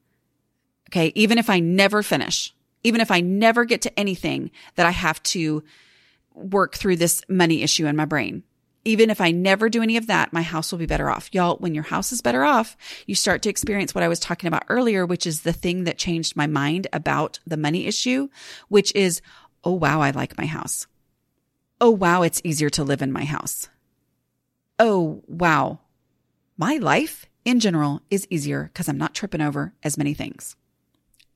Okay. 0.89 1.13
Even 1.17 1.39
if 1.39 1.51
I 1.51 1.59
never 1.59 2.05
finish, 2.05 2.55
even 2.85 3.01
if 3.01 3.11
I 3.11 3.21
never 3.21 3.65
get 3.65 3.83
to 3.83 3.99
anything 3.99 4.53
that 4.77 4.87
I 4.87 4.93
have 4.93 5.21
to 5.25 5.65
work 6.35 6.77
through 6.77 6.97
this 6.97 7.23
money 7.29 7.63
issue 7.63 7.87
in 7.87 7.97
my 7.97 8.05
brain. 8.05 8.45
Even 8.85 9.09
if 9.09 9.21
I 9.21 9.31
never 9.31 9.69
do 9.69 9.83
any 9.83 9.97
of 9.97 10.09
that, 10.09 10.33
my 10.33 10.43
house 10.43 10.71
will 10.71 10.79
be 10.79 10.87
better 10.87 11.09
off. 11.09 11.31
Y'all, 11.33 11.57
when 11.57 11.75
your 11.75 11.85
house 11.85 12.13
is 12.13 12.21
better 12.21 12.45
off, 12.45 12.77
you 13.07 13.15
start 13.15 13.41
to 13.43 13.49
experience 13.49 13.95
what 13.95 14.05
I 14.05 14.09
was 14.09 14.21
talking 14.21 14.49
about 14.49 14.65
earlier, 14.69 15.07
which 15.07 15.27
is 15.27 15.43
the 15.43 15.53
thing 15.53 15.85
that 15.85 15.97
changed 15.97 16.37
my 16.37 16.47
mind 16.47 16.87
about 16.93 17.39
the 17.47 17.57
money 17.57 17.87
issue, 17.87 18.29
which 18.69 18.95
is, 18.95 19.23
oh, 19.65 19.73
wow, 19.73 20.03
I 20.03 20.11
like 20.11 20.37
my 20.37 20.47
house. 20.47 20.87
Oh, 21.81 21.91
wow, 21.91 22.23
it's 22.23 22.43
easier 22.45 22.71
to 22.71 22.85
live 22.85 23.01
in 23.01 23.13
my 23.13 23.25
house. 23.25 23.69
Oh, 24.79 25.23
wow. 25.27 25.81
My 26.57 26.77
life 26.77 27.27
in 27.45 27.61
general 27.61 28.03
is 28.11 28.27
easier 28.31 28.65
because 28.73 28.89
I'm 28.89 28.99
not 28.99 29.15
tripping 29.15 29.41
over 29.41 29.73
as 29.83 29.99
many 29.99 30.15
things. 30.15 30.57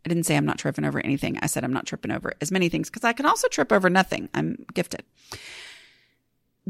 I 0.05 0.09
didn't 0.09 0.25
say 0.25 0.37
I'm 0.37 0.47
not 0.47 0.59
tripping 0.59 0.85
over 0.85 1.01
anything. 1.01 1.39
I 1.43 1.47
said 1.47 1.65
I'm 1.65 1.73
not 1.73 1.87
tripping 1.87 2.11
over 2.11 2.33
as 2.41 2.51
many 2.51 2.69
things 2.69 2.89
because 2.89 3.05
I 3.05 3.13
can 3.13 3.27
also 3.27 3.49
trip 3.49 3.73
over 3.73 3.91
nothing. 3.91 4.29
I'm 4.33 4.65
gifted. 4.73 5.03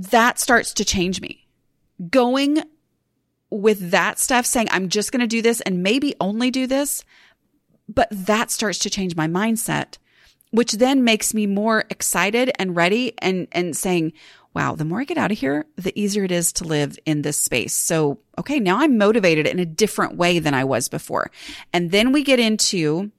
That 0.01 0.39
starts 0.39 0.73
to 0.75 0.85
change 0.85 1.21
me. 1.21 1.47
Going 2.11 2.63
with 3.51 3.91
that 3.91 4.19
stuff, 4.19 4.47
saying 4.47 4.69
I'm 4.71 4.89
just 4.89 5.11
going 5.11 5.21
to 5.21 5.27
do 5.27 5.43
this 5.43 5.61
and 5.63 5.83
maybe 5.83 6.15
only 6.21 6.51
do 6.51 6.67
this, 6.67 7.05
but 7.89 8.09
that 8.11 8.51
starts 8.51 8.79
to 8.81 8.91
change 8.91 9.17
my 9.17 9.27
mindset 9.27 9.97
which 10.51 10.73
then 10.73 11.05
makes 11.05 11.35
me 11.35 11.47
more 11.47 11.85
excited 11.91 12.51
and 12.59 12.77
ready 12.77 13.13
and, 13.19 13.49
and 13.53 13.77
saying, 13.77 14.13
wow, 14.55 14.75
the 14.75 14.85
more 14.85 15.01
I 15.01 15.05
get 15.05 15.19
out 15.19 15.31
of 15.31 15.39
here, 15.39 15.67
the 15.77 15.99
easier 15.99 16.25
it 16.25 16.33
is 16.33 16.53
to 16.55 16.65
live 16.65 16.99
in 17.05 17.23
this 17.23 17.37
space. 17.37 17.75
So, 17.75 18.19
okay, 18.39 18.59
now 18.59 18.79
I'm 18.79 18.99
motivated 18.99 19.47
in 19.47 19.59
a 19.59 19.67
different 19.67 20.17
way 20.17 20.39
than 20.39 20.55
I 20.55 20.65
was 20.65 20.89
before. 20.89 21.31
And 21.73 21.91
then 21.91 22.13
we 22.13 22.23
get 22.23 22.41
into 22.41 23.11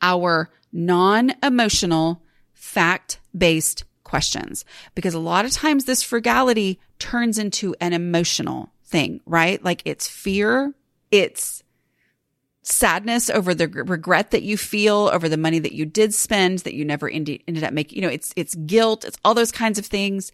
our 0.00 0.50
non 0.72 1.32
emotional, 1.42 2.22
fact 2.54 3.18
based 3.36 3.84
questions 4.12 4.66
because 4.94 5.14
a 5.14 5.18
lot 5.18 5.46
of 5.46 5.52
times 5.52 5.86
this 5.86 6.02
frugality 6.02 6.78
turns 6.98 7.38
into 7.38 7.74
an 7.80 7.94
emotional 7.94 8.70
thing, 8.84 9.22
right? 9.24 9.64
Like 9.64 9.80
it's 9.86 10.06
fear. 10.06 10.74
It's 11.10 11.62
sadness 12.60 13.30
over 13.30 13.54
the 13.54 13.68
regret 13.68 14.32
that 14.32 14.42
you 14.42 14.58
feel 14.58 15.08
over 15.10 15.30
the 15.30 15.38
money 15.38 15.60
that 15.60 15.72
you 15.72 15.86
did 15.86 16.12
spend 16.12 16.58
that 16.58 16.74
you 16.74 16.84
never 16.84 17.08
ended, 17.08 17.40
up 17.64 17.72
making. 17.72 17.96
You 17.96 18.02
know, 18.02 18.12
it's, 18.12 18.34
it's 18.36 18.54
guilt. 18.54 19.06
It's 19.06 19.16
all 19.24 19.32
those 19.32 19.50
kinds 19.50 19.78
of 19.78 19.86
things. 19.86 20.30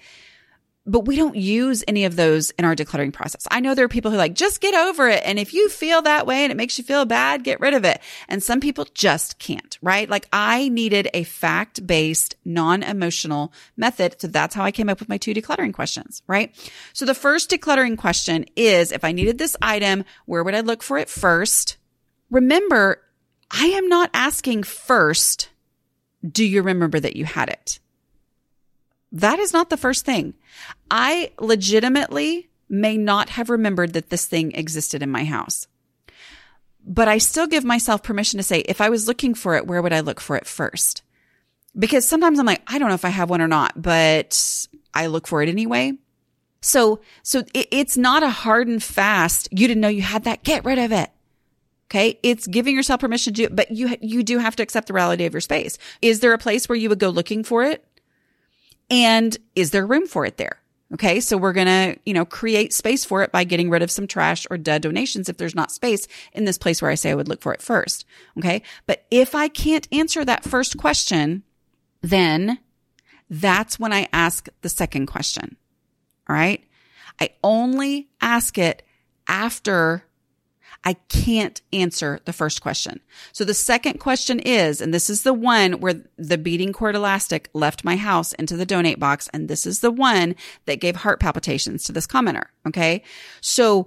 But 0.88 1.06
we 1.06 1.16
don't 1.16 1.36
use 1.36 1.84
any 1.86 2.04
of 2.04 2.16
those 2.16 2.50
in 2.52 2.64
our 2.64 2.74
decluttering 2.74 3.12
process. 3.12 3.46
I 3.50 3.60
know 3.60 3.74
there 3.74 3.84
are 3.84 3.88
people 3.88 4.10
who 4.10 4.16
are 4.16 4.18
like, 4.18 4.34
just 4.34 4.60
get 4.60 4.74
over 4.74 5.08
it. 5.08 5.22
And 5.24 5.38
if 5.38 5.54
you 5.54 5.68
feel 5.68 6.02
that 6.02 6.26
way 6.26 6.42
and 6.42 6.50
it 6.50 6.56
makes 6.56 6.78
you 6.78 6.84
feel 6.84 7.04
bad, 7.04 7.44
get 7.44 7.60
rid 7.60 7.74
of 7.74 7.84
it. 7.84 8.00
And 8.28 8.42
some 8.42 8.60
people 8.60 8.86
just 8.94 9.38
can't, 9.38 9.78
right? 9.82 10.08
Like 10.08 10.26
I 10.32 10.68
needed 10.68 11.08
a 11.14 11.24
fact 11.24 11.86
based, 11.86 12.36
non 12.44 12.82
emotional 12.82 13.52
method. 13.76 14.20
So 14.20 14.26
that's 14.26 14.54
how 14.54 14.64
I 14.64 14.72
came 14.72 14.88
up 14.88 14.98
with 14.98 15.08
my 15.08 15.18
two 15.18 15.34
decluttering 15.34 15.74
questions, 15.74 16.22
right? 16.26 16.54
So 16.92 17.04
the 17.04 17.14
first 17.14 17.50
decluttering 17.50 17.98
question 17.98 18.46
is 18.56 18.90
if 18.90 19.04
I 19.04 19.12
needed 19.12 19.38
this 19.38 19.56
item, 19.62 20.04
where 20.26 20.42
would 20.42 20.54
I 20.54 20.60
look 20.60 20.82
for 20.82 20.98
it 20.98 21.08
first? 21.08 21.76
remember, 22.30 23.02
I 23.50 23.66
am 23.66 23.88
not 23.88 24.10
asking 24.12 24.64
first, 24.64 25.50
do 26.26 26.44
you 26.44 26.62
remember 26.62 27.00
that 27.00 27.16
you 27.16 27.24
had 27.24 27.48
it? 27.48 27.80
That 29.12 29.38
is 29.38 29.52
not 29.52 29.70
the 29.70 29.76
first 29.76 30.04
thing. 30.04 30.34
I 30.90 31.32
legitimately 31.40 32.48
may 32.68 32.96
not 32.96 33.30
have 33.30 33.50
remembered 33.50 33.94
that 33.94 34.10
this 34.10 34.26
thing 34.26 34.52
existed 34.52 35.02
in 35.02 35.10
my 35.10 35.24
house. 35.24 35.66
But 36.84 37.08
I 37.08 37.18
still 37.18 37.46
give 37.46 37.64
myself 37.64 38.02
permission 38.02 38.38
to 38.38 38.42
say, 38.42 38.60
if 38.60 38.80
I 38.80 38.88
was 38.88 39.08
looking 39.08 39.34
for 39.34 39.56
it, 39.56 39.66
where 39.66 39.82
would 39.82 39.92
I 39.92 40.00
look 40.00 40.20
for 40.20 40.36
it 40.36 40.46
first? 40.46 41.02
Because 41.78 42.08
sometimes 42.08 42.38
I'm 42.38 42.46
like, 42.46 42.62
I 42.66 42.78
don't 42.78 42.88
know 42.88 42.94
if 42.94 43.04
I 43.04 43.10
have 43.10 43.30
one 43.30 43.42
or 43.42 43.48
not, 43.48 43.80
but 43.80 44.66
I 44.94 45.06
look 45.06 45.26
for 45.26 45.42
it 45.42 45.48
anyway. 45.48 45.92
So, 46.60 47.00
so 47.22 47.40
it, 47.54 47.68
it's 47.70 47.96
not 47.96 48.22
a 48.22 48.30
hard 48.30 48.68
and 48.68 48.82
fast. 48.82 49.48
You 49.52 49.68
didn't 49.68 49.80
know 49.80 49.88
you 49.88 50.02
had 50.02 50.24
that. 50.24 50.42
Get 50.42 50.64
rid 50.64 50.78
of 50.78 50.92
it. 50.92 51.10
Okay. 51.86 52.18
It's 52.22 52.46
giving 52.46 52.74
yourself 52.74 53.00
permission 53.00 53.32
to 53.32 53.36
do 53.36 53.44
it, 53.44 53.56
but 53.56 53.70
you, 53.70 53.96
you 54.00 54.22
do 54.22 54.38
have 54.38 54.56
to 54.56 54.62
accept 54.62 54.88
the 54.88 54.92
reality 54.92 55.24
of 55.24 55.32
your 55.32 55.40
space. 55.40 55.78
Is 56.02 56.20
there 56.20 56.32
a 56.32 56.38
place 56.38 56.68
where 56.68 56.76
you 56.76 56.88
would 56.88 56.98
go 56.98 57.08
looking 57.10 57.44
for 57.44 57.64
it? 57.64 57.84
And 58.90 59.36
is 59.54 59.70
there 59.70 59.86
room 59.86 60.06
for 60.06 60.24
it 60.24 60.36
there? 60.36 60.60
Okay. 60.94 61.20
So 61.20 61.36
we're 61.36 61.52
going 61.52 61.66
to, 61.66 62.00
you 62.06 62.14
know, 62.14 62.24
create 62.24 62.72
space 62.72 63.04
for 63.04 63.22
it 63.22 63.30
by 63.30 63.44
getting 63.44 63.68
rid 63.68 63.82
of 63.82 63.90
some 63.90 64.06
trash 64.06 64.46
or 64.50 64.56
duh 64.56 64.78
donations 64.78 65.28
if 65.28 65.36
there's 65.36 65.54
not 65.54 65.70
space 65.70 66.08
in 66.32 66.46
this 66.46 66.56
place 66.56 66.80
where 66.80 66.90
I 66.90 66.94
say 66.94 67.10
I 67.10 67.14
would 67.14 67.28
look 67.28 67.42
for 67.42 67.52
it 67.52 67.60
first. 67.60 68.06
Okay. 68.38 68.62
But 68.86 69.04
if 69.10 69.34
I 69.34 69.48
can't 69.48 69.86
answer 69.92 70.24
that 70.24 70.44
first 70.44 70.78
question, 70.78 71.42
then 72.00 72.58
that's 73.28 73.78
when 73.78 73.92
I 73.92 74.08
ask 74.12 74.48
the 74.62 74.70
second 74.70 75.06
question. 75.06 75.56
All 76.28 76.36
right. 76.36 76.64
I 77.20 77.30
only 77.44 78.08
ask 78.20 78.56
it 78.56 78.82
after 79.26 80.04
I 80.84 80.94
can't 81.08 81.60
answer 81.72 82.20
the 82.24 82.32
first 82.32 82.62
question. 82.62 83.00
So 83.32 83.44
the 83.44 83.54
second 83.54 83.98
question 83.98 84.38
is, 84.38 84.80
and 84.80 84.94
this 84.94 85.10
is 85.10 85.22
the 85.22 85.34
one 85.34 85.80
where 85.80 86.02
the 86.16 86.38
beading 86.38 86.72
cord 86.72 86.94
elastic 86.94 87.50
left 87.52 87.84
my 87.84 87.96
house 87.96 88.32
into 88.34 88.56
the 88.56 88.66
donate 88.66 89.00
box. 89.00 89.28
And 89.32 89.48
this 89.48 89.66
is 89.66 89.80
the 89.80 89.90
one 89.90 90.36
that 90.66 90.80
gave 90.80 90.96
heart 90.96 91.20
palpitations 91.20 91.84
to 91.84 91.92
this 91.92 92.06
commenter. 92.06 92.46
Okay. 92.66 93.02
So 93.40 93.86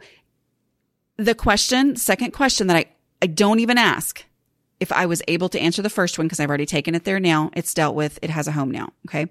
the 1.17 1.35
question, 1.35 1.95
second 1.95 2.31
question 2.31 2.67
that 2.67 2.77
I, 2.77 2.85
I 3.21 3.27
don't 3.27 3.59
even 3.59 3.77
ask 3.77 4.25
if 4.81 4.91
I 4.91 5.05
was 5.05 5.21
able 5.27 5.47
to 5.49 5.59
answer 5.59 5.83
the 5.83 5.91
first 5.91 6.17
one, 6.17 6.25
because 6.25 6.39
I've 6.39 6.49
already 6.49 6.65
taken 6.65 6.95
it 6.95 7.03
there 7.03 7.19
now, 7.19 7.51
it's 7.53 7.73
dealt 7.73 7.95
with, 7.95 8.17
it 8.23 8.31
has 8.31 8.47
a 8.47 8.51
home 8.51 8.71
now. 8.71 8.89
Okay. 9.07 9.27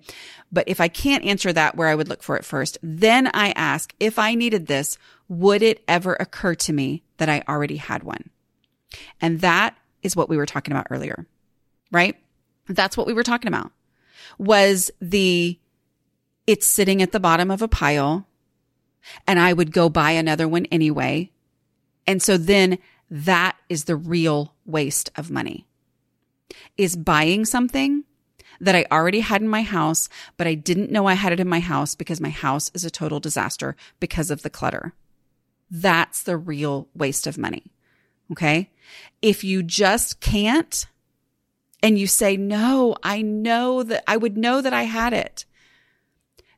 But 0.53 0.68
if 0.68 0.80
I 0.80 0.86
can't 0.86 1.24
answer 1.24 1.53
that 1.53 1.76
where 1.76 1.88
I 1.88 1.94
would 1.96 2.09
look 2.09 2.22
for 2.22 2.36
it 2.36 2.44
first, 2.44 2.78
then 2.84 3.28
I 3.34 3.51
ask 3.57 3.92
if 3.98 4.16
I 4.16 4.36
needed 4.36 4.68
this, 4.68 4.96
would 5.28 5.61
it 5.61 5.82
ever 5.88 6.16
occur 6.20 6.55
to 6.55 6.72
me 6.72 7.03
that 7.16 7.28
I 7.28 7.42
already 7.48 7.76
had 7.76 8.05
one? 8.05 8.30
And 9.20 9.40
that 9.40 9.76
is 10.05 10.14
what 10.14 10.28
we 10.28 10.36
were 10.36 10.46
talking 10.46 10.72
about 10.72 10.86
earlier, 10.88 11.26
right? 11.90 12.16
That's 12.68 12.96
what 12.96 13.09
we 13.09 13.12
were 13.12 13.24
talking 13.24 13.48
about 13.48 13.72
was 14.38 14.92
the, 15.01 15.59
it's 16.46 16.66
sitting 16.66 17.03
at 17.03 17.11
the 17.11 17.20
bottom 17.20 17.51
of 17.51 17.61
a 17.61 17.68
pile 17.68 18.28
and 19.26 19.40
I 19.40 19.53
would 19.53 19.72
go 19.72 19.88
buy 19.88 20.12
another 20.12 20.46
one 20.46 20.66
anyway. 20.66 21.32
And 22.07 22.22
so 22.22 22.36
then 22.36 22.78
that 23.11 23.57
is 23.68 23.84
the 23.84 23.96
real 23.96 24.55
waste 24.70 25.10
of 25.16 25.30
money 25.30 25.66
is 26.76 26.96
buying 26.96 27.44
something 27.44 28.04
that 28.60 28.74
I 28.74 28.86
already 28.92 29.20
had 29.20 29.40
in 29.40 29.48
my 29.48 29.62
house, 29.62 30.08
but 30.36 30.46
I 30.46 30.54
didn't 30.54 30.90
know 30.90 31.06
I 31.06 31.14
had 31.14 31.32
it 31.32 31.40
in 31.40 31.48
my 31.48 31.60
house 31.60 31.94
because 31.94 32.20
my 32.20 32.28
house 32.30 32.70
is 32.74 32.84
a 32.84 32.90
total 32.90 33.20
disaster 33.20 33.74
because 34.00 34.30
of 34.30 34.42
the 34.42 34.50
clutter. 34.50 34.92
That's 35.70 36.22
the 36.22 36.36
real 36.36 36.88
waste 36.94 37.26
of 37.26 37.38
money. 37.38 37.72
Okay. 38.32 38.70
If 39.22 39.44
you 39.44 39.62
just 39.62 40.20
can't 40.20 40.86
and 41.82 41.98
you 41.98 42.06
say, 42.06 42.36
no, 42.36 42.96
I 43.02 43.22
know 43.22 43.82
that 43.82 44.04
I 44.06 44.16
would 44.16 44.36
know 44.36 44.60
that 44.60 44.74
I 44.74 44.82
had 44.82 45.12
it. 45.12 45.46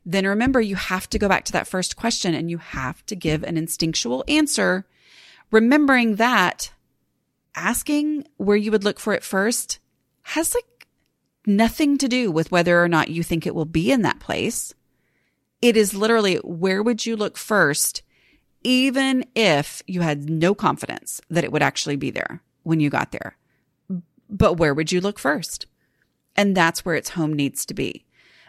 Then 0.05 0.27
remember, 0.27 0.59
you 0.59 0.75
have 0.75 1.09
to 1.11 1.19
go 1.19 1.29
back 1.29 1.45
to 1.45 1.53
that 1.53 1.67
first 1.67 1.95
question 1.95 2.33
and 2.33 2.51
you 2.51 2.57
have 2.57 3.05
to 3.05 3.15
give 3.15 3.43
an 3.43 3.55
instinctual 3.55 4.25
answer 4.27 4.85
remembering 5.53 6.15
that 6.15 6.71
asking 7.55 8.25
where 8.37 8.57
you 8.57 8.71
would 8.71 8.83
look 8.83 8.99
for 8.99 9.13
it 9.13 9.23
first 9.23 9.79
has 10.23 10.53
like 10.53 10.87
nothing 11.45 11.97
to 11.97 12.07
do 12.07 12.31
with 12.31 12.51
whether 12.51 12.81
or 12.81 12.87
not 12.87 13.09
you 13.09 13.23
think 13.23 13.45
it 13.45 13.55
will 13.55 13.65
be 13.65 13.91
in 13.91 14.01
that 14.03 14.19
place. 14.19 14.73
It 15.61 15.77
is 15.77 15.93
literally 15.93 16.35
where 16.37 16.81
would 16.81 17.05
you 17.05 17.15
look 17.15 17.37
first, 17.37 18.01
even 18.63 19.25
if 19.35 19.81
you 19.87 20.01
had 20.01 20.29
no 20.29 20.55
confidence 20.55 21.21
that 21.29 21.43
it 21.43 21.51
would 21.51 21.61
actually 21.61 21.95
be 21.95 22.11
there 22.11 22.41
when 22.63 22.79
you 22.79 22.89
got 22.89 23.11
there. 23.11 23.37
But 24.29 24.53
where 24.53 24.73
would 24.73 24.91
you 24.91 25.01
look 25.01 25.19
first? 25.19 25.65
And 26.35 26.55
that's 26.55 26.83
where 26.83 26.95
its 26.95 27.09
home 27.09 27.33
needs 27.33 27.65
to 27.67 27.73
be. 27.73 28.05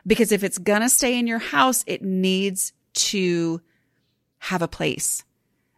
Because 0.07 0.33
if 0.33 0.45
it's 0.45 0.59
going 0.59 0.83
to 0.83 0.89
stay 0.89 1.19
in 1.19 1.27
your 1.27 1.39
house, 1.39 1.85
it 1.87 2.03
needs 2.03 2.73
to 2.95 3.61
have 4.39 4.63
a 4.63 4.69
place 4.69 5.25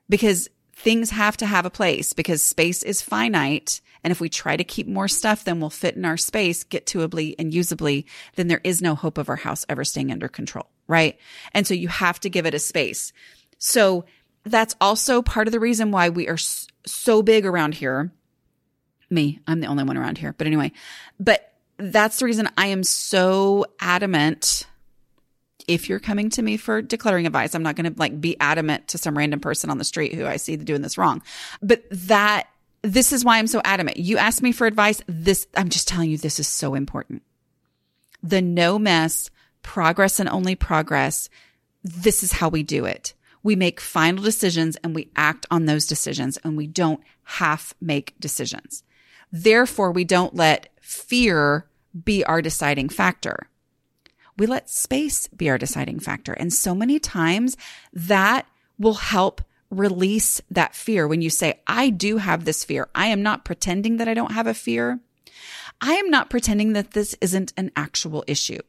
because 0.09 0.49
things 0.77 1.11
have 1.11 1.37
to 1.39 1.47
have 1.47 1.67
a 1.67 1.71
place 1.71 2.13
because 2.13 2.43
space 2.43 2.83
is 2.83 3.03
finite. 3.03 3.81
And 4.05 4.11
if 4.11 4.21
we 4.21 4.29
try 4.29 4.57
to 4.57 4.63
keep 4.63 4.87
more 4.87 5.09
stuff 5.09 5.43
than 5.43 5.59
will 5.59 5.71
fit 5.71 5.97
in 5.97 6.05
our 6.05 6.19
space, 6.19 6.63
get 6.63 6.87
toably 6.87 7.35
and 7.39 7.53
usably, 7.53 8.05
then 8.37 8.47
there 8.47 8.61
is 8.63 8.83
no 8.83 8.95
hope 8.95 9.19
of 9.19 9.29
our 9.29 9.37
house 9.37 9.65
ever 9.69 9.85
staying 9.85 10.13
under 10.13 10.29
control. 10.29 10.69
Right. 10.87 11.19
And 11.53 11.67
so 11.67 11.75
you 11.75 11.89
have 11.89 12.21
to 12.21 12.31
give 12.31 12.47
it 12.47 12.55
a 12.55 12.59
space. 12.59 13.13
So 13.59 14.05
that's 14.45 14.77
also 14.81 15.23
part 15.23 15.49
of 15.49 15.53
the 15.53 15.59
reason 15.59 15.91
why 15.91 16.11
we 16.11 16.29
are 16.29 16.37
so 16.37 17.23
big 17.23 17.47
around 17.47 17.75
here. 17.75 18.13
Me, 19.11 19.41
I'm 19.47 19.61
the 19.61 19.67
only 19.67 19.83
one 19.83 19.97
around 19.97 20.19
here. 20.19 20.35
But 20.37 20.47
anyway, 20.47 20.73
but 21.19 21.53
that's 21.79 22.19
the 22.19 22.27
reason 22.27 22.49
I 22.57 22.67
am 22.67 22.85
so 22.85 23.65
adamant. 23.81 24.67
If 25.67 25.89
you're 25.89 26.01
coming 26.01 26.31
to 26.31 26.43
me 26.43 26.57
for 26.57 26.83
decluttering 26.83 27.27
advice, 27.27 27.55
I'm 27.55 27.63
not 27.63 27.77
going 27.77 27.93
to 27.93 27.99
like 27.99 28.21
be 28.21 28.39
adamant 28.41 28.89
to 28.89 28.99
some 28.99 29.19
random 29.19 29.41
person 29.41 29.71
on 29.71 29.79
the 29.79 29.85
street 29.85 30.15
who 30.15 30.25
I 30.27 30.37
see 30.37 30.57
doing 30.57 30.83
this 30.83 30.97
wrong. 30.97 31.23
But 31.61 31.85
that 31.91 32.49
this 32.83 33.13
is 33.13 33.25
why 33.25 33.39
I'm 33.39 33.47
so 33.47 33.61
adamant. 33.65 33.97
You 33.97 34.17
ask 34.19 34.43
me 34.43 34.53
for 34.53 34.67
advice. 34.67 35.03
This, 35.07 35.47
I'm 35.57 35.69
just 35.69 35.89
telling 35.89 36.11
you, 36.11 36.19
this 36.19 36.39
is 36.39 36.47
so 36.47 36.75
important. 36.75 37.23
The 38.23 38.41
no 38.41 38.79
mess, 38.79 39.31
progress 39.63 40.21
and 40.21 40.29
only 40.29 40.55
progress. 40.55 41.29
This 41.83 42.23
is 42.23 42.33
how 42.33 42.49
we 42.49 42.63
do 42.63 42.85
it. 42.85 43.15
We 43.43 43.57
make 43.57 43.81
final 43.81 44.23
decisions 44.23 44.77
and 44.77 44.95
we 44.95 45.11
act 45.17 45.47
on 45.51 45.67
those 45.67 45.87
decisions 45.87 46.37
and 46.39 46.57
we 46.57 46.67
don't 46.67 47.01
half 47.25 47.75
make 47.81 48.15
decisions. 48.19 48.83
Therefore, 49.33 49.93
we 49.93 50.05
don't 50.05 50.35
let 50.35 50.69
fear 50.81 51.67
be 52.05 52.25
our 52.25 52.43
deciding 52.43 52.89
factor. 52.89 53.49
We 54.37 54.47
let 54.47 54.69
space 54.69 55.29
be 55.29 55.49
our 55.49 55.59
deciding 55.59 56.01
factor. 56.01 56.33
And 56.33 56.53
so 56.53 56.75
many 56.75 56.99
times 56.99 57.57
that 57.93 58.47
will 58.79 58.95
help 58.95 59.43
release 59.71 60.41
that 60.51 60.75
fear. 60.75 61.09
When 61.09 61.23
you 61.23 61.31
say, 61.31 61.61
I 61.67 61.91
do 61.91 62.19
have 62.19 62.45
this 62.45 62.65
fear, 62.65 62.89
I 62.95 63.07
am 63.07 63.23
not 63.23 63.45
pretending 63.45 63.97
that 63.97 64.09
I 64.09 64.15
don't 64.15 64.33
have 64.33 64.47
a 64.47 64.55
fear. 64.55 65.01
I 65.81 65.95
am 65.95 66.11
not 66.11 66.31
pretending 66.31 66.73
that 66.75 66.93
this 66.93 67.17
isn't 67.21 67.53
an 67.57 67.71
actual 67.77 68.25
issue. 68.27 68.61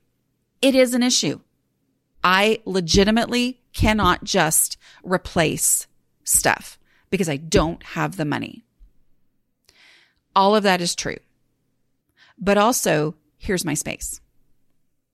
It 0.61 0.75
is 0.75 0.93
an 0.93 1.03
issue. 1.03 1.39
I 2.23 2.59
legitimately 2.65 3.61
cannot 3.73 4.23
just 4.23 4.77
replace 5.03 5.87
stuff 6.23 6.79
because 7.09 7.29
I 7.29 7.37
don't 7.37 7.81
have 7.83 8.17
the 8.17 8.25
money. 8.25 8.63
All 10.35 10.55
of 10.55 10.63
that 10.63 10.81
is 10.81 10.95
true. 10.95 11.17
But 12.37 12.57
also, 12.57 13.15
here's 13.37 13.65
my 13.65 13.73
space. 13.73 14.19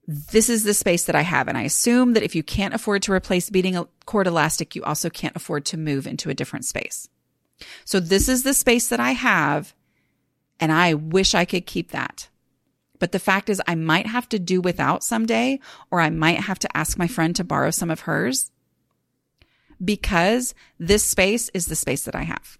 This 0.07 0.49
is 0.49 0.63
the 0.63 0.73
space 0.73 1.05
that 1.05 1.15
I 1.15 1.21
have. 1.21 1.47
And 1.47 1.57
I 1.57 1.63
assume 1.63 2.13
that 2.13 2.23
if 2.23 2.35
you 2.35 2.43
can't 2.43 2.73
afford 2.73 3.03
to 3.03 3.13
replace 3.13 3.49
beading 3.49 3.81
cord 4.05 4.27
elastic, 4.27 4.75
you 4.75 4.83
also 4.83 5.09
can't 5.09 5.35
afford 5.35 5.65
to 5.65 5.77
move 5.77 6.07
into 6.07 6.29
a 6.29 6.33
different 6.33 6.65
space. 6.65 7.07
So 7.85 7.99
this 7.99 8.27
is 8.27 8.43
the 8.43 8.53
space 8.53 8.89
that 8.89 8.99
I 8.99 9.11
have. 9.11 9.73
And 10.59 10.71
I 10.71 10.93
wish 10.93 11.33
I 11.33 11.45
could 11.45 11.65
keep 11.65 11.91
that. 11.91 12.29
But 12.99 13.11
the 13.11 13.19
fact 13.19 13.49
is, 13.49 13.61
I 13.67 13.75
might 13.75 14.07
have 14.07 14.29
to 14.29 14.39
do 14.39 14.61
without 14.61 15.03
someday, 15.03 15.59
or 15.91 15.99
I 15.99 16.09
might 16.09 16.39
have 16.39 16.59
to 16.59 16.77
ask 16.77 16.97
my 16.97 17.07
friend 17.07 17.35
to 17.35 17.43
borrow 17.43 17.71
some 17.71 17.91
of 17.91 18.01
hers 18.01 18.51
because 19.83 20.53
this 20.79 21.03
space 21.03 21.49
is 21.53 21.65
the 21.65 21.75
space 21.75 22.05
that 22.05 22.15
I 22.15 22.23
have. 22.23 22.57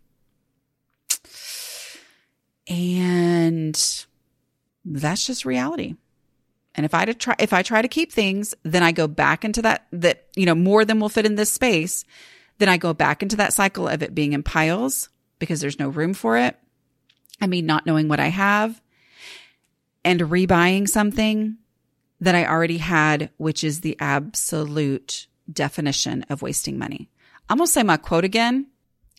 And 2.67 4.05
that's 4.83 5.25
just 5.25 5.45
reality. 5.45 5.95
And 6.75 6.85
if 6.85 6.93
I 6.93 7.05
to 7.05 7.13
try, 7.13 7.35
if 7.39 7.53
I 7.53 7.61
try 7.61 7.81
to 7.81 7.87
keep 7.87 8.11
things, 8.11 8.55
then 8.63 8.83
I 8.83 8.91
go 8.91 9.07
back 9.07 9.45
into 9.45 9.61
that, 9.61 9.87
that, 9.91 10.25
you 10.35 10.45
know, 10.45 10.55
more 10.55 10.85
than 10.85 10.99
will 10.99 11.09
fit 11.09 11.25
in 11.25 11.35
this 11.35 11.51
space. 11.51 12.03
Then 12.57 12.69
I 12.69 12.77
go 12.77 12.93
back 12.93 13.21
into 13.21 13.35
that 13.37 13.53
cycle 13.53 13.87
of 13.87 14.01
it 14.01 14.15
being 14.15 14.33
in 14.33 14.43
piles 14.43 15.09
because 15.39 15.61
there's 15.61 15.79
no 15.79 15.89
room 15.89 16.13
for 16.13 16.37
it. 16.37 16.57
I 17.41 17.47
mean, 17.47 17.65
not 17.65 17.85
knowing 17.85 18.07
what 18.07 18.19
I 18.19 18.27
have 18.27 18.81
and 20.03 20.19
rebuying 20.21 20.87
something 20.87 21.57
that 22.21 22.35
I 22.35 22.45
already 22.45 22.77
had, 22.77 23.29
which 23.37 23.63
is 23.63 23.81
the 23.81 23.97
absolute 23.99 25.27
definition 25.51 26.25
of 26.29 26.41
wasting 26.41 26.77
money. 26.79 27.09
I'm 27.49 27.57
going 27.57 27.67
to 27.67 27.71
say 27.71 27.83
my 27.83 27.97
quote 27.97 28.23
again. 28.23 28.67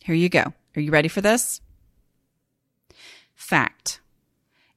Here 0.03 0.15
you 0.15 0.29
go. 0.29 0.53
Are 0.75 0.81
you 0.81 0.91
ready 0.91 1.07
for 1.07 1.21
this? 1.21 1.61
Fact. 3.35 3.99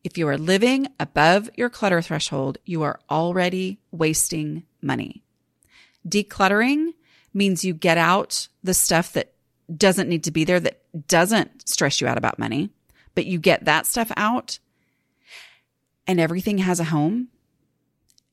If 0.05 0.17
you 0.17 0.29
are 0.29 0.39
living 0.39 0.89
above 1.01 1.51
your 1.57 1.69
clutter 1.69 2.01
threshold, 2.01 2.59
you 2.65 2.83
are 2.83 3.01
already 3.11 3.79
wasting 3.91 4.65
money. 4.81 5.23
Decluttering 6.07 6.95
means 7.35 7.65
you 7.65 7.75
get 7.75 7.99
out 7.99 8.49
the 8.63 8.75
stuff 8.75 9.13
that 9.13 9.33
doesn't 9.75 10.09
need 10.09 10.25
to 10.25 10.31
be 10.31 10.45
there, 10.45 10.61
that 10.61 10.81
doesn't 11.09 11.69
stress 11.69 12.01
you 12.01 12.07
out 12.07 12.17
about 12.19 12.39
money, 12.39 12.71
but 13.15 13.27
you 13.27 13.39
get 13.39 13.65
that 13.65 13.87
stuff 13.87 14.11
out 14.17 14.59
and 16.07 16.19
everything 16.19 16.59
has 16.59 16.81
a 16.81 16.85
home 16.85 17.29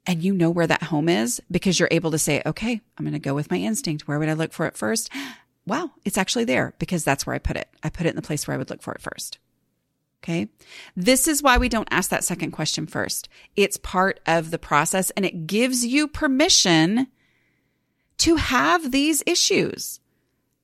and 0.07 0.23
you 0.23 0.33
know 0.33 0.49
where 0.49 0.67
that 0.67 0.83
home 0.83 1.09
is 1.09 1.41
because 1.51 1.79
you're 1.79 1.89
able 1.91 2.11
to 2.11 2.19
say, 2.19 2.41
okay, 2.45 2.79
I'm 2.97 3.05
going 3.05 3.13
to 3.13 3.19
go 3.19 3.33
with 3.33 3.51
my 3.51 3.57
instinct. 3.57 4.07
Where 4.07 4.19
would 4.19 4.29
I 4.29 4.33
look 4.33 4.53
for 4.53 4.65
it 4.67 4.77
first? 4.77 5.09
Wow, 5.65 5.91
it's 6.05 6.17
actually 6.17 6.45
there 6.45 6.73
because 6.77 7.03
that's 7.03 7.25
where 7.25 7.35
I 7.35 7.39
put 7.39 7.57
it. 7.57 7.67
I 7.83 7.89
put 7.89 8.05
it 8.05 8.09
in 8.09 8.15
the 8.15 8.21
place 8.21 8.47
where 8.47 8.53
I 8.53 8.57
would 8.57 8.69
look 8.69 8.83
for 8.83 8.93
it 8.93 9.01
first. 9.01 9.39
Okay. 10.25 10.47
This 10.95 11.27
is 11.27 11.43
why 11.43 11.59
we 11.59 11.69
don't 11.69 11.87
ask 11.91 12.09
that 12.09 12.23
second 12.23 12.49
question 12.49 12.87
first. 12.87 13.29
It's 13.55 13.77
part 13.77 14.19
of 14.25 14.49
the 14.49 14.57
process 14.57 15.11
and 15.11 15.23
it 15.23 15.45
gives 15.45 15.85
you 15.85 16.07
permission 16.07 17.07
to 18.17 18.35
have 18.37 18.91
these 18.91 19.21
issues. 19.27 19.99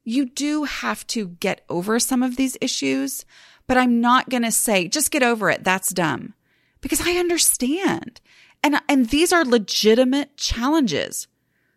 You 0.03 0.26
do 0.26 0.64
have 0.64 1.05
to 1.07 1.28
get 1.28 1.62
over 1.70 1.99
some 1.99 2.24
of 2.24 2.38
these 2.38 2.57
issues, 2.59 3.24
but 3.68 3.78
I'm 3.78 4.01
not 4.01 4.30
going 4.30 4.41
to 4.41 4.51
say 4.51 4.88
just 4.88 5.12
get 5.12 5.22
over 5.22 5.51
it. 5.51 5.64
That's 5.64 5.93
dumb 5.93 6.34
because 6.82 7.05
I 7.07 7.18
understand. 7.18 8.20
And, 8.64 8.82
and 8.89 9.09
these 9.09 9.32
are 9.32 9.45
legitimate 9.45 10.38
challenges 10.38 11.28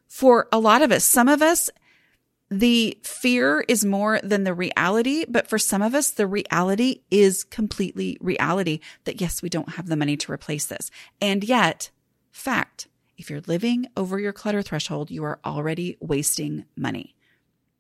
for 0.06 0.48
a 0.50 0.58
lot 0.58 0.80
of 0.80 0.90
us. 0.90 1.04
Some 1.04 1.28
of 1.28 1.42
us, 1.42 1.68
the 2.60 2.98
fear 3.02 3.64
is 3.68 3.84
more 3.84 4.20
than 4.22 4.44
the 4.44 4.54
reality, 4.54 5.24
but 5.28 5.48
for 5.48 5.58
some 5.58 5.82
of 5.82 5.94
us, 5.94 6.10
the 6.10 6.26
reality 6.26 7.02
is 7.10 7.42
completely 7.42 8.16
reality 8.20 8.80
that 9.04 9.20
yes, 9.20 9.42
we 9.42 9.48
don't 9.48 9.70
have 9.70 9.88
the 9.88 9.96
money 9.96 10.16
to 10.18 10.32
replace 10.32 10.66
this. 10.66 10.90
And 11.20 11.42
yet, 11.42 11.90
fact, 12.30 12.86
if 13.16 13.30
you're 13.30 13.42
living 13.46 13.86
over 13.96 14.18
your 14.18 14.32
clutter 14.32 14.62
threshold, 14.62 15.10
you 15.10 15.24
are 15.24 15.40
already 15.44 15.96
wasting 16.00 16.64
money. 16.76 17.14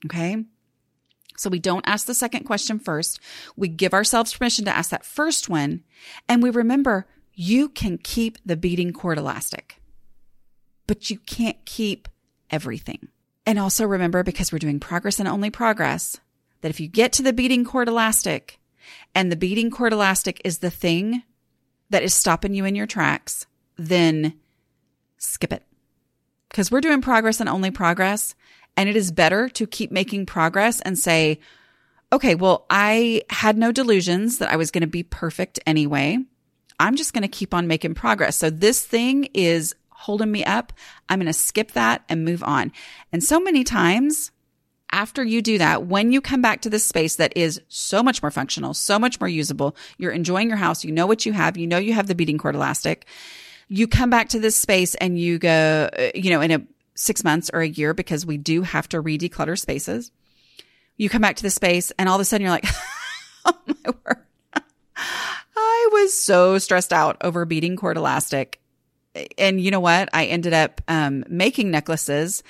Okay. 0.06 0.44
So 1.36 1.50
we 1.50 1.58
don't 1.58 1.86
ask 1.86 2.06
the 2.06 2.14
second 2.14 2.44
question 2.44 2.78
first. 2.78 3.20
We 3.56 3.68
give 3.68 3.94
ourselves 3.94 4.34
permission 4.34 4.64
to 4.66 4.76
ask 4.76 4.90
that 4.90 5.04
first 5.04 5.48
one. 5.48 5.82
And 6.28 6.42
we 6.42 6.50
remember 6.50 7.06
you 7.32 7.68
can 7.68 7.98
keep 7.98 8.38
the 8.46 8.56
beading 8.56 8.92
cord 8.92 9.18
elastic, 9.18 9.80
but 10.86 11.10
you 11.10 11.18
can't 11.18 11.64
keep 11.64 12.08
everything. 12.50 13.08
And 13.46 13.58
also 13.58 13.86
remember, 13.86 14.22
because 14.22 14.52
we're 14.52 14.58
doing 14.58 14.80
progress 14.80 15.18
and 15.18 15.28
only 15.28 15.50
progress, 15.50 16.18
that 16.62 16.70
if 16.70 16.80
you 16.80 16.88
get 16.88 17.12
to 17.14 17.22
the 17.22 17.32
beading 17.32 17.64
cord 17.64 17.88
elastic 17.88 18.58
and 19.14 19.30
the 19.30 19.36
beading 19.36 19.70
cord 19.70 19.92
elastic 19.92 20.40
is 20.44 20.58
the 20.58 20.70
thing 20.70 21.22
that 21.90 22.02
is 22.02 22.14
stopping 22.14 22.54
you 22.54 22.64
in 22.64 22.74
your 22.74 22.86
tracks, 22.86 23.46
then 23.76 24.34
skip 25.18 25.52
it. 25.52 25.62
Because 26.48 26.70
we're 26.70 26.80
doing 26.80 27.02
progress 27.02 27.40
and 27.40 27.48
only 27.48 27.70
progress. 27.70 28.34
And 28.76 28.88
it 28.88 28.96
is 28.96 29.12
better 29.12 29.48
to 29.50 29.66
keep 29.66 29.92
making 29.92 30.26
progress 30.26 30.80
and 30.80 30.98
say, 30.98 31.38
okay, 32.12 32.34
well, 32.34 32.64
I 32.70 33.22
had 33.30 33.56
no 33.58 33.72
delusions 33.72 34.38
that 34.38 34.50
I 34.50 34.56
was 34.56 34.70
going 34.70 34.82
to 34.82 34.88
be 34.88 35.02
perfect 35.02 35.60
anyway. 35.66 36.18
I'm 36.80 36.96
just 36.96 37.12
going 37.12 37.22
to 37.22 37.28
keep 37.28 37.54
on 37.54 37.66
making 37.66 37.94
progress. 37.94 38.36
So 38.36 38.50
this 38.50 38.84
thing 38.84 39.28
is 39.34 39.74
holding 40.04 40.30
me 40.30 40.44
up. 40.44 40.72
I'm 41.08 41.18
going 41.18 41.26
to 41.26 41.32
skip 41.32 41.72
that 41.72 42.04
and 42.08 42.24
move 42.24 42.42
on. 42.42 42.72
And 43.12 43.22
so 43.22 43.40
many 43.40 43.64
times 43.64 44.30
after 44.92 45.24
you 45.24 45.42
do 45.42 45.58
that, 45.58 45.86
when 45.86 46.12
you 46.12 46.20
come 46.20 46.42
back 46.42 46.60
to 46.62 46.70
this 46.70 46.84
space 46.84 47.16
that 47.16 47.36
is 47.36 47.60
so 47.68 48.02
much 48.02 48.22
more 48.22 48.30
functional, 48.30 48.74
so 48.74 48.98
much 48.98 49.18
more 49.18 49.28
usable, 49.28 49.76
you're 49.98 50.12
enjoying 50.12 50.48
your 50.48 50.58
house, 50.58 50.84
you 50.84 50.92
know 50.92 51.06
what 51.06 51.26
you 51.26 51.32
have, 51.32 51.56
you 51.56 51.66
know 51.66 51.78
you 51.78 51.94
have 51.94 52.06
the 52.06 52.14
beading 52.14 52.38
cord 52.38 52.54
elastic, 52.54 53.06
you 53.68 53.88
come 53.88 54.10
back 54.10 54.28
to 54.28 54.38
this 54.38 54.56
space 54.56 54.94
and 54.96 55.18
you 55.18 55.38
go, 55.38 55.88
uh, 55.98 56.10
you 56.14 56.30
know, 56.30 56.40
in 56.40 56.50
a 56.50 56.62
six 56.94 57.24
months 57.24 57.50
or 57.52 57.60
a 57.60 57.68
year, 57.68 57.94
because 57.94 58.24
we 58.24 58.36
do 58.36 58.62
have 58.62 58.88
to 58.90 59.00
re-declutter 59.00 59.58
spaces. 59.58 60.12
You 60.96 61.08
come 61.08 61.22
back 61.22 61.36
to 61.36 61.42
the 61.42 61.50
space 61.50 61.90
and 61.98 62.08
all 62.08 62.14
of 62.14 62.20
a 62.20 62.24
sudden 62.24 62.42
you're 62.42 62.52
like, 62.52 62.66
oh 63.46 63.58
my 63.66 63.90
word 64.04 64.24
I 65.56 65.88
was 65.92 66.20
so 66.20 66.58
stressed 66.58 66.92
out 66.92 67.16
over 67.20 67.44
beading 67.44 67.76
cord 67.76 67.96
elastic. 67.96 68.60
And 69.38 69.60
you 69.60 69.70
know 69.70 69.80
what? 69.80 70.08
I 70.12 70.26
ended 70.26 70.52
up 70.52 70.80
um, 70.88 71.24
making 71.28 71.70
necklaces 71.70 72.42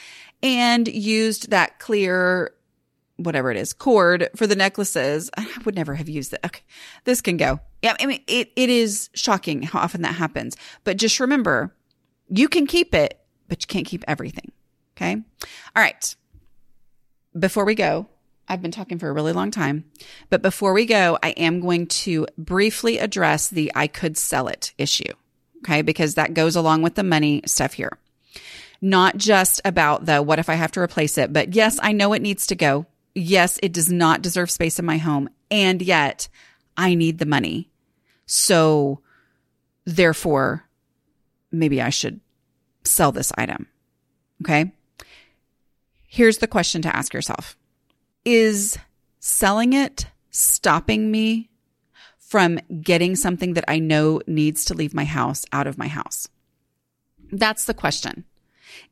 and 0.43 0.87
used 0.89 1.51
that 1.51 1.79
clear, 1.79 2.53
whatever 3.17 3.51
it 3.51 3.57
is, 3.57 3.73
cord 3.73 4.29
for 4.37 4.47
the 4.47 4.57
necklaces. 4.57 5.31
I 5.37 5.47
would 5.65 5.75
never 5.75 5.95
have 5.95 6.09
used 6.09 6.33
it. 6.33 6.41
Okay. 6.45 6.63
This 7.05 7.21
can 7.21 7.37
go. 7.37 7.61
Yeah. 7.83 7.97
I 8.01 8.07
mean, 8.07 8.23
it, 8.27 8.51
it 8.57 8.71
is 8.71 9.11
shocking 9.15 9.63
how 9.63 9.81
often 9.81 10.03
that 10.03 10.15
happens. 10.15 10.57
But 10.85 10.97
just 10.97 11.21
remember, 11.21 11.75
you 12.29 12.49
can 12.49 12.67
keep 12.67 12.95
it, 12.95 13.21
but 13.49 13.63
you 13.63 13.67
can't 13.67 13.87
keep 13.87 14.05
everything. 14.09 14.53
Okay. 14.97 15.13
All 15.15 15.83
right. 15.83 16.15
Before 17.39 17.65
we 17.65 17.75
go, 17.75 18.07
I've 18.49 18.63
been 18.63 18.71
talking 18.71 18.99
for 18.99 19.09
a 19.09 19.13
really 19.13 19.33
long 19.33 19.51
time, 19.51 19.85
but 20.29 20.43
before 20.43 20.73
we 20.73 20.87
go, 20.87 21.19
I 21.23 21.31
am 21.31 21.61
going 21.61 21.87
to 21.87 22.27
briefly 22.37 22.99
address 22.99 23.49
the 23.49 23.73
I 23.75 23.87
could 23.87 24.17
sell 24.17 24.49
it 24.49 24.73
issue. 24.77 25.13
Okay. 25.65 25.83
Because 25.83 26.15
that 26.15 26.35
goes 26.35 26.57
along 26.57 26.83
with 26.83 26.95
the 26.95 27.03
money 27.03 27.43
stuff 27.47 27.73
here. 27.73 27.99
Not 28.81 29.17
just 29.17 29.61
about 29.65 30.05
the 30.05 30.23
what 30.23 30.39
if 30.39 30.49
I 30.49 30.55
have 30.55 30.73
to 30.73 30.81
replace 30.81 31.17
it, 31.17 31.33
but 31.33 31.55
yes, 31.55 31.79
I 31.83 31.93
know 31.93 32.13
it 32.13 32.23
needs 32.23 32.47
to 32.49 32.55
go. 32.55 32.87
Yes, 33.15 33.59
it 33.63 33.73
does 33.73 33.91
not 33.91 34.23
deserve 34.23 34.51
space 34.51 34.79
in 34.79 34.85
my 34.85 34.99
home. 34.99 35.31
And 35.51 35.81
yet 35.81 36.29
I 36.77 36.95
need 36.95 37.19
the 37.19 37.27
money. 37.27 37.71
So 38.27 39.01
therefore, 39.85 40.65
maybe 41.51 41.81
I 41.81 41.91
should 41.91 42.21
sell 42.85 43.13
this 43.13 43.33
item. 43.39 43.69
Okay. 44.43 44.73
Here's 46.07 46.39
the 46.39 46.47
question 46.47 46.83
to 46.83 46.95
ask 46.95 47.15
yourself. 47.15 47.57
Is 48.25 48.79
selling 49.21 49.73
it 49.73 50.07
stopping 50.31 51.11
me 51.11 51.49
from 52.35 52.59
getting 52.83 53.15
something 53.15 53.55
that 53.55 53.65
I 53.69 53.79
know 53.79 54.21
needs 54.27 54.65
to 54.65 54.75
leave 54.75 54.93
my 54.93 55.05
house 55.05 55.45
out 55.53 55.69
of 55.69 55.79
my 55.79 55.87
house? 55.87 56.27
That's 57.31 57.67
the 57.67 57.75
question. 57.75 58.25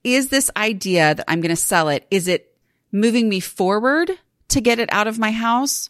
Is 0.05 0.29
this 0.29 0.49
idea 0.57 1.17
that 1.17 1.25
I'm 1.27 1.41
going 1.41 1.51
to 1.51 1.57
sell 1.57 1.89
it, 1.89 2.07
is 2.09 2.29
it 2.29 2.57
moving 2.93 3.29
me 3.29 3.41
forward 3.41 4.13
to 4.51 4.61
get 4.61 4.79
it 4.79 4.89
out 4.93 5.09
of 5.09 5.19
my 5.19 5.33
house? 5.33 5.89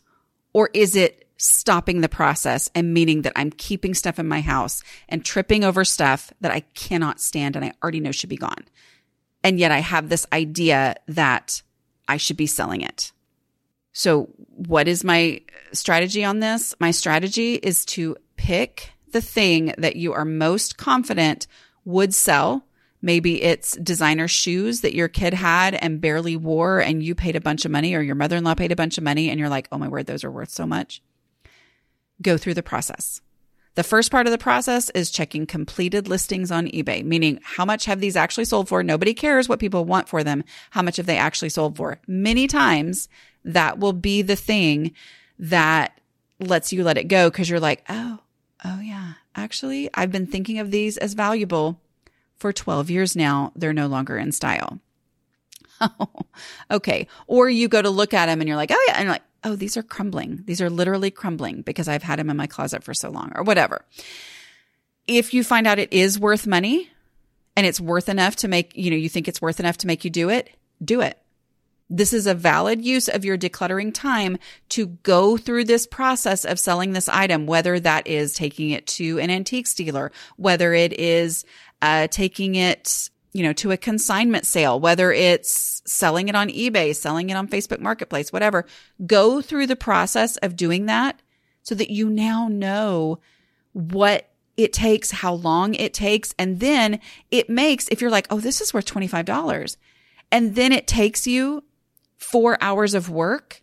Or 0.55 0.71
is 0.73 0.97
it 0.97 1.29
stopping 1.37 2.01
the 2.01 2.09
process 2.09 2.71
and 2.75 2.95
meaning 2.95 3.21
that 3.21 3.35
I'm 3.37 3.51
keeping 3.51 3.93
stuff 3.93 4.19
in 4.19 4.27
my 4.27 4.41
house 4.41 4.83
and 5.07 5.23
tripping 5.23 5.63
over 5.63 5.85
stuff 5.85 6.33
that 6.41 6.53
I 6.53 6.61
cannot 6.61 7.21
stand 7.21 7.55
and 7.55 7.67
I 7.67 7.75
already 7.83 8.01
know 8.01 8.13
should 8.13 8.31
be 8.31 8.39
gone? 8.39 8.65
And 9.45 9.59
yet 9.59 9.71
I 9.71 9.81
have 9.81 10.09
this 10.09 10.25
idea 10.33 10.95
that 11.07 11.61
I 12.09 12.17
should 12.17 12.39
be 12.39 12.47
selling 12.47 12.81
it. 12.81 13.13
So 13.93 14.31
what 14.49 14.89
is 14.89 15.05
my 15.05 15.43
strategy 15.73 16.25
on 16.25 16.41
this? 16.41 16.75
My 16.81 16.91
strategy 16.91 17.55
is 17.55 17.85
to 17.87 18.17
pick 18.37 18.91
the 19.13 19.21
thing 19.21 19.75
that 19.79 19.97
you 19.97 20.13
are 20.15 20.25
most 20.25 20.79
confident 20.79 21.47
would 21.85 22.15
sell. 22.15 22.65
Maybe 23.03 23.43
it's 23.43 23.77
designer 23.77 24.29
shoes 24.29 24.81
that 24.81 24.95
your 24.95 25.09
kid 25.09 25.35
had 25.35 25.75
and 25.75 26.01
barely 26.01 26.37
wore 26.37 26.81
and 26.81 27.03
you 27.03 27.15
paid 27.15 27.37
a 27.37 27.41
bunch 27.41 27.65
of 27.65 27.71
money 27.71 27.95
or 27.95 28.01
your 28.01 28.15
mother-in-law 28.15 28.55
paid 28.55 28.73
a 28.73 28.77
bunch 28.77 28.97
of 28.97 29.05
money 29.05 29.29
and 29.29 29.39
you're 29.39 29.49
like, 29.49 29.69
Oh 29.71 29.79
my 29.79 29.89
word, 29.89 30.07
those 30.07 30.25
are 30.25 30.31
worth 30.31 30.51
so 30.51 30.67
much. 30.67 31.03
Go 32.23 32.39
through 32.39 32.55
the 32.55 32.63
process. 32.63 33.21
The 33.75 33.83
first 33.83 34.11
part 34.11 34.27
of 34.27 34.33
the 34.33 34.39
process 34.39 34.91
is 34.91 35.11
checking 35.11 35.47
completed 35.47 36.07
listings 36.07 36.51
on 36.51 36.67
eBay, 36.69 37.03
meaning 37.03 37.41
how 37.43 37.65
much 37.65 37.87
have 37.87 38.01
these 38.01 38.17
actually 38.17 38.45
sold 38.45 38.69
for? 38.69 38.83
Nobody 38.83 39.15
cares 39.15 39.49
what 39.49 39.61
people 39.61 39.87
want 39.87 40.11
for 40.11 40.23
them. 40.23 40.45
How 40.71 40.83
much 40.83 40.99
have 40.99 41.07
they 41.07 41.17
actually 41.17 41.49
sold 41.49 41.79
for? 41.79 41.99
Many 42.07 42.47
times 42.47 43.09
that 43.45 43.79
will 43.79 43.93
be 43.93 44.23
the 44.23 44.37
thing 44.37 44.93
that 45.39 46.01
lets 46.39 46.73
you 46.73 46.85
let 46.85 46.99
it 46.99 47.05
go 47.05 47.31
because 47.31 47.49
you're 47.49 47.61
like, 47.61 47.85
oh, 47.89 48.19
oh 48.65 48.81
yeah, 48.81 49.15
actually, 49.35 49.91
I've 49.95 50.13
been 50.13 50.27
thinking 50.27 50.59
of 50.59 50.71
these 50.71 50.97
as 50.97 51.15
valuable 51.15 51.81
for 52.37 52.53
12 52.53 52.91
years 52.91 53.17
now. 53.17 53.53
They're 53.55 53.73
no 53.73 53.87
longer 53.87 54.17
in 54.17 54.33
style. 54.33 54.81
Oh, 55.81 56.09
okay. 56.71 57.07
Or 57.27 57.49
you 57.49 57.69
go 57.69 57.83
to 57.83 57.91
look 57.91 58.15
at 58.15 58.27
them 58.27 58.41
and 58.41 58.49
you're 58.49 58.57
like, 58.57 58.71
oh 58.73 58.85
yeah. 58.89 58.95
And 58.95 59.05
you're 59.05 59.13
like, 59.13 59.23
oh, 59.45 59.57
these 59.57 59.77
are 59.77 59.83
crumbling. 59.83 60.43
These 60.45 60.61
are 60.61 60.71
literally 60.71 61.11
crumbling 61.11 61.63
because 61.63 61.89
I've 61.89 62.03
had 62.03 62.19
them 62.19 62.31
in 62.31 62.37
my 62.37 62.47
closet 62.47 62.85
for 62.85 62.95
so 62.95 63.11
long 63.11 63.33
or 63.35 63.43
whatever. 63.43 63.85
If 65.07 65.35
you 65.35 65.43
find 65.43 65.67
out 65.67 65.79
it 65.79 65.93
is 65.93 66.19
worth 66.19 66.47
money 66.47 66.91
and 67.57 67.67
it's 67.67 67.81
worth 67.81 68.09
enough 68.09 68.37
to 68.37 68.49
make, 68.49 68.77
you 68.77 68.91
know, 68.91 68.97
you 68.97 69.09
think 69.09 69.29
it's 69.29 69.43
worth 69.43 69.61
enough 69.61 69.79
to 69.79 69.87
make 69.87 70.05
you 70.05 70.11
do 70.11 70.29
it, 70.29 70.51
do 70.85 71.01
it. 71.01 71.19
This 71.95 72.15
is 72.15 72.27
a 72.27 72.35
valid 72.35 72.83
use 72.83 73.09
of 73.09 73.23
your 73.23 73.37
decluttering 73.37 73.93
time 73.93 74.39
to 74.71 74.87
go 74.87 75.37
through 75.37 75.65
this 75.65 75.87
process 75.87 76.47
of 76.47 76.59
selling 76.59 76.93
this 76.93 77.07
item, 77.07 77.47
whether 77.47 77.79
that 77.79 78.07
is 78.07 78.33
taking 78.33 78.71
it 78.71 78.87
to 78.89 79.19
an 79.19 79.29
antiques 79.29 79.75
dealer, 79.75 80.11
whether 80.37 80.73
it 80.73 80.99
is 80.99 81.45
uh, 81.83 82.07
taking 82.07 82.55
it 82.55 83.11
you 83.35 83.43
know, 83.43 83.53
to 83.55 83.71
a 83.71 83.77
consignment 83.77 84.47
sale, 84.47 84.79
whether 84.79 85.11
it's 85.11 85.83
selling 85.87 86.29
it 86.29 86.35
on 86.35 86.49
eBay, 86.49 86.95
selling 86.95 87.31
it 87.31 87.37
on 87.37 87.49
Facebook 87.49 87.81
Marketplace, 87.81 88.33
whatever. 88.33 88.67
Go 89.07 89.41
through 89.41 89.67
the 89.67 89.77
process 89.77 90.37
of 90.39 90.57
doing 90.57 90.87
that 90.87 91.21
so 91.63 91.75
that 91.75 91.91
you 91.91 92.11
now 92.11 92.49
know 92.49 93.21
what 93.73 94.31
it 94.57 94.73
takes, 94.73 95.11
how 95.11 95.33
long 95.33 95.75
it 95.75 95.95
takes. 95.95 96.35
And 96.39 96.61
then 96.61 97.01
it 97.31 97.49
makes, 97.49 97.89
if 97.89 98.03
you're 98.03 98.11
like, 98.11 98.27
oh, 98.29 98.39
this 98.41 98.61
is 98.61 98.75
worth 98.75 98.85
$25. 98.85 99.77
And 100.31 100.55
then 100.55 100.73
it 100.73 100.87
takes 100.87 101.27
you 101.27 101.65
four 102.23 102.59
hours 102.61 102.95
of 102.95 103.11
work 103.11 103.63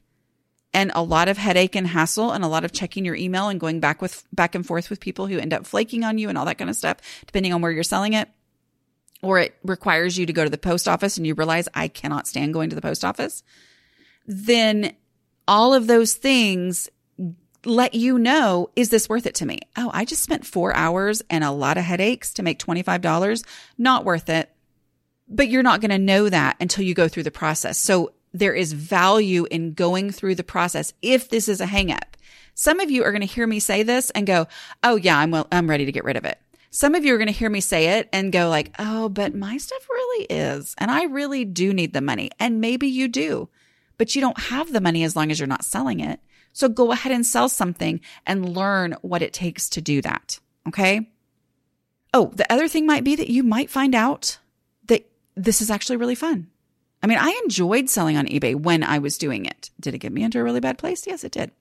and 0.74 0.92
a 0.94 1.02
lot 1.02 1.28
of 1.28 1.38
headache 1.38 1.76
and 1.76 1.88
hassle 1.88 2.32
and 2.32 2.44
a 2.44 2.48
lot 2.48 2.64
of 2.64 2.72
checking 2.72 3.06
your 3.06 3.16
email 3.16 3.50
and 3.50 3.60
going 3.60 3.80
back 3.80 4.02
with 4.02 4.24
back 4.34 4.54
and 4.56 4.66
forth 4.66 4.90
with 4.90 5.00
people 5.00 5.28
who 5.28 5.40
end 5.40 5.54
up 5.54 5.66
flaking 5.66 6.04
on 6.04 6.18
you 6.18 6.30
and 6.30 6.38
all 6.38 6.46
that 6.46 6.58
kind 6.58 6.70
of 6.70 6.76
stuff, 6.76 6.98
depending 7.26 7.54
on 7.54 7.62
where 7.62 7.72
you're 7.72 7.84
selling 7.84 8.14
it 8.14 8.30
or 9.22 9.40
it 9.40 9.56
requires 9.64 10.18
you 10.18 10.26
to 10.26 10.34
go 10.34 10.44
to 10.44 10.50
the 10.50 10.58
post 10.58 10.88
office 10.88 11.18
and 11.18 11.26
you 11.26 11.34
realize 11.34 11.68
I 11.74 11.88
cannot 11.88 12.28
stand 12.28 12.54
going 12.54 12.70
to 12.70 12.76
the 12.76 12.82
post 12.82 13.04
office, 13.04 13.44
then 14.26 14.96
all 15.48 15.74
of 15.74 15.88
those 15.88 16.14
things 16.14 16.90
let 17.66 17.94
you 17.94 18.18
know, 18.18 18.70
is 18.76 18.90
this 18.90 19.10
worth 19.10 19.26
it 19.26 19.36
to 19.36 19.46
me? 19.46 19.60
Oh, 19.76 19.92
I 19.94 20.06
just 20.06 20.24
spent 20.24 20.46
four 20.46 20.74
hours 20.74 21.22
and 21.30 21.44
a 21.44 21.52
lot 21.52 21.78
of 21.78 21.84
headaches 21.84 22.34
to 22.36 22.44
make 22.44 22.60
$25. 22.60 23.44
Not 23.78 24.06
worth 24.06 24.30
it. 24.30 24.50
But 25.28 25.50
you're 25.50 25.64
not 25.64 25.82
going 25.82 25.92
to 25.92 26.00
know 26.00 26.30
that 26.30 26.56
until 26.60 26.84
you 26.84 26.94
go 26.94 27.08
through 27.08 27.24
the 27.24 27.32
process. 27.32 27.78
So 27.78 28.14
there 28.34 28.54
is 28.54 28.74
value 28.74 29.46
in 29.50 29.74
going 29.74 30.12
through 30.12 30.36
the 30.36 30.44
process 30.44 30.94
if 31.02 31.30
this 31.30 31.48
is 31.48 31.62
a 31.62 31.66
hangup. 31.66 32.16
Some 32.54 32.80
of 32.80 32.92
you 32.92 33.04
are 33.04 33.12
going 33.12 33.22
to 33.22 33.28
hear 33.28 33.48
me 33.48 33.60
say 33.60 33.84
this 33.84 34.10
and 34.12 34.28
go, 34.28 34.48
Oh 34.84 34.96
yeah, 34.96 35.18
I'm 35.18 35.32
well, 35.32 35.48
I'm 35.52 35.70
ready 35.70 35.86
to 35.86 35.92
get 35.92 36.04
rid 36.04 36.18
of 36.18 36.26
it. 36.26 36.40
Some 36.72 36.94
of 36.94 37.04
you 37.04 37.16
are 37.16 37.18
going 37.18 37.28
to 37.28 37.34
hear 37.34 37.50
me 37.50 37.62
say 37.62 37.98
it 38.00 38.10
and 38.14 38.32
go 38.32 38.48
like, 38.48 38.76
"Oh, 38.78 39.10
but 39.10 39.34
my 39.34 39.58
stuff 39.58 39.90
really 39.90 40.26
is, 40.26 40.76
and 40.78 40.92
I 40.92 41.06
really 41.06 41.44
do 41.44 41.74
need 41.74 41.94
the 41.94 42.02
money." 42.02 42.30
And 42.40 42.62
maybe 42.62 42.88
you 42.88 43.08
do, 43.08 43.50
but 43.98 44.14
you 44.16 44.22
don't 44.22 44.40
have 44.40 44.72
the 44.72 44.82
money 44.82 45.04
as 45.04 45.16
long 45.16 45.32
as 45.32 45.40
you're 45.40 45.48
not 45.48 45.66
selling 45.66 46.00
it. 46.00 46.20
So 46.54 46.70
go 46.70 46.92
ahead 46.92 47.12
and 47.12 47.26
sell 47.26 47.50
something 47.50 48.02
and 48.26 48.56
learn 48.56 48.96
what 49.02 49.22
it 49.22 49.34
takes 49.34 49.70
to 49.70 49.82
do 49.82 50.02
that. 50.02 50.40
Okay? 50.68 51.10
Oh, 52.14 52.32
the 52.36 52.52
other 52.52 52.68
thing 52.68 52.86
might 52.86 53.04
be 53.04 53.16
that 53.16 53.30
you 53.30 53.44
might 53.44 53.70
find 53.70 53.96
out 53.96 54.38
that 54.86 55.10
this 55.36 55.62
is 55.62 55.72
actually 55.72 55.98
really 55.98 56.16
fun. 56.16 56.48
I 57.02 57.08
mean, 57.08 57.18
I 57.18 57.40
enjoyed 57.44 57.90
selling 57.90 58.18
on 58.18 58.28
eBay 58.28 58.56
when 58.56 58.84
I 58.84 59.00
was 59.00 59.18
doing 59.18 59.46
it. 59.46 59.70
Did 59.80 59.94
it 59.94 60.00
get 60.00 60.12
me 60.12 60.24
into 60.24 60.40
a 60.40 60.44
really 60.44 60.60
bad 60.60 60.78
place? 60.78 61.08
Yes, 61.08 61.24
it 61.24 61.32
did. 61.32 61.52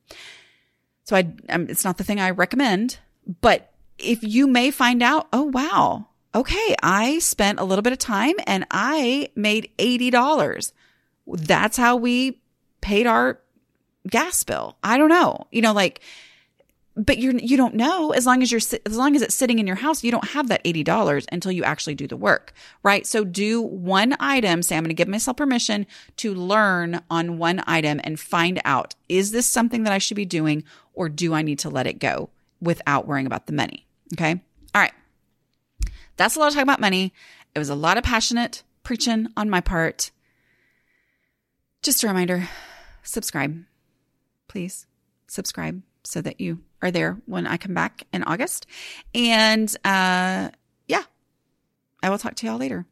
So 1.05 1.17
I, 1.17 1.33
um, 1.49 1.67
it's 1.69 1.85
not 1.85 1.97
the 1.97 2.05
thing 2.05 2.21
I 2.21 2.31
recommend, 2.31 2.99
but 3.41 3.73
if 3.99 4.23
you 4.23 4.47
may 4.47 4.71
find 4.71 5.03
out, 5.03 5.29
oh, 5.33 5.45
wow, 5.45 6.09
okay, 6.35 6.75
I 6.83 7.19
spent 7.21 7.61
a 7.61 7.65
little 7.65 7.83
bit 7.83 7.93
of 7.93 7.99
time 7.99 8.35
and 8.47 8.67
I 8.71 9.31
made 9.35 9.71
$80. 9.79 10.73
That's 11.27 11.77
how 11.77 11.97
we 11.97 12.41
paid 12.81 13.07
our 13.07 13.41
gas 14.09 14.43
bill. 14.45 14.77
I 14.83 14.99
don't 14.99 15.09
know. 15.09 15.47
You 15.51 15.63
know, 15.63 15.73
like, 15.73 16.01
but 16.99 17.19
you're, 17.19 17.37
you 17.37 17.57
don't 17.57 17.75
know 17.75 18.11
as 18.11 18.27
long 18.27 18.43
as 18.43 18.51
you're, 18.51 18.61
as 18.85 18.97
long 18.97 19.15
as 19.15 19.23
it's 19.23 19.35
sitting 19.35 19.61
in 19.61 19.67
your 19.67 19.77
house, 19.77 20.03
you 20.03 20.11
don't 20.11 20.29
have 20.31 20.49
that 20.49 20.63
$80 20.65 21.27
until 21.31 21.53
you 21.53 21.63
actually 21.63 21.95
do 21.95 22.09
the 22.09 22.17
work, 22.17 22.53
right? 22.83 23.07
So 23.07 23.25
do 23.25 23.63
one 23.63 24.17
item. 24.19 24.63
Say, 24.63 24.77
I'm 24.77 24.83
going 24.83 24.91
to 24.91 24.95
give 24.95 25.07
myself 25.07 25.37
permission 25.37 25.87
to 26.17 26.35
learn 26.35 27.01
on 27.09 27.39
one 27.39 27.63
item 27.67 28.01
and 28.03 28.19
find 28.19 28.61
out, 28.65 28.97
is 29.09 29.31
this 29.31 29.47
something 29.47 29.85
that 29.85 29.93
I 29.93 29.99
should 29.99 30.17
be 30.17 30.25
doing 30.25 30.65
or 30.93 31.09
do 31.09 31.35
I 31.35 31.43
need 31.43 31.61
to 31.61 31.71
let 31.71 31.87
it 31.87 32.01
go 32.01 32.31
without 32.61 33.07
worrying 33.07 33.27
about 33.27 33.47
the 33.47 33.53
money? 33.53 33.87
Okay. 34.15 34.43
All 34.75 34.83
right. 34.83 34.93
That's 36.17 36.35
a 36.35 36.41
lot 36.41 36.49
of 36.49 36.55
talk 36.55 36.65
about 36.65 36.81
money. 36.81 37.13
It 37.55 37.61
was 37.61 37.71
a 37.71 37.77
lot 37.77 37.97
of 37.97 38.03
passionate 38.03 38.65
preaching 38.83 39.29
on 39.37 39.49
my 39.49 39.61
part. 39.61 40.11
Just 41.83 42.03
a 42.03 42.09
reminder 42.09 42.49
subscribe. 43.05 43.65
Please 44.49 44.87
subscribe 45.29 45.83
so 46.03 46.21
that 46.21 46.41
you 46.41 46.59
are 46.83 46.91
there 46.91 47.19
when 47.27 47.47
I 47.47 47.57
come 47.57 47.75
back 47.75 48.05
in 48.13 48.23
August. 48.25 48.67
And 49.15 49.69
uh, 49.85 50.51
yeah, 50.87 51.03
I 52.03 52.11
will 52.11 52.19
talk 52.19 52.35
to 52.37 52.47
y'all 52.47 52.59
later. 52.59 52.87